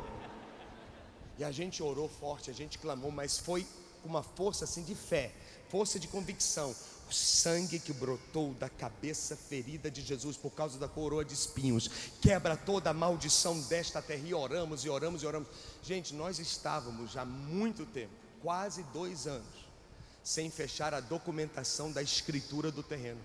E 1.38 1.44
a 1.44 1.50
gente 1.50 1.82
orou 1.82 2.08
forte, 2.08 2.50
a 2.50 2.54
gente 2.54 2.78
clamou, 2.78 3.10
mas 3.10 3.38
foi 3.38 3.66
uma 4.04 4.22
força 4.22 4.64
assim 4.64 4.82
de 4.82 4.94
fé, 4.94 5.32
força 5.68 5.98
de 5.98 6.06
convicção 6.08 6.74
o 7.08 7.12
sangue 7.12 7.78
que 7.78 7.92
brotou 7.92 8.54
da 8.54 8.68
cabeça 8.68 9.36
ferida 9.36 9.90
de 9.90 10.02
Jesus 10.02 10.36
por 10.36 10.50
causa 10.50 10.78
da 10.78 10.88
coroa 10.88 11.24
de 11.24 11.34
espinhos, 11.34 11.90
quebra 12.20 12.56
toda 12.56 12.90
a 12.90 12.94
maldição 12.94 13.60
desta 13.62 14.00
terra. 14.00 14.26
E 14.26 14.34
oramos, 14.34 14.84
e 14.84 14.88
oramos, 14.88 15.22
e 15.22 15.26
oramos. 15.26 15.48
Gente, 15.82 16.14
nós 16.14 16.38
estávamos 16.38 17.16
há 17.16 17.24
muito 17.24 17.84
tempo, 17.86 18.12
quase 18.42 18.82
dois 18.84 19.26
anos, 19.26 19.46
sem 20.22 20.50
fechar 20.50 20.94
a 20.94 21.00
documentação 21.00 21.92
da 21.92 22.02
escritura 22.02 22.70
do 22.70 22.82
terreno. 22.82 23.20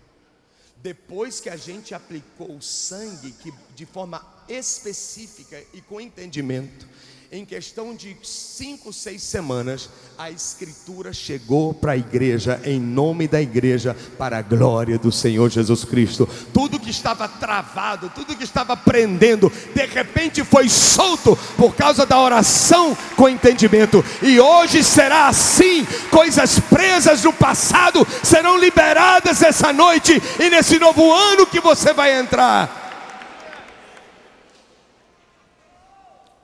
Depois 0.77 1.39
que 1.39 1.49
a 1.49 1.57
gente 1.57 1.93
aplicou 1.93 2.55
o 2.55 2.61
sangue, 2.61 3.31
que 3.33 3.51
de 3.75 3.85
forma 3.85 4.19
específica 4.49 5.61
e 5.73 5.81
com 5.81 6.01
entendimento, 6.01 6.87
em 7.31 7.45
questão 7.45 7.93
de 7.93 8.17
cinco, 8.23 8.91
seis 8.91 9.21
semanas, 9.21 9.87
a 10.17 10.31
Escritura 10.31 11.13
chegou 11.13 11.75
para 11.75 11.91
a 11.91 11.97
igreja, 11.97 12.59
em 12.65 12.79
nome 12.79 13.27
da 13.27 13.39
igreja, 13.39 13.95
para 14.17 14.39
a 14.39 14.41
glória 14.41 14.97
do 14.97 15.11
Senhor 15.11 15.47
Jesus 15.47 15.85
Cristo. 15.85 16.27
Tudo 16.51 16.79
que 16.79 16.89
estava 16.89 17.27
travado, 17.27 18.11
tudo 18.15 18.35
que 18.35 18.43
estava 18.43 18.75
prendendo, 18.75 19.51
de 19.75 19.85
repente 19.85 20.43
foi 20.43 20.67
solto 20.67 21.37
por 21.55 21.75
causa 21.75 22.03
da 22.03 22.19
oração 22.19 22.97
com 23.15 23.29
entendimento. 23.29 24.03
E 24.23 24.39
hoje 24.39 24.83
será 24.83 25.27
assim: 25.27 25.85
coisas 26.09 26.59
presas 26.59 27.23
no 27.23 27.31
passado 27.31 28.07
serão 28.23 28.57
liberadas 28.57 29.43
essa 29.43 29.71
noite 29.71 30.19
e 30.39 30.49
nesse 30.49 30.79
novo 30.79 31.13
ano 31.13 31.45
que 31.45 31.59
você 31.59 31.93
vai 31.93 32.19
entrar. 32.19 32.88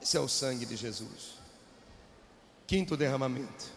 Esse 0.06 0.16
é 0.16 0.20
o 0.20 0.28
sangue 0.28 0.64
de 0.64 0.76
Jesus. 0.76 1.34
Quinto 2.64 2.96
derramamento. 2.96 3.72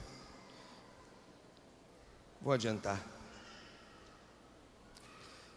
Vou 2.40 2.54
adiantar. 2.54 3.04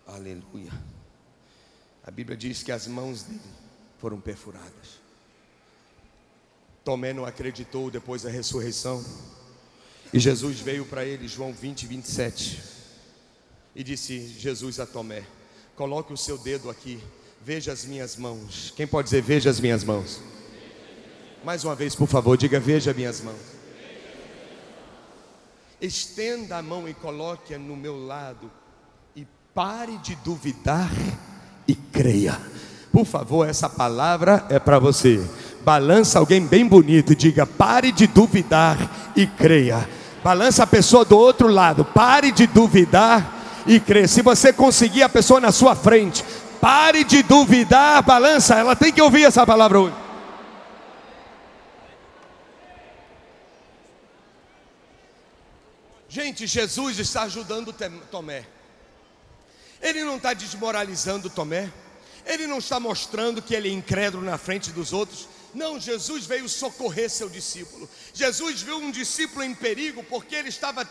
Aleluia. 0.07 0.73
A 2.03 2.11
Bíblia 2.11 2.39
diz 2.39 2.63
que 2.63 2.73
as 2.73 2.87
mãos 2.87 3.23
dele 3.23 3.43
foram 3.99 4.19
perfuradas. 4.19 4.99
Tomé 6.83 7.13
não 7.13 7.27
acreditou 7.27 7.91
depois 7.91 8.23
da 8.23 8.31
ressurreição. 8.31 9.05
E 10.11 10.19
Jesus 10.19 10.59
veio 10.59 10.87
para 10.87 11.05
ele, 11.05 11.29
João 11.29 11.53
20, 11.53 11.87
27. 11.87 12.63
E 13.77 13.85
disse 13.85 14.27
Jesus 14.27 14.81
a 14.81 14.87
Tomé: 14.87 15.23
Coloque 15.77 16.15
o 16.15 16.17
seu 16.17 16.39
dedo 16.39 16.71
aqui, 16.71 16.99
veja 17.43 17.71
as 17.73 17.85
minhas 17.85 18.17
mãos. 18.17 18.73
Quem 18.75 18.87
pode 18.87 19.09
dizer, 19.09 19.21
veja 19.21 19.51
as 19.51 19.61
minhas 19.61 19.85
mãos? 19.85 20.33
Mais 21.45 21.65
uma 21.65 21.75
vez, 21.75 21.95
por 21.95 22.07
favor, 22.07 22.37
diga: 22.37 22.61
Veja 22.61 22.95
minhas 22.95 23.21
mãos. 23.21 23.37
Estenda 25.81 26.59
a 26.59 26.63
mão 26.63 26.89
e 26.89 26.95
coloque-a 26.95 27.59
no 27.59 27.77
meu 27.77 28.07
lado. 28.07 28.49
E 29.17 29.27
pare 29.53 29.99
de 29.99 30.15
duvidar 30.17 30.91
e 31.67 31.75
creia. 31.75 32.41
Por 32.93 33.05
favor, 33.05 33.49
essa 33.49 33.69
palavra 33.69 34.47
é 34.49 34.61
para 34.61 34.79
você. 34.79 35.21
Balança 35.65 36.21
alguém 36.21 36.47
bem 36.47 36.67
bonito 36.67 37.13
e 37.13 37.17
diga: 37.17 37.45
pare 37.45 37.91
de 37.91 38.07
duvidar 38.07 39.13
e 39.17 39.27
creia. 39.27 39.89
Balança 40.23 40.63
a 40.63 40.67
pessoa 40.67 41.05
do 41.05 41.19
outro 41.19 41.49
lado, 41.49 41.85
pare 41.85 42.31
de 42.31 42.47
duvidar 42.47 43.65
e 43.67 43.81
creia. 43.81 44.07
Se 44.07 44.23
você 44.23 44.53
conseguir 44.53 45.03
a 45.03 45.09
pessoa 45.09 45.41
na 45.41 45.51
sua 45.51 45.75
frente, 45.75 46.25
pare 46.61 47.03
de 47.03 47.25
duvidar, 47.25 48.01
balança, 48.05 48.55
ela 48.55 48.77
tem 48.77 48.93
que 48.93 49.03
ouvir 49.03 49.25
essa 49.25 49.45
palavra 49.45 49.81
hoje. 49.81 50.02
Gente, 56.13 56.47
Jesus 56.47 56.99
está 56.99 57.23
ajudando 57.23 57.75
Tomé. 58.11 58.45
Ele 59.81 60.05
não 60.05 60.19
está 60.19 60.35
desmoralizando 60.35 61.31
Tomé. 61.31 61.73
Ele 62.27 62.47
não 62.47 62.59
está 62.59 62.79
mostrando 62.79 63.41
que 63.41 63.55
ele 63.55 63.71
é 63.71 63.73
incrédulo 63.73 64.23
na 64.23 64.37
frente 64.37 64.71
dos 64.73 64.93
outros. 64.93 65.27
Não, 65.55 65.79
Jesus 65.79 66.25
veio 66.25 66.49
socorrer 66.49 67.11
seu 67.11 67.29
discípulo. 67.29 67.89
Jesus 68.15 68.63
viu 68.63 68.79
um 68.79 68.91
discípulo 68.91 69.45
em 69.45 69.55
perigo 69.55 70.03
porque 70.05 70.35
ele 70.35 70.49
estava, 70.49 70.89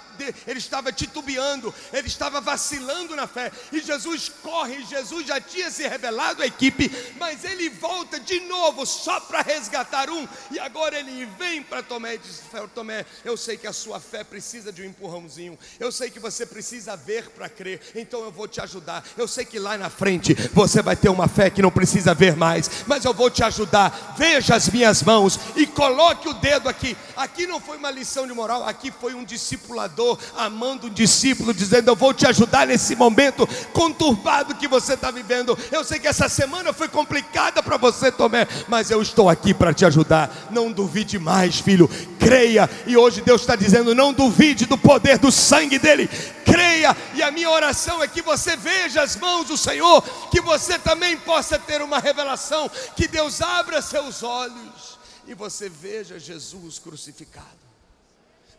ele 0.48 0.60
estava 0.60 0.92
titubeando, 0.92 1.74
ele 1.92 2.08
estava 2.08 2.40
vacilando 2.40 3.16
na 3.16 3.26
fé. 3.28 3.52
E 3.72 3.80
Jesus 3.80 4.30
corre, 4.42 4.84
Jesus 4.86 5.26
já 5.26 5.42
tinha 5.42 5.72
se 5.72 5.88
revelado 5.88 6.44
à 6.44 6.46
equipe, 6.46 6.92
mas 7.18 7.44
ele 7.44 7.70
volta 7.70 8.20
de 8.20 8.40
novo 8.42 8.86
só 8.86 9.20
para 9.20 9.42
resgatar 9.42 10.10
um. 10.10 10.28
E 10.52 10.60
agora 10.60 11.00
ele 11.00 11.26
vem 11.40 11.64
para 11.64 11.82
Tomé 11.82 12.16
e 12.16 12.18
diz: 12.20 12.42
Tomé, 12.76 13.06
eu 13.26 13.36
sei 13.36 13.58
que 13.58 13.68
a 13.68 13.74
sua 13.74 14.00
fé 14.00 14.24
precisa 14.24 14.72
de 14.72 14.84
um 14.84 14.86
empurrãozinho. 14.86 15.58
Eu 15.80 15.92
sei 15.92 16.10
que 16.10 16.20
você 16.20 16.46
precisa 16.46 16.96
ver 16.96 17.30
para 17.30 17.50
crer. 17.50 17.82
Então 17.96 18.24
eu 18.24 18.32
vou 18.32 18.48
te 18.48 18.62
ajudar. 18.62 19.04
Eu 19.18 19.28
sei 19.28 19.44
que 19.44 19.58
lá 19.58 19.78
na 19.78 19.90
frente 19.90 20.34
você 20.54 20.82
vai 20.82 20.96
ter 20.96 21.10
uma 21.10 21.28
fé 21.28 21.50
que 21.50 21.62
não 21.62 21.72
precisa 21.72 22.14
ver 22.14 22.36
mais, 22.36 22.70
mas 22.86 23.06
eu 23.06 23.14
vou 23.14 23.30
te 23.30 23.44
ajudar. 23.44 24.16
Veja 24.18 24.51
as 24.54 24.70
minhas 24.70 25.04
mãos 25.04 25.40
e 25.56 25.66
coloque 25.66 26.28
o 26.28 26.34
dedo 26.34 26.68
aqui. 26.68 26.96
Aqui 27.16 27.46
não 27.46 27.60
foi 27.60 27.78
uma 27.78 27.92
lição 27.92 28.26
de 28.26 28.34
moral, 28.34 28.68
aqui 28.68 28.92
foi 28.92 29.14
um 29.14 29.24
discipulador 29.24 30.18
amando 30.38 30.88
um 30.88 30.90
discípulo, 30.90 31.54
dizendo: 31.54 31.90
Eu 31.90 31.96
vou 31.96 32.14
te 32.14 32.26
ajudar 32.26 32.68
nesse 32.68 32.96
momento 32.96 33.48
conturbado 33.74 34.56
que 34.56 34.68
você 34.68 34.94
está 34.94 35.12
vivendo. 35.12 35.58
Eu 35.72 35.84
sei 35.84 36.00
que 36.00 36.08
essa 36.08 36.28
semana 36.28 36.74
foi 36.74 36.88
complicada 36.88 37.62
para 37.62 37.78
você, 37.78 38.12
Tomé, 38.12 38.48
mas 38.68 38.92
eu 38.92 39.02
estou 39.02 39.30
aqui 39.30 39.54
para 39.54 39.74
te 39.74 39.86
ajudar. 39.86 40.48
Não 40.52 40.72
duvide 40.72 41.20
mais, 41.20 41.60
filho, 41.60 41.90
creia. 42.20 42.70
E 42.88 42.98
hoje 42.98 43.22
Deus 43.22 43.42
está 43.42 43.56
dizendo: 43.56 43.94
Não 43.94 44.14
duvide 44.14 44.66
do 44.66 44.78
poder 44.78 45.18
do 45.18 45.32
sangue 45.32 45.78
dele, 45.78 46.10
creia. 46.46 46.71
E 47.14 47.22
a 47.22 47.32
minha 47.32 47.50
oração 47.50 48.02
é 48.02 48.08
que 48.08 48.22
você 48.22 48.56
veja 48.56 49.02
as 49.02 49.16
mãos 49.16 49.48
do 49.48 49.58
Senhor, 49.58 50.02
que 50.30 50.42
você 50.42 50.78
também 50.80 51.18
possa 51.18 51.58
ter 51.60 51.82
uma 51.82 52.00
revelação, 52.00 52.70
que 52.96 53.08
Deus 53.08 53.42
abra 53.42 53.82
seus 53.82 54.24
olhos 54.24 55.00
e 55.28 55.34
você 55.34 55.70
veja 55.70 56.20
Jesus 56.20 56.80
crucificado. 56.80 57.62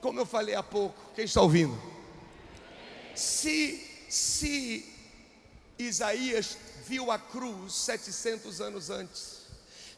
Como 0.00 0.18
eu 0.18 0.26
falei 0.26 0.54
há 0.54 0.62
pouco, 0.62 0.98
quem 1.14 1.24
está 1.24 1.40
ouvindo? 1.40 1.80
Se, 3.14 3.88
se 4.08 4.92
Isaías 5.78 6.56
viu 6.86 7.10
a 7.10 7.18
cruz 7.18 7.74
700 7.74 8.60
anos 8.60 8.90
antes, 8.90 9.41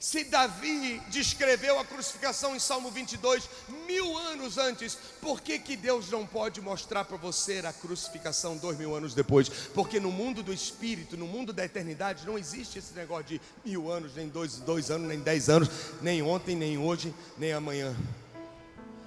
se 0.04 0.22
Davi 0.22 1.00
descreveu 1.08 1.78
a 1.78 1.84
crucificação 1.84 2.54
em 2.54 2.58
Salmo 2.58 2.90
22 2.90 3.48
mil 3.86 4.18
anos 4.18 4.58
antes, 4.58 4.98
por 5.18 5.40
que, 5.40 5.58
que 5.58 5.78
Deus 5.78 6.10
não 6.10 6.26
pode 6.26 6.60
mostrar 6.60 7.06
para 7.06 7.16
você 7.16 7.62
a 7.64 7.72
crucificação 7.72 8.58
dois 8.58 8.76
mil 8.76 8.94
anos 8.94 9.14
depois? 9.14 9.48
Porque 9.48 9.98
no 9.98 10.12
mundo 10.12 10.42
do 10.42 10.52
espírito, 10.52 11.16
no 11.16 11.26
mundo 11.26 11.54
da 11.54 11.64
eternidade, 11.64 12.26
não 12.26 12.36
existe 12.36 12.78
esse 12.78 12.92
negócio 12.92 13.24
de 13.24 13.40
mil 13.64 13.90
anos, 13.90 14.14
nem 14.14 14.28
dois, 14.28 14.56
dois 14.56 14.90
anos, 14.90 15.08
nem 15.08 15.20
dez 15.20 15.48
anos, 15.48 15.70
nem 16.02 16.20
ontem, 16.20 16.54
nem 16.54 16.76
hoje, 16.76 17.14
nem 17.38 17.54
amanhã. 17.54 17.96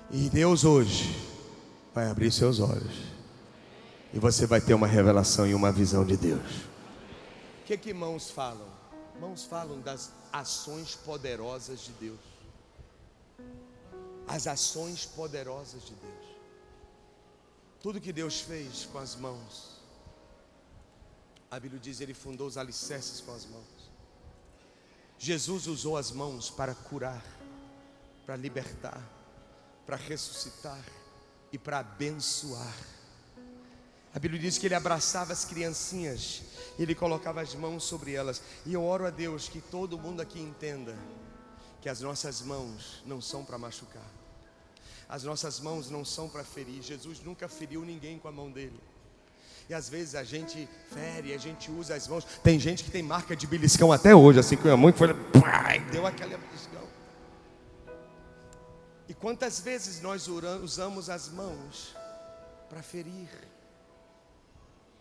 E 0.09 0.31
Deus 0.31 0.65
hoje 0.65 1.15
vai 1.93 2.09
abrir 2.09 2.31
seus 2.31 2.59
olhos. 2.59 3.03
E 4.11 4.17
você 4.17 4.47
vai 4.47 4.59
ter 4.59 4.73
uma 4.73 4.87
revelação 4.87 5.45
e 5.45 5.53
uma 5.53 5.71
visão 5.71 6.03
de 6.03 6.17
Deus. 6.17 6.55
O 7.61 7.65
que 7.67 7.77
que 7.77 7.93
mãos 7.93 8.31
falam? 8.31 8.65
Mãos 9.21 9.45
falam 9.45 9.79
das 9.79 10.11
ações 10.39 10.95
poderosas 10.95 11.81
de 11.81 11.91
Deus. 11.93 12.19
As 14.27 14.45
ações 14.47 15.05
poderosas 15.05 15.83
de 15.83 15.93
Deus. 15.93 16.25
Tudo 17.81 18.01
que 18.01 18.11
Deus 18.11 18.41
fez 18.41 18.85
com 18.85 18.97
as 18.97 19.15
mãos. 19.15 19.77
A 21.49 21.59
Bíblia 21.59 21.79
diz: 21.79 22.01
Ele 22.01 22.13
fundou 22.13 22.47
os 22.47 22.57
alicerces 22.57 23.21
com 23.21 23.33
as 23.33 23.45
mãos. 23.45 23.77
Jesus 25.17 25.65
usou 25.67 25.97
as 25.97 26.11
mãos 26.11 26.49
para 26.49 26.75
curar, 26.75 27.23
para 28.25 28.35
libertar, 28.35 29.01
para 29.85 29.95
ressuscitar 29.95 30.83
e 31.51 31.57
para 31.57 31.79
abençoar. 31.79 32.96
A 34.17 34.19
Bíblia 34.19 34.41
diz 34.41 34.57
que 34.57 34.65
ele 34.65 34.73
abraçava 34.73 35.31
as 35.31 35.45
criancinhas, 35.45 36.41
ele 36.79 36.95
colocava 36.95 37.39
as 37.39 37.53
mãos 37.53 37.83
sobre 37.83 38.13
elas. 38.13 38.41
E 38.65 38.73
eu 38.73 38.83
oro 38.83 39.05
a 39.05 39.11
Deus 39.11 39.47
que 39.47 39.61
todo 39.61 39.95
mundo 39.95 40.21
aqui 40.21 40.41
entenda 40.41 40.97
que 41.79 41.87
as 41.87 42.01
nossas 42.01 42.41
mãos 42.41 43.03
não 43.05 43.21
são 43.21 43.45
para 43.45 43.59
machucar, 43.59 44.09
as 45.07 45.23
nossas 45.23 45.59
mãos 45.59 45.91
não 45.91 46.03
são 46.03 46.27
para 46.27 46.43
ferir. 46.43 46.81
Jesus 46.81 47.19
nunca 47.23 47.47
feriu 47.47 47.85
ninguém 47.85 48.17
com 48.17 48.27
a 48.27 48.31
mão 48.31 48.49
dele. 48.49 48.81
E 49.69 49.73
às 49.75 49.87
vezes 49.87 50.15
a 50.15 50.23
gente 50.23 50.67
fere, 50.91 51.31
a 51.31 51.37
gente 51.37 51.69
usa 51.69 51.93
as 51.93 52.07
mãos. 52.07 52.25
Tem 52.41 52.59
gente 52.59 52.83
que 52.85 52.89
tem 52.89 53.03
marca 53.03 53.35
de 53.35 53.45
beliscão 53.45 53.91
até 53.91 54.15
hoje, 54.15 54.39
assim, 54.39 54.57
com 54.57 54.67
a 54.67 54.75
mão 54.75 54.91
que 54.91 54.97
foi, 54.97 55.09
deu 55.91 56.07
aquele 56.07 56.35
beliscão. 56.35 56.87
E 59.07 59.13
quantas 59.13 59.59
vezes 59.59 60.01
nós 60.01 60.27
usamos 60.27 61.07
as 61.07 61.29
mãos 61.29 61.95
para 62.67 62.81
ferir? 62.81 63.29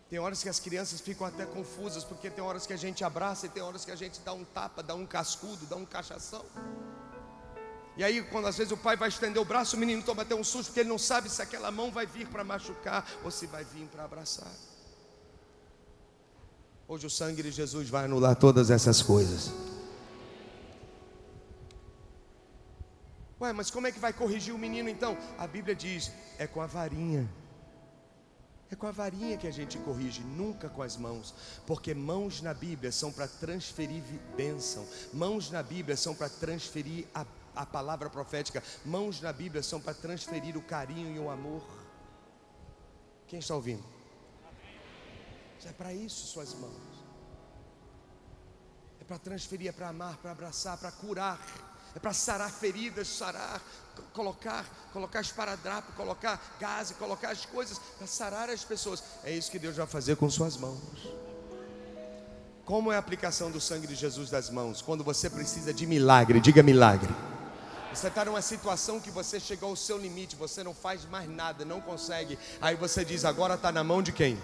Tem 0.09 0.21
horas 0.21 0.43
que 0.43 0.49
as 0.49 0.61
crianças 0.61 1.01
ficam 1.01 1.27
até 1.27 1.45
confusas, 1.45 2.05
porque 2.05 2.31
tem 2.31 2.43
horas 2.43 2.67
que 2.67 2.73
a 2.73 2.77
gente 2.77 3.03
abraça 3.03 3.47
e 3.47 3.49
tem 3.49 3.63
horas 3.63 3.85
que 3.85 3.91
a 3.91 3.97
gente 3.97 4.21
dá 4.21 4.33
um 4.33 4.45
tapa, 4.45 4.83
dá 4.83 4.95
um 4.95 5.05
cascudo, 5.05 5.67
dá 5.67 5.75
um 5.75 5.85
cachação. 5.85 6.45
E 7.97 8.05
aí, 8.05 8.23
quando 8.23 8.47
às 8.47 8.57
vezes 8.57 8.73
o 8.73 8.77
pai 8.77 8.97
vai 8.97 9.09
estender 9.09 9.43
o 9.43 9.45
braço, 9.45 9.75
o 9.75 9.79
menino 9.79 10.03
toma 10.03 10.23
até 10.23 10.35
um 10.35 10.45
susto, 10.45 10.67
porque 10.67 10.81
ele 10.81 10.89
não 10.89 10.99
sabe 10.99 11.29
se 11.29 11.43
aquela 11.43 11.71
mão 11.71 11.91
vai 11.91 12.07
vir 12.07 12.29
para 12.29 12.45
machucar 12.45 13.05
ou 13.25 13.31
se 13.31 13.47
vai 13.47 13.65
vir 13.65 13.87
para 13.87 14.05
abraçar. 14.05 14.53
Hoje 16.87 17.07
o 17.07 17.11
sangue 17.11 17.43
de 17.43 17.51
Jesus 17.51 17.89
vai 17.89 18.05
anular 18.05 18.37
todas 18.37 18.71
essas 18.71 19.03
coisas. 19.03 19.51
Ué, 23.41 23.53
mas 23.53 23.71
como 23.73 23.89
é 23.89 23.93
que 23.93 23.99
vai 23.99 24.13
corrigir 24.13 24.55
o 24.55 24.59
menino 24.59 24.89
então? 24.89 25.17
A 25.37 25.49
Bíblia 25.49 25.75
diz: 25.75 26.13
é 26.39 26.47
com 26.47 26.61
a 26.61 26.67
varinha. 26.67 27.29
É 28.71 28.75
com 28.75 28.87
a 28.87 28.91
varinha 28.91 29.37
que 29.37 29.47
a 29.47 29.53
gente 29.53 29.79
corrige, 29.79 30.23
nunca 30.23 30.69
com 30.69 30.83
as 30.83 30.97
mãos, 30.97 31.35
porque 31.67 31.95
mãos 31.95 32.43
na 32.43 32.53
Bíblia 32.53 32.91
são 32.91 33.13
para 33.13 33.29
transferir 33.29 34.03
bênção, 34.37 34.87
mãos 35.13 35.51
na 35.51 35.63
Bíblia 35.63 35.97
são 35.97 36.15
para 36.15 36.29
transferir 36.29 37.07
a 37.15 37.25
a 37.57 37.65
palavra 37.65 38.11
profética. 38.11 38.63
Mãos 38.85 39.21
na 39.21 39.33
Bíblia 39.33 39.63
são 39.63 39.81
para 39.81 39.95
transferir 39.95 40.57
o 40.57 40.63
carinho 40.63 41.17
e 41.17 41.19
o 41.19 41.31
amor. 41.31 41.63
Quem 43.27 43.39
está 43.39 43.55
ouvindo? 43.55 43.83
É 45.65 45.73
para 45.73 45.93
isso 45.93 46.27
suas 46.27 46.55
mãos. 46.55 46.77
É 49.01 49.05
para 49.05 49.19
transferir, 49.19 49.69
é 49.69 49.73
para 49.73 49.89
amar, 49.89 50.17
para 50.19 50.31
abraçar, 50.31 50.79
para 50.79 50.93
curar. 50.93 51.41
É 51.97 51.99
para 51.99 52.13
sarar 52.13 52.51
feridas, 52.51 53.09
sarar, 53.09 53.59
colocar, 54.13 54.67
colocar 54.93 55.23
esparadrapo, 55.23 55.91
colocar 55.93 56.39
gás, 56.61 56.93
colocar 56.99 57.31
as 57.31 57.47
coisas 57.47 57.79
para 57.97 58.07
sarar 58.07 58.51
as 58.51 58.63
pessoas. 58.63 59.03
É 59.25 59.33
isso 59.33 59.51
que 59.51 59.59
Deus 59.59 59.77
vai 59.77 59.87
fazer 59.87 60.15
com 60.17 60.29
suas 60.29 60.59
mãos. 60.59 60.79
Como 62.67 62.93
é 62.93 62.97
a 62.97 62.99
aplicação 62.99 63.51
do 63.51 63.63
sangue 63.63 63.87
de 63.87 63.95
Jesus 63.95 64.29
das 64.29 64.51
mãos? 64.51 64.83
Quando 64.83 65.03
você 65.03 65.31
precisa 65.31 65.73
de 65.73 65.87
milagre, 65.87 66.39
diga 66.39 66.63
milagre. 66.63 67.09
Você 67.95 68.09
está 68.09 68.27
numa 68.27 68.43
situação 68.43 69.01
que 69.01 69.11
você 69.11 69.41
chegou 69.41 69.71
ao 69.71 69.77
seu 69.77 69.97
limite, 69.97 70.37
você 70.37 70.63
não 70.63 70.75
faz 70.75 71.07
mais 71.07 71.27
nada, 71.31 71.65
não 71.65 71.81
consegue. 71.81 72.39
Aí 72.61 72.77
você 72.77 73.07
diz: 73.07 73.25
agora 73.25 73.55
está 73.55 73.73
na 73.73 73.83
mão 73.83 74.03
de 74.03 74.13
quem? 74.13 74.37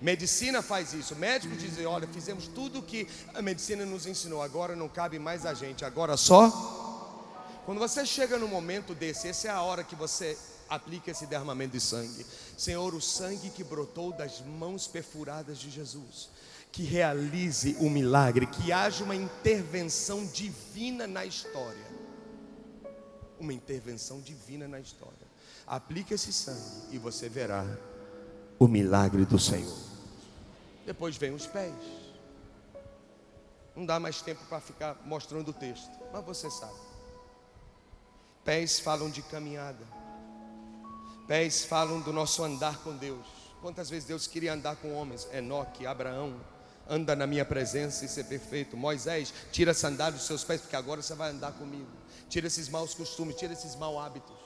Medicina 0.00 0.62
faz 0.62 0.92
isso. 0.92 1.14
O 1.14 1.18
médico 1.18 1.54
diz: 1.56 1.84
olha, 1.84 2.06
fizemos 2.08 2.48
tudo 2.48 2.80
o 2.80 2.82
que 2.82 3.06
a 3.34 3.42
medicina 3.42 3.84
nos 3.84 4.06
ensinou, 4.06 4.42
agora 4.42 4.76
não 4.76 4.88
cabe 4.88 5.18
mais 5.18 5.46
a 5.46 5.54
gente, 5.54 5.84
agora 5.84 6.16
só. 6.16 6.50
Quando 7.64 7.78
você 7.78 8.06
chega 8.06 8.38
no 8.38 8.46
momento 8.46 8.94
desse, 8.94 9.28
essa 9.28 9.48
é 9.48 9.50
a 9.50 9.60
hora 9.62 9.82
que 9.82 9.96
você 9.96 10.38
aplica 10.68 11.10
esse 11.10 11.26
derramamento 11.26 11.72
de 11.72 11.80
sangue. 11.80 12.24
Senhor, 12.56 12.94
o 12.94 13.00
sangue 13.00 13.50
que 13.50 13.64
brotou 13.64 14.12
das 14.12 14.40
mãos 14.40 14.86
perfuradas 14.86 15.58
de 15.58 15.70
Jesus, 15.70 16.28
que 16.70 16.82
realize 16.82 17.76
o 17.80 17.90
milagre, 17.90 18.46
que 18.46 18.70
haja 18.70 19.02
uma 19.02 19.16
intervenção 19.16 20.24
divina 20.26 21.06
na 21.06 21.24
história 21.24 21.96
uma 23.38 23.52
intervenção 23.52 24.20
divina 24.20 24.66
na 24.66 24.80
história. 24.80 25.26
Aplique 25.66 26.14
esse 26.14 26.32
sangue 26.32 26.94
e 26.94 26.98
você 26.98 27.28
verá 27.28 27.64
o 28.58 28.66
milagre 28.66 29.24
do 29.24 29.38
Senhor. 29.38 29.76
Depois 30.84 31.16
vem 31.16 31.32
os 31.32 31.46
pés. 31.46 31.74
Não 33.74 33.84
dá 33.84 34.00
mais 34.00 34.22
tempo 34.22 34.40
para 34.48 34.60
ficar 34.60 34.96
mostrando 35.04 35.50
o 35.50 35.52
texto, 35.52 35.90
mas 36.12 36.24
você 36.24 36.50
sabe. 36.50 36.80
Pés 38.44 38.80
falam 38.80 39.10
de 39.10 39.20
caminhada. 39.22 39.84
Pés 41.26 41.64
falam 41.64 42.00
do 42.00 42.12
nosso 42.12 42.42
andar 42.42 42.78
com 42.78 42.96
Deus. 42.96 43.26
Quantas 43.60 43.90
vezes 43.90 44.06
Deus 44.06 44.26
queria 44.26 44.54
andar 44.54 44.76
com 44.76 44.94
homens? 44.94 45.28
Enoque, 45.32 45.86
Abraão, 45.86 46.40
anda 46.88 47.16
na 47.16 47.26
minha 47.26 47.44
presença 47.44 48.04
e 48.04 48.08
ser 48.08 48.24
perfeito. 48.24 48.76
Moisés, 48.76 49.34
tira 49.50 49.72
a 49.72 49.74
sandália 49.74 50.16
dos 50.16 50.26
seus 50.26 50.44
pés, 50.44 50.60
porque 50.60 50.76
agora 50.76 51.02
você 51.02 51.14
vai 51.14 51.30
andar 51.30 51.52
comigo. 51.52 51.90
Tira 52.28 52.46
esses 52.46 52.68
maus 52.68 52.94
costumes, 52.94 53.36
tira 53.36 53.52
esses 53.52 53.74
maus 53.74 53.98
hábitos. 53.98 54.45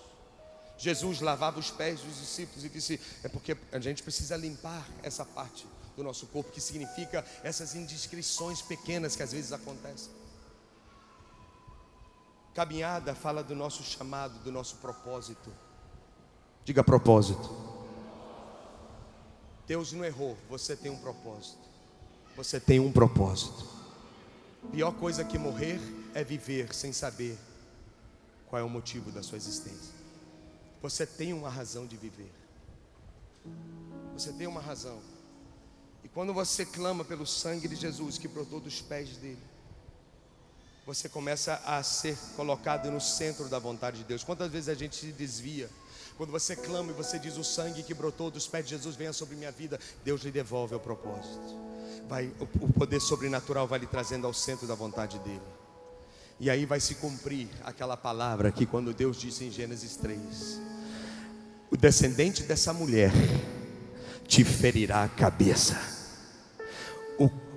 Jesus 0.80 1.20
lavava 1.20 1.60
os 1.60 1.70
pés 1.70 2.00
dos 2.00 2.16
discípulos 2.16 2.64
e 2.64 2.68
disse: 2.70 2.98
É 3.22 3.28
porque 3.28 3.54
a 3.70 3.78
gente 3.78 4.02
precisa 4.02 4.34
limpar 4.34 4.88
essa 5.02 5.26
parte 5.26 5.66
do 5.94 6.02
nosso 6.02 6.26
corpo, 6.28 6.50
que 6.50 6.60
significa 6.60 7.22
essas 7.42 7.74
indiscrições 7.74 8.62
pequenas 8.62 9.14
que 9.14 9.22
às 9.22 9.32
vezes 9.32 9.52
acontecem. 9.52 10.10
Caminhada 12.54 13.14
fala 13.14 13.44
do 13.44 13.54
nosso 13.54 13.82
chamado, 13.82 14.42
do 14.42 14.50
nosso 14.50 14.76
propósito. 14.76 15.52
Diga 16.64 16.82
propósito. 16.82 17.54
Deus 19.66 19.92
não 19.92 20.02
errou, 20.02 20.36
você 20.48 20.74
tem 20.74 20.90
um 20.90 20.98
propósito. 20.98 21.60
Você 22.36 22.58
tem 22.58 22.80
um 22.80 22.90
propósito. 22.90 23.68
Pior 24.72 24.92
coisa 24.92 25.24
que 25.24 25.38
morrer 25.38 25.78
é 26.14 26.24
viver 26.24 26.74
sem 26.74 26.90
saber 26.90 27.38
qual 28.46 28.60
é 28.60 28.64
o 28.64 28.68
motivo 28.68 29.10
da 29.12 29.22
sua 29.22 29.36
existência. 29.36 29.99
Você 30.82 31.06
tem 31.06 31.32
uma 31.32 31.50
razão 31.50 31.86
de 31.86 31.96
viver. 31.96 32.30
Você 34.14 34.32
tem 34.32 34.46
uma 34.46 34.60
razão. 34.60 35.00
E 36.02 36.08
quando 36.08 36.32
você 36.32 36.64
clama 36.64 37.04
pelo 37.04 37.26
sangue 37.26 37.68
de 37.68 37.76
Jesus 37.76 38.16
que 38.16 38.28
brotou 38.28 38.60
dos 38.60 38.80
pés 38.80 39.16
dele, 39.16 39.42
você 40.86 41.08
começa 41.08 41.54
a 41.64 41.82
ser 41.82 42.16
colocado 42.34 42.90
no 42.90 43.00
centro 43.00 43.48
da 43.48 43.58
vontade 43.58 43.98
de 43.98 44.04
Deus. 44.04 44.24
Quantas 44.24 44.50
vezes 44.50 44.68
a 44.68 44.74
gente 44.74 44.96
se 44.96 45.12
desvia? 45.12 45.70
Quando 46.16 46.30
você 46.30 46.56
clama 46.56 46.90
e 46.90 46.94
você 46.94 47.18
diz 47.18 47.36
o 47.36 47.44
sangue 47.44 47.82
que 47.82 47.94
brotou 47.94 48.30
dos 48.30 48.46
pés 48.46 48.64
de 48.64 48.70
Jesus 48.70 48.96
venha 48.96 49.12
sobre 49.12 49.36
minha 49.36 49.52
vida, 49.52 49.78
Deus 50.04 50.22
lhe 50.22 50.30
devolve 50.30 50.74
o 50.74 50.80
propósito. 50.80 51.40
Vai, 52.08 52.32
o 52.60 52.72
poder 52.72 53.00
sobrenatural 53.00 53.66
vai 53.66 53.78
lhe 53.78 53.86
trazendo 53.86 54.26
ao 54.26 54.34
centro 54.34 54.66
da 54.66 54.74
vontade 54.74 55.18
dele. 55.20 55.40
E 56.40 56.48
aí 56.48 56.64
vai 56.64 56.80
se 56.80 56.94
cumprir 56.94 57.48
aquela 57.62 57.98
palavra 57.98 58.50
que 58.50 58.64
quando 58.64 58.94
Deus 58.94 59.18
disse 59.18 59.44
em 59.44 59.50
Gênesis 59.50 59.94
3: 59.96 60.60
O 61.70 61.76
descendente 61.76 62.42
dessa 62.42 62.72
mulher 62.72 63.12
te 64.26 64.42
ferirá 64.42 65.04
a 65.04 65.08
cabeça. 65.08 66.00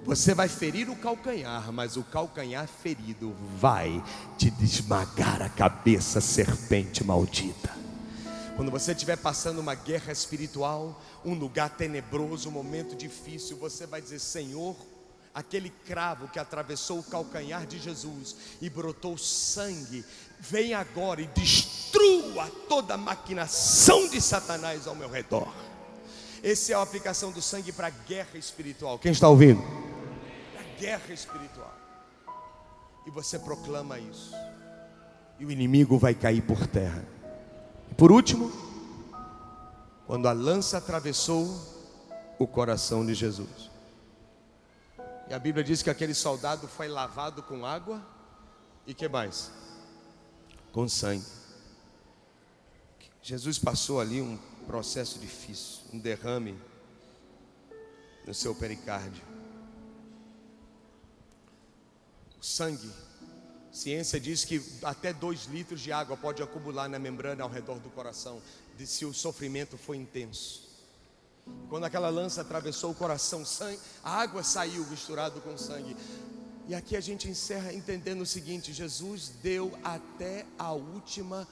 Você 0.05 0.33
vai 0.33 0.49
ferir 0.49 0.89
o 0.89 0.97
calcanhar, 0.97 1.71
mas 1.71 1.95
o 1.95 2.03
calcanhar 2.03 2.67
ferido 2.67 3.33
vai 3.57 4.03
te 4.37 4.51
desmagar 4.51 5.41
a 5.41 5.47
cabeça, 5.47 6.19
serpente 6.19 7.05
maldita. 7.05 7.71
Quando 8.57 8.69
você 8.69 8.91
estiver 8.91 9.15
passando 9.15 9.59
uma 9.59 9.75
guerra 9.75 10.11
espiritual, 10.11 11.01
um 11.23 11.33
lugar 11.33 11.69
tenebroso, 11.69 12.49
um 12.49 12.51
momento 12.51 12.97
difícil, 12.97 13.55
você 13.55 13.87
vai 13.87 14.01
dizer: 14.01 14.19
Senhor, 14.19 14.75
aquele 15.33 15.69
cravo 15.69 16.27
que 16.27 16.37
atravessou 16.37 16.99
o 16.99 17.03
calcanhar 17.03 17.65
de 17.65 17.79
Jesus 17.79 18.35
e 18.61 18.69
brotou 18.69 19.17
sangue, 19.17 20.05
vem 20.39 20.73
agora 20.73 21.21
e 21.21 21.27
destrua 21.27 22.49
toda 22.69 22.93
a 22.93 22.97
maquinação 22.97 24.07
de 24.09 24.21
Satanás 24.21 24.87
ao 24.87 24.95
meu 24.95 25.09
redor. 25.09 25.51
Essa 26.43 26.73
é 26.73 26.75
a 26.75 26.81
aplicação 26.81 27.31
do 27.31 27.41
sangue 27.41 27.71
para 27.71 27.87
a 27.87 27.89
guerra 27.89 28.37
espiritual. 28.37 28.99
Quem 28.99 29.11
está 29.11 29.29
ouvindo? 29.29 29.61
A 30.59 30.79
guerra 30.79 31.13
espiritual. 31.13 31.73
E 33.07 33.09
você 33.09 33.39
proclama 33.39 33.97
isso. 33.97 34.33
E 35.39 35.45
o 35.45 35.51
inimigo 35.51 35.97
vai 35.97 36.13
cair 36.13 36.41
por 36.41 36.67
terra. 36.67 37.03
E 37.89 37.95
por 37.95 38.11
último, 38.11 38.51
quando 40.05 40.27
a 40.27 40.33
lança 40.33 40.77
atravessou 40.77 41.47
o 42.37 42.45
coração 42.45 43.05
de 43.05 43.13
Jesus. 43.13 43.72
A 45.33 45.39
Bíblia 45.39 45.63
diz 45.63 45.81
que 45.81 45.89
aquele 45.89 46.13
soldado 46.13 46.67
foi 46.67 46.87
lavado 46.87 47.41
com 47.41 47.65
água 47.65 48.05
e 48.85 48.93
que 48.93 49.07
mais? 49.07 49.51
Com 50.71 50.87
sangue. 50.87 51.25
Jesus 53.21 53.57
passou 53.57 53.99
ali 53.99 54.21
um 54.21 54.37
processo 54.67 55.17
difícil, 55.17 55.81
um 55.91 55.97
derrame 55.97 56.59
no 58.27 58.33
seu 58.33 58.53
pericárdio. 58.53 59.23
O 62.39 62.43
sangue, 62.43 62.91
ciência 63.71 64.19
diz 64.19 64.45
que 64.45 64.61
até 64.83 65.13
dois 65.13 65.45
litros 65.45 65.81
de 65.81 65.91
água 65.91 66.15
pode 66.15 66.43
acumular 66.43 66.87
na 66.87 66.99
membrana 66.99 67.43
ao 67.43 67.49
redor 67.49 67.79
do 67.79 67.89
coração, 67.89 68.41
se 68.85 69.05
o 69.05 69.13
sofrimento 69.13 69.77
for 69.77 69.95
intenso. 69.95 70.72
Quando 71.69 71.85
aquela 71.85 72.09
lança 72.09 72.41
atravessou 72.41 72.91
o 72.91 72.95
coração, 72.95 73.45
sangue, 73.45 73.79
a 74.03 74.19
água 74.19 74.43
saiu 74.43 74.85
misturado 74.87 75.41
com 75.41 75.57
sangue. 75.57 75.97
E 76.67 76.75
aqui 76.75 76.95
a 76.95 77.01
gente 77.01 77.27
encerra 77.27 77.73
entendendo 77.73 78.21
o 78.21 78.25
seguinte: 78.25 78.71
Jesus 78.71 79.29
deu 79.41 79.77
até 79.83 80.45
a 80.57 80.71
última 80.71 81.47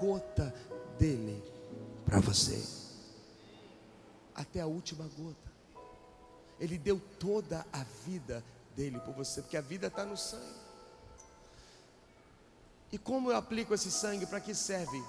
gota 0.00 0.54
dele 0.98 1.42
para 2.04 2.20
você. 2.20 2.62
Até 4.34 4.60
a 4.60 4.66
última 4.66 5.08
gota. 5.16 5.52
Ele 6.60 6.78
deu 6.78 7.00
toda 7.18 7.66
a 7.72 7.84
vida 8.06 8.44
dele 8.76 9.00
por 9.00 9.14
você, 9.14 9.42
porque 9.42 9.56
a 9.56 9.60
vida 9.60 9.88
está 9.88 10.04
no 10.04 10.16
sangue. 10.16 10.62
E 12.92 12.98
como 12.98 13.30
eu 13.30 13.36
aplico 13.36 13.74
esse 13.74 13.90
sangue? 13.90 14.26
Para 14.26 14.40
que 14.40 14.54
serve? 14.54 15.02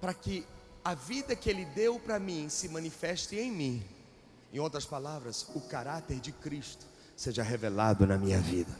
Para 0.00 0.14
que 0.14 0.46
a 0.84 0.94
vida 0.94 1.36
que 1.36 1.48
Ele 1.48 1.64
deu 1.64 1.98
para 1.98 2.18
mim 2.18 2.48
se 2.48 2.68
manifeste 2.68 3.36
em 3.36 3.50
mim. 3.50 3.82
Em 4.52 4.58
outras 4.58 4.84
palavras, 4.84 5.46
o 5.54 5.60
caráter 5.60 6.20
de 6.20 6.32
Cristo 6.32 6.84
seja 7.16 7.42
revelado 7.42 8.06
na 8.06 8.18
minha 8.18 8.38
vida. 8.38 8.70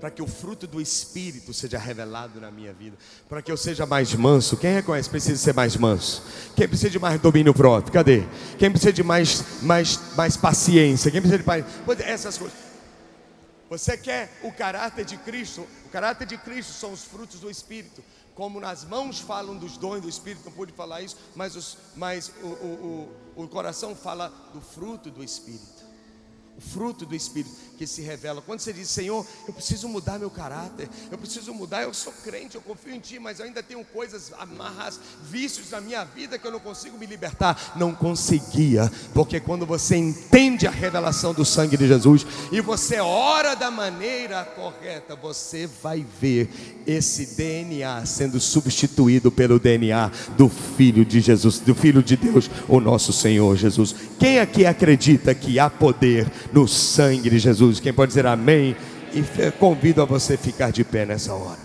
Para 0.00 0.10
que 0.10 0.22
o 0.22 0.28
fruto 0.28 0.64
do 0.64 0.80
Espírito 0.80 1.52
seja 1.52 1.76
revelado 1.76 2.40
na 2.40 2.52
minha 2.52 2.72
vida. 2.72 2.96
Para 3.28 3.42
que 3.42 3.50
eu 3.50 3.56
seja 3.56 3.84
mais 3.84 4.14
manso. 4.14 4.56
Quem 4.56 4.74
reconhece 4.74 5.10
precisa 5.10 5.36
ser 5.36 5.52
mais 5.52 5.76
manso? 5.76 6.22
Quem 6.54 6.68
precisa 6.68 6.88
de 6.88 7.00
mais 7.00 7.20
domínio 7.20 7.52
próprio? 7.52 7.92
Cadê? 7.92 8.22
Quem 8.58 8.70
precisa 8.70 8.92
de 8.92 9.02
mais, 9.02 9.60
mais, 9.60 9.98
mais 10.14 10.36
paciência? 10.36 11.10
Quem 11.10 11.20
precisa 11.20 11.42
de 11.42 11.46
mais. 11.46 11.64
Essas 12.00 12.38
coisas. 12.38 12.56
Você 13.68 13.98
quer 13.98 14.30
o 14.42 14.52
caráter 14.52 15.04
de 15.04 15.16
Cristo? 15.16 15.66
O 15.84 15.88
caráter 15.90 16.26
de 16.26 16.38
Cristo 16.38 16.72
são 16.72 16.92
os 16.92 17.02
frutos 17.02 17.40
do 17.40 17.50
Espírito 17.50 18.02
como 18.38 18.60
nas 18.60 18.84
mãos 18.84 19.18
falam 19.18 19.56
dos 19.56 19.76
dons 19.76 20.00
do 20.00 20.08
Espírito, 20.08 20.44
não 20.44 20.52
pude 20.52 20.72
falar 20.72 21.02
isso, 21.02 21.16
mas, 21.34 21.56
os, 21.56 21.76
mas 21.96 22.32
o, 22.40 22.46
o, 22.46 23.10
o, 23.36 23.42
o 23.42 23.48
coração 23.48 23.96
fala 23.96 24.28
do 24.54 24.60
fruto 24.60 25.10
do 25.10 25.24
Espírito 25.24 25.77
o 26.58 26.60
fruto 26.60 27.06
do 27.06 27.14
Espírito 27.14 27.54
que 27.78 27.86
se 27.86 28.02
revela. 28.02 28.42
Quando 28.42 28.58
você 28.58 28.72
diz, 28.72 28.88
Senhor, 28.88 29.24
eu 29.46 29.54
preciso 29.54 29.88
mudar 29.88 30.18
meu 30.18 30.28
caráter, 30.28 30.88
eu 31.08 31.16
preciso 31.16 31.54
mudar, 31.54 31.84
eu 31.84 31.94
sou 31.94 32.12
crente, 32.24 32.56
eu 32.56 32.60
confio 32.60 32.92
em 32.92 32.98
Ti, 32.98 33.20
mas 33.20 33.38
eu 33.38 33.46
ainda 33.46 33.62
tenho 33.62 33.84
coisas 33.84 34.32
amarras, 34.36 34.98
vícios 35.22 35.70
na 35.70 35.80
minha 35.80 36.04
vida 36.04 36.36
que 36.36 36.44
eu 36.44 36.50
não 36.50 36.58
consigo 36.58 36.98
me 36.98 37.06
libertar. 37.06 37.74
Não 37.76 37.94
conseguia, 37.94 38.90
porque 39.14 39.38
quando 39.38 39.64
você 39.64 39.96
entende 39.96 40.66
a 40.66 40.70
revelação 40.72 41.32
do 41.32 41.44
sangue 41.44 41.76
de 41.76 41.86
Jesus 41.86 42.26
e 42.50 42.60
você 42.60 42.98
ora 42.98 43.54
da 43.54 43.70
maneira 43.70 44.44
correta, 44.44 45.14
você 45.14 45.68
vai 45.80 46.04
ver 46.20 46.82
esse 46.84 47.36
DNA 47.36 48.04
sendo 48.04 48.40
substituído 48.40 49.30
pelo 49.30 49.60
DNA 49.60 50.10
do 50.36 50.48
Filho 50.48 51.04
de 51.04 51.20
Jesus, 51.20 51.60
do 51.60 51.74
Filho 51.74 52.02
de 52.02 52.16
Deus, 52.16 52.50
o 52.66 52.80
nosso 52.80 53.12
Senhor 53.12 53.56
Jesus. 53.56 53.94
Quem 54.18 54.40
aqui 54.40 54.66
acredita 54.66 55.32
que 55.32 55.60
há 55.60 55.70
poder 55.70 56.28
no 56.52 56.66
sangue 56.66 57.30
de 57.30 57.38
Jesus. 57.38 57.80
Quem 57.80 57.92
pode 57.92 58.10
dizer 58.10 58.26
amém? 58.26 58.76
E 59.12 59.50
convido 59.52 60.02
a 60.02 60.04
você 60.04 60.36
ficar 60.36 60.70
de 60.70 60.84
pé 60.84 61.06
nessa 61.06 61.34
hora. 61.34 61.60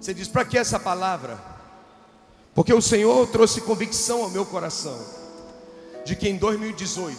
Você 0.00 0.14
diz: 0.14 0.28
para 0.28 0.44
que 0.44 0.56
essa 0.56 0.78
palavra? 0.78 1.38
Porque 2.54 2.72
o 2.72 2.82
Senhor 2.82 3.26
trouxe 3.28 3.60
convicção 3.60 4.22
ao 4.22 4.30
meu 4.30 4.44
coração 4.44 4.98
de 6.04 6.16
que 6.16 6.28
em 6.28 6.36
2018 6.36 7.16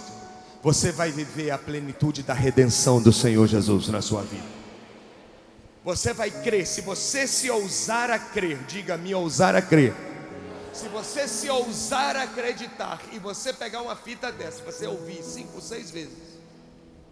você 0.62 0.92
vai 0.92 1.12
viver 1.12 1.52
a 1.52 1.58
plenitude 1.58 2.24
da 2.24 2.34
redenção 2.34 3.02
do 3.02 3.14
Senhor 3.14 3.48
Jesus 3.48 3.88
na 3.88 4.02
sua 4.02 4.22
vida. 4.24 4.60
Você 5.86 6.14
vai 6.14 6.30
crer, 6.30 6.68
se 6.68 6.82
você 6.82 7.26
se 7.26 7.50
ousar 7.50 8.12
a 8.12 8.20
crer, 8.20 8.58
diga-me 8.68 9.16
ousar 9.16 9.56
a 9.56 9.62
crer. 9.62 9.94
Se 10.80 10.88
você 10.88 11.28
se 11.28 11.50
ousar 11.50 12.16
acreditar 12.16 13.02
e 13.12 13.20
você 13.20 13.52
pegar 13.52 13.82
uma 13.82 13.98
fita 13.98 14.32
dessa, 14.32 14.64
você 14.64 14.88
ouvir 14.88 15.22
cinco, 15.22 15.60
seis 15.60 15.92
vezes, 15.92 16.18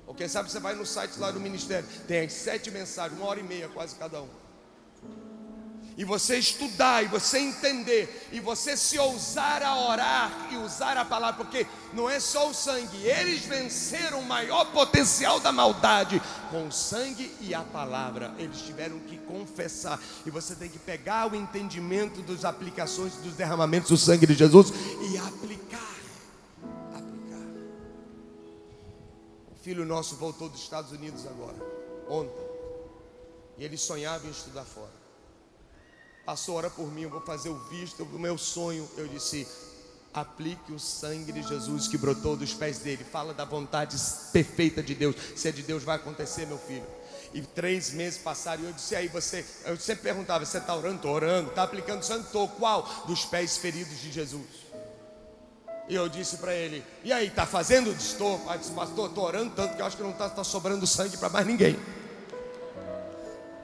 ou 0.05 0.15
quem 0.15 0.29
sabe 0.29 0.49
você 0.49 0.57
vai 0.57 0.73
no 0.73 0.85
site 0.85 1.19
lá 1.19 1.31
do 1.31 1.39
ministério, 1.41 1.85
tem 2.07 2.21
as 2.25 2.31
sete 2.31 2.71
mensagens, 2.71 3.19
uma 3.19 3.27
hora 3.27 3.41
e 3.41 3.43
meia 3.43 3.67
quase 3.67 3.93
cada 3.95 4.21
um 4.21 4.46
e 5.97 6.05
você 6.05 6.37
estudar, 6.37 7.03
e 7.03 7.07
você 7.07 7.39
entender, 7.39 8.29
e 8.31 8.39
você 8.39 8.77
se 8.77 8.99
ousar 8.99 9.63
a 9.63 9.75
orar 9.79 10.49
e 10.51 10.57
usar 10.57 10.95
a 10.95 11.03
palavra, 11.03 11.43
porque 11.43 11.65
não 11.91 12.07
é 12.07 12.19
só 12.19 12.49
o 12.49 12.53
sangue, 12.53 13.03
eles 13.03 13.41
venceram 13.45 14.19
o 14.19 14.25
maior 14.25 14.65
potencial 14.65 15.39
da 15.39 15.51
maldade 15.51 16.21
com 16.51 16.67
o 16.67 16.71
sangue 16.71 17.35
e 17.41 17.55
a 17.55 17.63
palavra, 17.63 18.31
eles 18.37 18.61
tiveram 18.61 18.99
que 18.99 19.17
confessar, 19.17 19.99
e 20.23 20.29
você 20.29 20.55
tem 20.55 20.69
que 20.69 20.77
pegar 20.77 21.31
o 21.31 21.35
entendimento 21.35 22.21
das 22.21 22.45
aplicações 22.45 23.15
dos 23.15 23.33
derramamentos 23.33 23.89
do 23.89 23.97
sangue 23.97 24.27
de 24.27 24.35
Jesus 24.35 24.71
e 25.01 25.17
aplicar. 25.17 25.95
Aplicar. 26.93 27.47
O 29.51 29.55
filho 29.63 29.83
nosso 29.83 30.15
voltou 30.15 30.47
dos 30.47 30.61
Estados 30.61 30.91
Unidos 30.91 31.25
agora, 31.25 31.57
ontem, 32.07 32.45
e 33.57 33.65
ele 33.65 33.77
sonhava 33.77 34.27
em 34.27 34.29
estudar 34.29 34.63
fora. 34.63 35.06
Passou 36.27 36.57
hora 36.57 36.69
por 36.69 36.91
mim, 36.91 37.03
eu 37.03 37.09
vou 37.09 37.21
fazer 37.21 37.47
o 37.47 37.57
visto, 37.69 38.03
o 38.03 38.19
meu 38.19 38.37
sonho. 38.37 38.85
Eu 38.97 39.07
disse: 39.07 39.47
aplique 40.13 40.73
o 40.73 40.77
sangue 40.77 41.31
de 41.31 41.41
Jesus 41.41 41.87
que 41.87 41.97
brotou 41.97 42.35
dos 42.35 42.53
pés 42.53 42.79
dele. 42.79 43.05
Fala 43.09 43.33
da 43.33 43.45
vontade 43.45 43.95
perfeita 44.33 44.83
de 44.83 44.93
Deus. 44.93 45.15
Se 45.37 45.47
é 45.47 45.53
de 45.53 45.61
Deus, 45.61 45.83
vai 45.83 45.95
acontecer, 45.95 46.45
meu 46.45 46.57
filho. 46.57 46.83
E 47.33 47.41
três 47.41 47.91
meses 47.91 48.19
passaram 48.19 48.63
e 48.63 48.65
eu 48.65 48.73
disse: 48.73 48.93
aí 48.93 49.07
você, 49.07 49.45
eu 49.63 49.77
sempre 49.77 50.03
perguntava: 50.03 50.45
você 50.45 50.57
está 50.57 50.75
orando? 50.75 50.97
Estou 50.97 51.11
orando. 51.11 51.47
Está 51.47 51.63
aplicando 51.63 52.03
sangue? 52.03 52.25
Estou. 52.25 52.49
Qual? 52.49 52.83
Dos 53.07 53.23
pés 53.23 53.55
feridos 53.55 53.97
de 54.01 54.11
Jesus. 54.11 54.67
E 55.87 55.95
eu 55.95 56.09
disse 56.09 56.35
para 56.39 56.53
ele: 56.53 56.83
e 57.05 57.13
aí, 57.13 57.27
está 57.27 57.45
fazendo? 57.45 57.89
Estou. 57.89 58.37
Pastor, 58.75 59.07
estou 59.07 59.23
orando 59.23 59.53
tanto 59.55 59.77
que 59.77 59.81
eu 59.81 59.85
acho 59.85 59.95
que 59.95 60.03
não 60.03 60.11
está 60.11 60.29
tá 60.29 60.43
sobrando 60.43 60.85
sangue 60.85 61.15
para 61.15 61.29
mais 61.29 61.47
ninguém. 61.47 61.79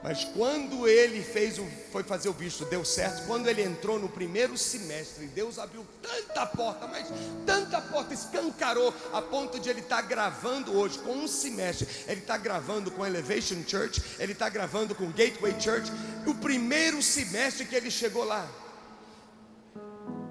Mas 0.04 0.22
quando 0.22 0.86
ele 0.86 1.22
fez 1.22 1.58
o, 1.58 1.66
foi 1.90 2.02
fazer 2.02 2.28
o 2.28 2.34
visto, 2.34 2.66
deu 2.66 2.84
certo. 2.84 3.26
Quando 3.26 3.48
ele 3.48 3.62
entrou 3.62 3.98
no 3.98 4.06
primeiro 4.06 4.54
semestre, 4.58 5.26
Deus 5.28 5.58
abriu 5.58 5.82
tanta 6.02 6.44
porta, 6.44 6.86
mas 6.86 7.08
tanta 7.46 7.80
porta, 7.80 8.12
escancarou, 8.12 8.92
a 9.14 9.22
ponto 9.22 9.58
de 9.58 9.70
ele 9.70 9.80
estar 9.80 10.02
tá 10.02 10.06
gravando 10.06 10.76
hoje, 10.76 10.98
com 10.98 11.12
um 11.12 11.26
semestre, 11.26 11.88
ele 12.06 12.20
está 12.20 12.36
gravando 12.36 12.90
com 12.90 13.06
Elevation 13.06 13.64
Church, 13.66 14.02
ele 14.18 14.32
está 14.32 14.50
gravando 14.50 14.94
com 14.94 15.10
Gateway 15.10 15.58
Church, 15.58 15.90
o 16.26 16.34
primeiro 16.34 17.02
semestre 17.02 17.64
que 17.64 17.74
ele 17.74 17.90
chegou 17.90 18.24
lá. 18.24 18.46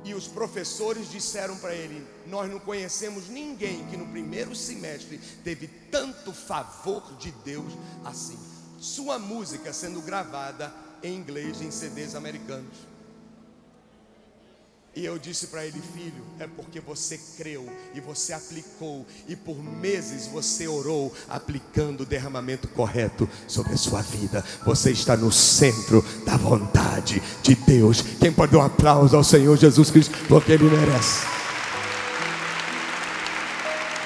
E 0.05 0.13
os 0.13 0.27
professores 0.27 1.09
disseram 1.09 1.57
para 1.57 1.73
ele: 1.73 2.05
Nós 2.27 2.47
não 2.47 2.59
conhecemos 2.59 3.27
ninguém 3.27 3.87
que 3.87 3.97
no 3.97 4.05
primeiro 4.05 4.55
semestre 4.55 5.19
teve 5.43 5.67
tanto 5.89 6.31
favor 6.31 7.17
de 7.17 7.31
Deus 7.43 7.73
assim 8.05 8.37
sua 8.83 9.17
música 9.17 9.71
sendo 9.71 10.01
gravada 10.01 10.69
em 11.01 11.15
inglês 11.15 11.61
em 11.61 11.71
CDs 11.71 12.15
americanos. 12.15 12.93
E 14.95 15.05
eu 15.05 15.17
disse 15.17 15.47
para 15.47 15.65
ele, 15.65 15.81
filho, 15.95 16.23
é 16.37 16.45
porque 16.45 16.79
você 16.79 17.19
creu 17.37 17.67
e 17.95 18.01
você 18.01 18.31
aplicou, 18.31 19.07
e 19.27 19.35
por 19.35 19.57
meses 19.57 20.27
você 20.27 20.67
orou, 20.67 21.11
aplicando 21.29 22.01
o 22.01 22.05
derramamento 22.05 22.67
correto 22.67 23.27
sobre 23.47 23.73
a 23.73 23.77
sua 23.77 24.01
vida. 24.01 24.45
Você 24.65 24.91
está 24.91 25.17
no 25.17 25.31
centro 25.31 26.05
da 26.25 26.37
vontade 26.37 27.23
de 27.41 27.55
Deus. 27.55 28.01
Quem 28.19 28.31
pode 28.31 28.51
dar 28.51 28.59
um 28.59 28.63
aplauso 28.63 29.15
ao 29.15 29.23
Senhor 29.23 29.57
Jesus 29.57 29.89
Cristo, 29.89 30.15
porque 30.27 30.51
Ele 30.51 30.65
merece. 30.65 31.25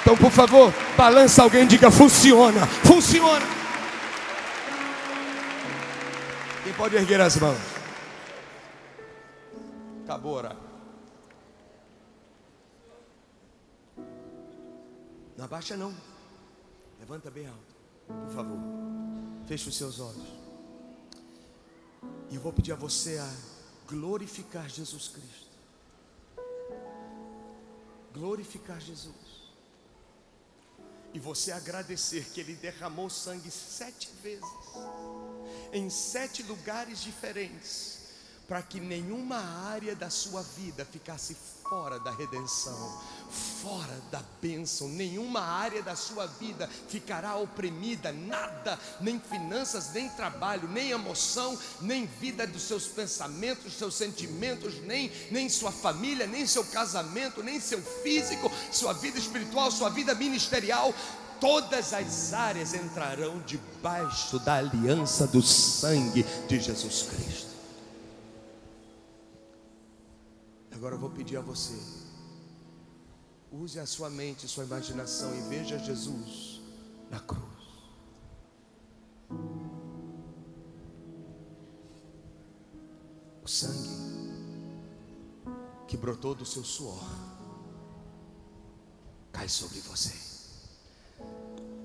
Então, 0.02 0.16
por 0.16 0.32
favor, 0.32 0.74
balança 0.96 1.44
alguém 1.44 1.64
e 1.64 1.68
diga: 1.68 1.92
funciona, 1.92 2.66
funciona. 2.66 3.57
Pode 6.78 6.96
erguer 6.96 7.20
as 7.20 7.36
mãos. 7.38 7.58
Acabou 10.04 10.36
orar. 10.36 10.56
Não 15.36 15.46
abaixa 15.46 15.76
não. 15.76 15.94
Levanta 17.00 17.30
bem 17.30 17.48
alto. 17.48 17.76
Por 18.08 18.36
favor. 18.36 18.58
Feche 19.48 19.68
os 19.68 19.76
seus 19.76 20.00
olhos. 20.00 20.28
E 22.30 22.36
eu 22.36 22.42
vou 22.42 22.54
pedir 22.54 22.72
a 22.72 22.76
você 22.76 23.18
a 23.18 23.34
glorificar 23.88 24.70
Jesus 24.70 25.08
Cristo. 25.08 25.48
glorificar 28.18 28.80
Jesus. 28.82 29.16
E 31.14 31.20
você 31.20 31.52
agradecer 31.52 32.26
que 32.26 32.42
Ele 32.42 32.56
derramou 32.56 33.10
sangue 33.10 33.50
sete 33.50 34.10
vezes, 34.22 34.44
em 35.74 35.89
sete 35.89 36.43
lugares 36.43 37.01
diferentes, 37.01 37.97
para 38.47 38.61
que 38.61 38.80
nenhuma 38.80 39.38
área 39.70 39.95
da 39.95 40.09
sua 40.09 40.41
vida 40.41 40.86
ficasse 40.86 41.36
fora 41.70 41.99
da 41.99 42.11
redenção, 42.11 43.01
fora 43.61 44.01
da 44.09 44.24
bênção. 44.41 44.88
Nenhuma 44.88 45.41
área 45.41 45.84
da 45.84 45.97
sua 45.97 46.26
vida 46.26 46.70
ficará 46.88 47.36
oprimida, 47.36 48.11
nada, 48.13 48.80
nem 49.01 49.20
finanças, 49.20 49.91
nem 49.91 50.09
trabalho, 50.09 50.70
nem 50.70 50.91
emoção, 50.91 51.59
nem 51.82 52.05
vida 52.05 52.47
dos 52.47 52.61
seus 52.61 52.88
pensamentos, 52.88 53.74
seus 53.74 53.95
sentimentos, 53.95 54.82
nem, 54.84 55.11
nem 55.30 55.49
sua 55.49 55.72
família, 55.72 56.26
nem 56.26 56.47
seu 56.47 56.63
casamento, 56.63 57.43
nem 57.43 57.59
seu 57.59 57.82
físico, 57.82 58.49
sua 58.72 58.93
vida 58.93 59.20
espiritual, 59.20 59.70
sua 59.70 59.89
vida 59.89 60.15
ministerial. 60.15 60.93
Todas 61.40 61.94
as 61.94 62.34
áreas 62.34 62.74
entrarão 62.74 63.40
debaixo 63.40 64.40
da 64.40 64.56
aliança 64.56 65.28
do 65.28 65.42
sangue 65.42 66.24
de 66.48 66.60
Jesus 66.60 67.04
Cristo. 67.04 67.58
Agora 70.72 70.96
eu 70.96 71.00
vou 71.00 71.10
pedir 71.10 71.38
a 71.38 71.42
você, 71.42 71.76
use 73.52 73.80
a 73.80 73.86
sua 73.86 74.10
mente, 74.10 74.48
sua 74.48 74.64
imaginação 74.64 75.36
e 75.36 75.42
veja 75.50 75.80
Jesus 75.80 76.62
na 77.10 77.20
cruz. 77.20 77.44
O 83.44 83.48
sangue 83.48 84.08
que 85.88 85.98
brotou 85.98 86.36
do 86.36 86.46
seu 86.46 86.64
suor 86.64 87.10
cai 89.32 89.50
sobre 89.50 89.80
você. 89.80 90.37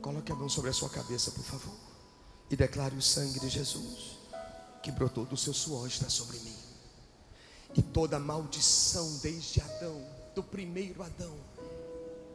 Coloque 0.02 0.32
a 0.32 0.34
mão 0.34 0.48
sobre 0.48 0.70
a 0.70 0.74
sua 0.74 0.90
cabeça, 0.90 1.30
por 1.30 1.44
favor, 1.44 1.74
e 2.50 2.56
declare 2.56 2.96
o 2.96 3.02
sangue 3.02 3.40
de 3.40 3.48
Jesus 3.48 4.18
que 4.82 4.90
brotou 4.90 5.24
do 5.24 5.36
seu 5.36 5.54
suor 5.54 5.86
está 5.86 6.10
sobre 6.10 6.38
mim 6.40 6.56
e 7.74 7.80
toda 7.80 8.18
maldição 8.18 9.18
desde 9.22 9.60
Adão, 9.60 10.04
do 10.34 10.42
primeiro 10.42 11.02
Adão. 11.02 11.34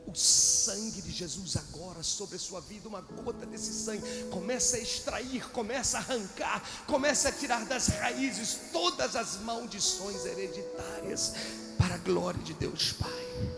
O 0.08 0.16
sangue 0.16 1.02
de 1.02 1.12
Jesus 1.12 1.58
agora 1.58 2.02
sobre 2.02 2.38
a 2.38 2.40
sua 2.40 2.62
vida, 2.62 2.88
uma 2.88 3.02
gota 3.02 3.46
desse 3.46 3.74
sangue, 3.74 4.02
começa 4.32 4.78
a 4.78 4.80
extrair, 4.80 5.52
começa 5.52 5.98
a 5.98 6.00
arrancar, 6.00 6.86
começa 6.88 7.28
a 7.28 7.32
tirar 7.32 7.66
das 7.66 7.88
raízes 7.88 8.58
todas 8.72 9.18
as 9.18 9.42
maldições 9.42 10.26
hereditárias, 10.26 11.34
para 11.78 11.96
a 11.96 11.98
glória 12.00 12.42
de 12.42 12.54
Deus 12.54 12.94
Pai. 12.94 13.52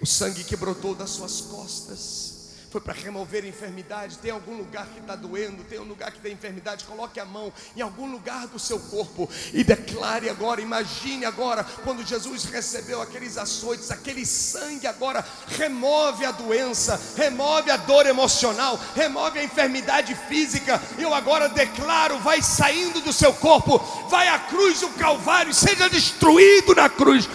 O 0.00 0.06
sangue 0.06 0.44
que 0.44 0.56
brotou 0.56 0.94
das 0.94 1.10
suas 1.10 1.40
costas, 1.40 2.33
foi 2.74 2.80
para 2.80 2.94
remover 2.94 3.44
enfermidade. 3.44 4.18
Tem 4.18 4.32
algum 4.32 4.56
lugar 4.56 4.88
que 4.88 4.98
está 4.98 5.14
doendo, 5.14 5.62
tem 5.62 5.78
um 5.78 5.84
lugar 5.84 6.10
que 6.10 6.18
tem 6.18 6.32
enfermidade, 6.32 6.84
coloque 6.84 7.20
a 7.20 7.24
mão 7.24 7.52
em 7.76 7.80
algum 7.80 8.10
lugar 8.10 8.48
do 8.48 8.58
seu 8.58 8.80
corpo 8.80 9.30
e 9.52 9.62
declare 9.62 10.28
agora. 10.28 10.60
Imagine 10.60 11.24
agora, 11.24 11.62
quando 11.84 12.04
Jesus 12.04 12.42
recebeu 12.46 13.00
aqueles 13.00 13.38
açoites, 13.38 13.92
aquele 13.92 14.26
sangue 14.26 14.88
agora 14.88 15.24
remove 15.56 16.24
a 16.24 16.32
doença, 16.32 17.00
remove 17.14 17.70
a 17.70 17.76
dor 17.76 18.06
emocional, 18.06 18.76
remove 18.96 19.38
a 19.38 19.44
enfermidade 19.44 20.12
física. 20.26 20.82
Eu 20.98 21.14
agora 21.14 21.48
declaro: 21.48 22.18
vai 22.18 22.42
saindo 22.42 23.00
do 23.02 23.12
seu 23.12 23.32
corpo, 23.34 23.78
vai 24.08 24.26
à 24.26 24.40
cruz 24.40 24.80
do 24.80 24.88
Calvário, 24.88 25.54
seja 25.54 25.88
destruído 25.88 26.74
na 26.74 26.88
cruz. 26.88 27.28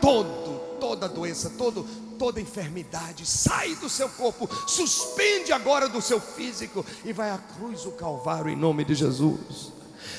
Todo, 0.00 0.78
toda 0.78 1.08
doença, 1.08 1.50
todo 1.50 2.03
toda 2.14 2.40
enfermidade, 2.40 3.26
sai 3.26 3.74
do 3.76 3.88
seu 3.88 4.08
corpo, 4.08 4.48
suspende 4.66 5.52
agora 5.52 5.88
do 5.88 6.00
seu 6.00 6.20
físico 6.20 6.84
e 7.04 7.12
vai 7.12 7.30
à 7.30 7.38
cruz 7.38 7.82
do 7.82 7.92
Calvário 7.92 8.50
em 8.50 8.56
nome 8.56 8.84
de 8.84 8.94
Jesus 8.94 9.74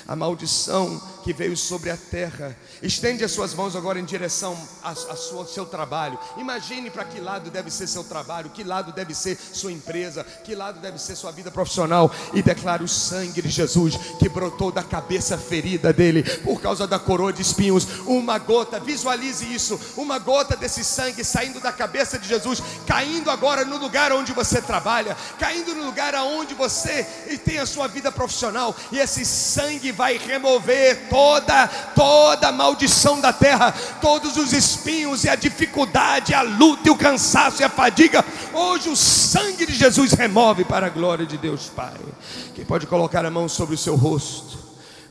a 0.07 0.15
maldição 0.15 1.01
que 1.23 1.33
veio 1.33 1.57
sobre 1.57 1.89
a 1.89 1.97
terra. 1.97 2.55
Estende 2.83 3.23
as 3.23 3.31
suas 3.31 3.53
mãos 3.55 3.75
agora 3.75 3.99
em 3.99 4.05
direção 4.05 4.55
ao 4.83 5.45
seu 5.47 5.65
trabalho. 5.65 6.19
Imagine 6.37 6.91
para 6.91 7.03
que 7.03 7.19
lado 7.19 7.49
deve 7.49 7.71
ser 7.71 7.87
seu 7.87 8.03
trabalho, 8.03 8.51
que 8.51 8.63
lado 8.63 8.91
deve 8.91 9.15
ser 9.15 9.35
sua 9.35 9.71
empresa, 9.71 10.23
que 10.43 10.53
lado 10.53 10.79
deve 10.79 10.99
ser 10.99 11.15
sua 11.15 11.31
vida 11.31 11.49
profissional. 11.49 12.11
E 12.33 12.43
declare 12.43 12.83
o 12.83 12.87
sangue 12.87 13.41
de 13.41 13.49
Jesus 13.49 13.95
que 14.19 14.29
brotou 14.29 14.71
da 14.71 14.83
cabeça 14.83 15.35
ferida 15.35 15.91
dele 15.91 16.21
por 16.39 16.61
causa 16.61 16.85
da 16.85 16.99
coroa 16.99 17.33
de 17.33 17.41
espinhos. 17.41 17.87
Uma 18.05 18.37
gota, 18.37 18.79
visualize 18.79 19.51
isso, 19.51 19.79
uma 19.97 20.19
gota 20.19 20.55
desse 20.55 20.83
sangue 20.83 21.23
saindo 21.23 21.59
da 21.59 21.71
cabeça 21.71 22.19
de 22.19 22.27
Jesus, 22.27 22.61
caindo 22.85 23.31
agora 23.31 23.65
no 23.65 23.77
lugar 23.77 24.11
onde 24.11 24.31
você 24.31 24.61
trabalha, 24.61 25.17
caindo 25.39 25.73
no 25.73 25.85
lugar 25.85 26.13
aonde 26.13 26.53
você 26.53 27.03
tem 27.43 27.57
a 27.57 27.65
sua 27.65 27.87
vida 27.87 28.11
profissional. 28.11 28.75
E 28.91 28.99
esse 28.99 29.25
sangue 29.25 29.94
vai 29.95 30.17
remover 30.17 31.07
toda, 31.09 31.67
toda 31.95 32.49
a 32.49 32.51
maldição 32.51 33.19
da 33.19 33.31
terra, 33.31 33.73
todos 34.01 34.37
os 34.37 34.53
espinhos 34.53 35.23
e 35.23 35.29
a 35.29 35.35
dificuldade, 35.35 36.33
a 36.33 36.41
luta 36.41 36.89
e 36.89 36.91
o 36.91 36.97
cansaço 36.97 37.61
e 37.61 37.65
a 37.65 37.69
fadiga. 37.69 38.23
Hoje 38.53 38.89
o 38.89 38.95
sangue 38.95 39.65
de 39.65 39.73
Jesus 39.73 40.11
remove 40.13 40.65
para 40.65 40.87
a 40.87 40.89
glória 40.89 41.25
de 41.25 41.37
Deus 41.37 41.67
Pai. 41.67 41.99
Quem 42.53 42.65
pode 42.65 42.85
colocar 42.85 43.25
a 43.25 43.31
mão 43.31 43.47
sobre 43.47 43.75
o 43.75 43.77
seu 43.77 43.95
rosto? 43.95 44.64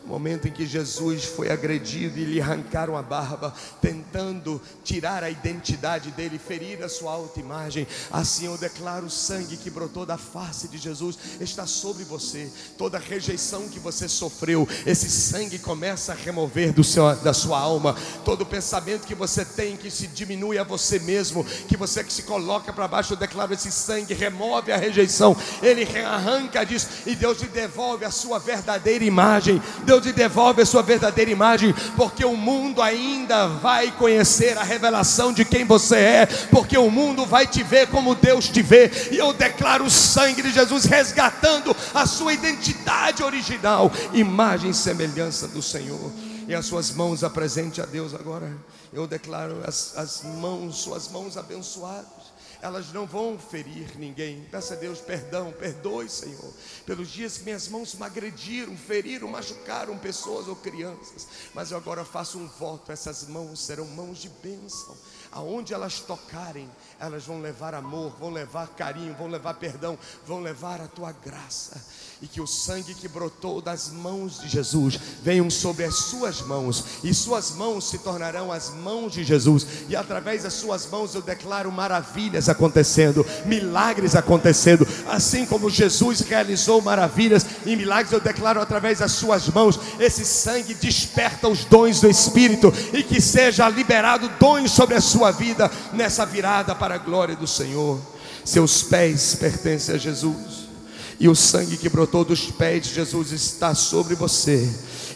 Momento 0.06 0.46
em 0.46 0.50
que 0.50 0.66
Jesus 0.66 1.24
foi 1.24 1.50
agredido 1.50 2.18
e 2.18 2.24
lhe 2.24 2.40
arrancaram 2.40 2.96
a 2.96 3.02
barba, 3.02 3.54
tentando 3.80 4.60
tirar 4.82 5.24
a 5.24 5.30
identidade 5.30 6.10
dele, 6.10 6.38
ferir 6.38 6.82
a 6.82 6.88
sua 6.88 7.12
autoimagem. 7.12 7.86
Assim 8.12 8.46
eu 8.46 8.58
declaro: 8.58 9.06
o 9.06 9.10
sangue 9.10 9.56
que 9.56 9.70
brotou 9.70 10.04
da 10.04 10.18
face 10.18 10.68
de 10.68 10.78
Jesus 10.78 11.18
está 11.40 11.66
sobre 11.66 12.04
você. 12.04 12.50
Toda 12.76 12.98
rejeição 12.98 13.68
que 13.68 13.78
você 13.78 14.08
sofreu, 14.08 14.68
esse 14.84 15.10
sangue 15.10 15.58
começa 15.58 16.12
a 16.12 16.14
remover 16.14 16.74
seu, 16.84 17.14
da 17.16 17.32
sua 17.32 17.58
alma. 17.58 17.96
Todo 18.24 18.44
pensamento 18.44 19.06
que 19.06 19.14
você 19.14 19.44
tem 19.44 19.76
que 19.76 19.90
se 19.90 20.06
diminui 20.06 20.58
a 20.58 20.64
você 20.64 20.98
mesmo, 20.98 21.44
que 21.44 21.76
você 21.76 22.04
que 22.04 22.12
se 22.12 22.24
coloca 22.24 22.72
para 22.72 22.88
baixo, 22.88 23.14
eu 23.14 23.18
declaro: 23.18 23.54
esse 23.54 23.72
sangue 23.72 24.12
remove 24.12 24.70
a 24.70 24.76
rejeição, 24.76 25.36
ele 25.62 25.84
arranca 26.04 26.64
disso 26.64 26.88
e 27.06 27.14
Deus 27.14 27.40
lhe 27.40 27.48
devolve 27.48 28.04
a 28.04 28.10
sua 28.10 28.38
verdadeira 28.38 29.04
imagem. 29.04 29.62
Deus 29.84 29.93
Deus 29.94 30.06
lhe 30.06 30.12
devolve 30.12 30.62
a 30.62 30.66
sua 30.66 30.82
verdadeira 30.82 31.30
imagem, 31.30 31.72
porque 31.96 32.24
o 32.24 32.36
mundo 32.36 32.82
ainda 32.82 33.46
vai 33.46 33.92
conhecer 33.92 34.58
a 34.58 34.62
revelação 34.62 35.32
de 35.32 35.44
quem 35.44 35.64
você 35.64 35.96
é, 35.96 36.26
porque 36.50 36.76
o 36.76 36.90
mundo 36.90 37.24
vai 37.24 37.46
te 37.46 37.62
ver 37.62 37.86
como 37.88 38.14
Deus 38.14 38.48
te 38.48 38.62
vê, 38.62 38.90
e 39.12 39.16
eu 39.16 39.32
declaro 39.32 39.84
o 39.84 39.90
sangue 39.90 40.42
de 40.42 40.52
Jesus 40.52 40.84
resgatando 40.84 41.76
a 41.94 42.06
sua 42.06 42.32
identidade 42.32 43.22
original, 43.22 43.90
imagem 44.12 44.70
e 44.70 44.74
semelhança 44.74 45.46
do 45.46 45.62
Senhor. 45.62 46.10
E 46.46 46.54
as 46.54 46.66
suas 46.66 46.90
mãos 46.90 47.24
apresente 47.24 47.80
a 47.80 47.86
Deus 47.86 48.14
agora. 48.14 48.50
Eu 48.94 49.06
declaro 49.06 49.60
as, 49.66 49.96
as 49.98 50.22
mãos, 50.22 50.76
suas 50.76 51.08
mãos 51.08 51.36
abençoadas 51.36 52.34
elas 52.64 52.90
não 52.94 53.04
vão 53.04 53.38
ferir 53.38 53.98
ninguém. 53.98 54.42
Peça 54.50 54.72
a 54.72 54.76
Deus 54.78 54.98
perdão, 54.98 55.52
perdoe, 55.52 56.08
Senhor, 56.08 56.50
pelos 56.86 57.10
dias 57.10 57.36
que 57.36 57.44
minhas 57.44 57.68
mãos 57.68 57.94
me 57.94 58.02
agrediram, 58.02 58.74
feriram, 58.74 59.28
machucaram 59.28 59.98
pessoas 59.98 60.48
ou 60.48 60.56
crianças. 60.56 61.28
Mas 61.52 61.70
eu 61.70 61.76
agora 61.76 62.06
faço 62.06 62.38
um 62.38 62.48
voto: 62.48 62.90
essas 62.90 63.28
mãos 63.28 63.60
serão 63.60 63.84
mãos 63.88 64.16
de 64.16 64.30
bênção. 64.30 64.96
Aonde 65.34 65.74
elas 65.74 65.98
tocarem, 65.98 66.70
elas 67.00 67.24
vão 67.24 67.40
levar 67.40 67.74
amor, 67.74 68.12
vão 68.20 68.30
levar 68.30 68.68
carinho, 68.68 69.16
vão 69.18 69.26
levar 69.26 69.54
perdão, 69.54 69.98
vão 70.24 70.40
levar 70.40 70.80
a 70.80 70.86
tua 70.86 71.12
graça. 71.12 71.82
E 72.22 72.28
que 72.28 72.40
o 72.40 72.46
sangue 72.46 72.94
que 72.94 73.08
brotou 73.08 73.60
das 73.60 73.90
mãos 73.90 74.40
de 74.40 74.48
Jesus 74.48 74.96
venham 75.22 75.50
sobre 75.50 75.84
as 75.84 75.96
suas 75.96 76.40
mãos, 76.40 76.84
e 77.02 77.12
suas 77.12 77.50
mãos 77.50 77.90
se 77.90 77.98
tornarão 77.98 78.52
as 78.52 78.70
mãos 78.70 79.12
de 79.12 79.24
Jesus, 79.24 79.66
e 79.88 79.96
através 79.96 80.44
das 80.44 80.52
suas 80.54 80.86
mãos 80.86 81.14
eu 81.14 81.20
declaro 81.20 81.70
maravilhas 81.72 82.48
acontecendo, 82.48 83.26
milagres 83.44 84.14
acontecendo, 84.14 84.86
assim 85.08 85.44
como 85.44 85.68
Jesus 85.68 86.20
realizou 86.20 86.80
maravilhas 86.80 87.44
e 87.66 87.74
milagres, 87.74 88.12
eu 88.12 88.20
declaro 88.20 88.60
através 88.60 89.00
das 89.00 89.12
suas 89.12 89.48
mãos, 89.48 89.78
esse 89.98 90.24
sangue 90.24 90.74
desperta 90.74 91.48
os 91.48 91.64
dons 91.64 92.00
do 92.00 92.08
Espírito, 92.08 92.72
e 92.92 93.02
que 93.02 93.20
seja 93.20 93.68
liberado 93.68 94.30
dons 94.38 94.70
sobre 94.70 94.94
a 94.94 95.00
sua 95.24 95.30
vida 95.30 95.70
nessa 95.92 96.26
virada 96.26 96.74
para 96.74 96.96
a 96.96 96.98
glória 96.98 97.34
do 97.34 97.46
Senhor. 97.46 97.98
Seus 98.44 98.82
pés 98.82 99.34
pertencem 99.34 99.94
a 99.94 99.98
Jesus 99.98 100.63
E 101.18 101.28
o 101.28 101.34
sangue 101.34 101.76
que 101.76 101.88
brotou 101.88 102.24
dos 102.24 102.50
pés 102.50 102.84
de 102.84 102.94
Jesus 102.94 103.32
está 103.32 103.74
sobre 103.74 104.14
você 104.14 104.68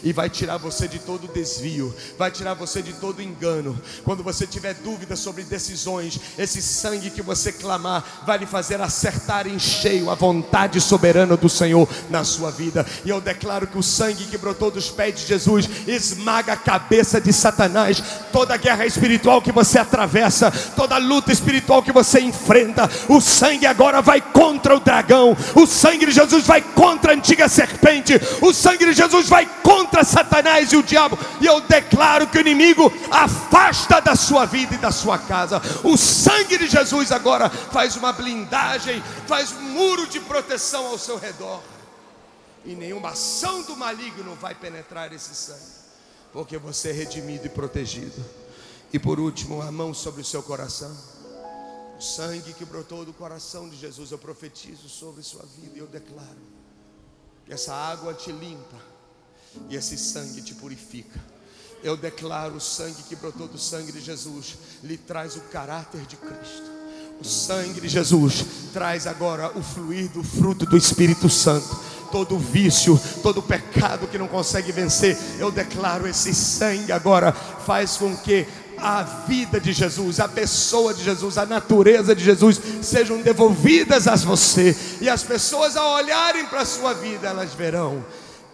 e 0.03 0.13
vai 0.13 0.29
tirar 0.29 0.57
você 0.57 0.87
de 0.87 0.99
todo 0.99 1.27
desvio, 1.27 1.93
vai 2.17 2.31
tirar 2.31 2.53
você 2.53 2.81
de 2.81 2.93
todo 2.93 3.21
engano. 3.21 3.79
Quando 4.03 4.23
você 4.23 4.47
tiver 4.47 4.73
dúvidas 4.75 5.19
sobre 5.19 5.43
decisões, 5.43 6.19
esse 6.37 6.61
sangue 6.61 7.09
que 7.09 7.21
você 7.21 7.51
clamar 7.51 8.23
vai 8.25 8.37
lhe 8.37 8.45
fazer 8.45 8.81
acertar 8.81 9.47
em 9.47 9.59
cheio 9.59 10.09
a 10.09 10.15
vontade 10.15 10.79
soberana 10.79 11.35
do 11.35 11.49
Senhor 11.49 11.87
na 12.09 12.23
sua 12.23 12.51
vida. 12.51 12.85
E 13.03 13.09
eu 13.09 13.19
declaro 13.19 13.67
que 13.67 13.77
o 13.77 13.83
sangue 13.83 14.25
que 14.25 14.37
brotou 14.37 14.71
dos 14.71 14.89
pés 14.89 15.19
de 15.19 15.27
Jesus 15.27 15.69
esmaga 15.87 16.53
a 16.53 16.57
cabeça 16.57 17.19
de 17.19 17.33
Satanás. 17.33 18.01
Toda 18.31 18.57
guerra 18.57 18.85
espiritual 18.85 19.41
que 19.41 19.51
você 19.51 19.79
atravessa, 19.79 20.51
toda 20.75 20.97
luta 20.97 21.31
espiritual 21.31 21.83
que 21.83 21.91
você 21.91 22.19
enfrenta, 22.19 22.89
o 23.07 23.19
sangue 23.19 23.65
agora 23.65 24.01
vai 24.01 24.21
contra 24.21 24.75
o 24.75 24.79
dragão, 24.79 25.35
o 25.55 25.65
sangue 25.65 25.88
de 25.97 26.11
Jesus 26.11 26.45
vai 26.45 26.61
contra 26.61 27.11
a 27.11 27.15
antiga 27.15 27.49
serpente, 27.49 28.13
o 28.41 28.53
sangue 28.53 28.85
de 28.85 28.93
Jesus 28.93 29.27
vai 29.27 29.45
contra 29.63 30.03
Satanás 30.03 30.71
e 30.71 30.77
o 30.77 30.83
diabo, 30.83 31.17
e 31.41 31.45
eu 31.45 31.61
declaro 31.61 32.27
que 32.27 32.37
o 32.37 32.41
inimigo 32.41 32.91
afasta 33.09 33.99
da 33.99 34.15
sua 34.15 34.45
vida 34.45 34.75
e 34.75 34.77
da 34.77 34.91
sua 34.91 35.17
casa. 35.17 35.61
O 35.83 35.97
sangue 35.97 36.57
de 36.57 36.67
Jesus 36.67 37.11
agora 37.11 37.49
faz 37.49 37.95
uma 37.95 38.13
blindagem, 38.13 39.01
faz 39.27 39.51
um 39.53 39.61
muro 39.61 40.05
de 40.07 40.19
proteção 40.19 40.85
ao 40.87 40.97
seu 40.97 41.17
redor, 41.17 41.61
e 42.65 42.75
nenhuma 42.75 43.09
ação 43.09 43.61
do 43.63 43.75
maligno 43.75 44.35
vai 44.39 44.53
penetrar 44.53 45.11
esse 45.13 45.33
sangue, 45.33 45.59
porque 46.31 46.57
você 46.57 46.89
é 46.89 46.93
redimido 46.93 47.45
e 47.45 47.49
protegido. 47.49 48.23
E 48.91 48.97
por 48.97 49.19
último, 49.19 49.61
a 49.61 49.71
mão 49.71 49.93
sobre 49.93 50.21
o 50.21 50.25
seu 50.25 50.41
coração. 50.41 50.91
O 51.99 52.01
sangue 52.01 52.53
que 52.53 52.63
brotou 52.63 53.03
do 53.03 53.11
coração 53.11 53.67
de 53.67 53.75
Jesus, 53.75 54.11
eu 54.11 54.17
profetizo 54.17 54.87
sobre 54.87 55.21
sua 55.21 55.43
vida 55.57 55.73
e 55.75 55.79
eu 55.79 55.87
declaro 55.87 56.39
que 57.45 57.51
essa 57.51 57.73
água 57.73 58.13
te 58.13 58.31
limpa, 58.31 58.77
e 59.69 59.75
esse 59.75 59.97
sangue 59.97 60.41
te 60.41 60.55
purifica. 60.55 61.19
Eu 61.83 61.97
declaro 61.97 62.55
o 62.55 62.61
sangue 62.61 63.03
que 63.03 63.17
brotou 63.17 63.49
do 63.49 63.57
sangue 63.57 63.91
de 63.91 63.99
Jesus, 63.99 64.57
lhe 64.81 64.97
traz 64.97 65.35
o 65.35 65.41
caráter 65.41 65.99
de 66.05 66.15
Cristo. 66.15 66.71
O 67.19 67.25
sangue 67.25 67.81
de 67.81 67.89
Jesus 67.89 68.45
traz 68.71 69.05
agora 69.05 69.51
o 69.57 69.61
fluir 69.61 70.09
do 70.11 70.23
fruto 70.23 70.65
do 70.65 70.77
Espírito 70.77 71.29
Santo. 71.29 71.67
Todo 72.13 72.39
vício, 72.39 72.97
todo 73.21 73.41
pecado 73.41 74.07
que 74.07 74.17
não 74.17 74.29
consegue 74.29 74.71
vencer, 74.71 75.17
eu 75.37 75.51
declaro 75.51 76.07
esse 76.07 76.33
sangue 76.33 76.93
agora 76.93 77.33
faz 77.33 77.97
com 77.97 78.15
que 78.15 78.47
a 78.81 79.03
vida 79.03 79.59
de 79.59 79.71
Jesus, 79.71 80.19
a 80.19 80.27
pessoa 80.27 80.93
de 80.93 81.03
Jesus, 81.03 81.37
a 81.37 81.45
natureza 81.45 82.15
de 82.15 82.23
Jesus 82.23 82.59
sejam 82.81 83.21
devolvidas 83.21 84.07
a 84.07 84.15
você. 84.15 84.75
E 85.01 85.09
as 85.09 85.23
pessoas, 85.23 85.75
ao 85.75 85.95
olharem 85.95 86.45
para 86.45 86.61
a 86.61 86.65
sua 86.65 86.93
vida, 86.93 87.27
elas 87.27 87.53
verão 87.53 88.03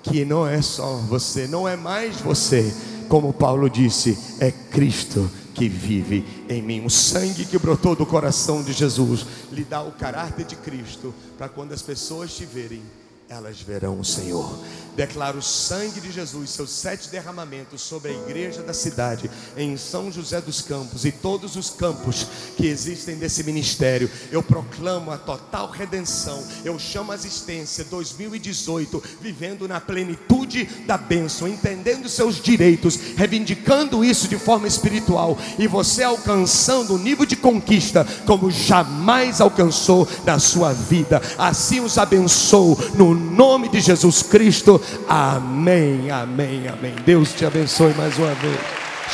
que 0.03 0.23
não 0.23 0.47
é 0.47 0.61
só 0.61 0.97
você, 0.97 1.47
não 1.47 1.67
é 1.67 1.76
mais 1.76 2.17
você, 2.17 2.73
como 3.09 3.34
Paulo 3.34 3.69
disse, 3.69 4.17
é 4.39 4.51
Cristo 4.51 5.30
que 5.53 5.67
vive 5.67 6.26
em 6.47 6.61
mim. 6.61 6.86
O 6.86 6.89
sangue 6.89 7.45
que 7.45 7.57
brotou 7.57 7.95
do 7.95 8.05
coração 8.05 8.61
de 8.61 8.73
Jesus 8.73 9.26
lhe 9.51 9.63
dá 9.63 9.82
o 9.82 9.91
caráter 9.91 10.45
de 10.45 10.55
Cristo, 10.57 11.13
para 11.38 11.49
quando 11.49 11.73
as 11.73 11.82
pessoas 11.82 12.36
te 12.36 12.45
verem, 12.45 12.84
elas 13.30 13.59
verão 13.61 13.99
o 13.99 14.05
Senhor. 14.05 14.59
Declaro 14.95 15.39
o 15.39 15.43
sangue 15.43 15.99
de 15.99 16.09
Jesus, 16.09 16.51
seus 16.51 16.69
sete 16.69 17.09
derramamentos 17.09 17.82
sobre 17.82 18.11
a 18.11 18.13
igreja 18.13 18.61
da 18.61 18.73
cidade, 18.73 19.30
em 19.57 19.76
São 19.76 20.09
José 20.09 20.39
dos 20.39 20.61
Campos 20.61 21.03
e 21.03 21.11
todos 21.11 21.57
os 21.57 21.69
campos 21.69 22.28
que 22.55 22.65
existem 22.65 23.17
desse 23.17 23.43
ministério. 23.43 24.09
Eu 24.32 24.41
proclamo 24.41 25.11
a 25.11 25.17
total 25.17 25.69
redenção. 25.69 26.41
Eu 26.63 26.80
chamo 26.80 27.11
a 27.11 27.15
existência 27.15 27.84
2018, 27.84 29.03
vivendo 29.19 29.67
na 29.67 29.82
plenitude 29.82 30.63
da 30.88 30.97
bênção, 30.97 31.45
entendendo 31.45 32.07
seus 32.07 32.41
direitos, 32.41 32.95
reivindicando 33.17 34.03
isso 34.03 34.30
de 34.30 34.38
forma 34.38 34.67
espiritual. 34.67 35.38
E 35.59 35.67
você 35.67 36.03
alcançando 36.03 36.93
um 36.93 36.99
nível 36.99 37.26
de 37.26 37.36
conquista 37.36 38.07
como 38.26 38.49
jamais 38.49 39.41
alcançou 39.41 40.07
na 40.26 40.39
sua 40.39 40.71
vida. 40.71 41.21
Assim 41.38 41.82
os 41.82 41.97
abençoo 41.97 42.78
no 42.95 43.14
nome 43.16 43.70
de 43.70 43.80
Jesus 43.80 44.22
Cristo. 44.24 44.82
Amém, 45.07 46.09
amém, 46.11 46.68
amém. 46.68 46.93
Deus 47.05 47.34
te 47.34 47.45
abençoe 47.45 47.93
mais 47.93 48.18
uma 48.18 48.34
vez. 48.36 48.59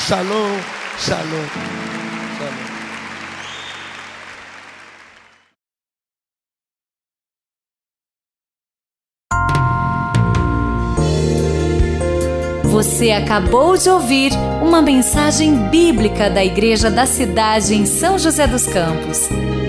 Shalom, 0.07 0.57
shalom. 0.99 1.91
Você 12.71 13.11
acabou 13.11 13.77
de 13.77 13.89
ouvir 13.89 14.31
uma 14.61 14.81
mensagem 14.81 15.69
bíblica 15.69 16.29
da 16.29 16.43
Igreja 16.43 16.89
da 16.89 17.05
Cidade 17.05 17.75
em 17.75 17.85
São 17.85 18.17
José 18.17 18.47
dos 18.47 18.65
Campos. 18.65 19.29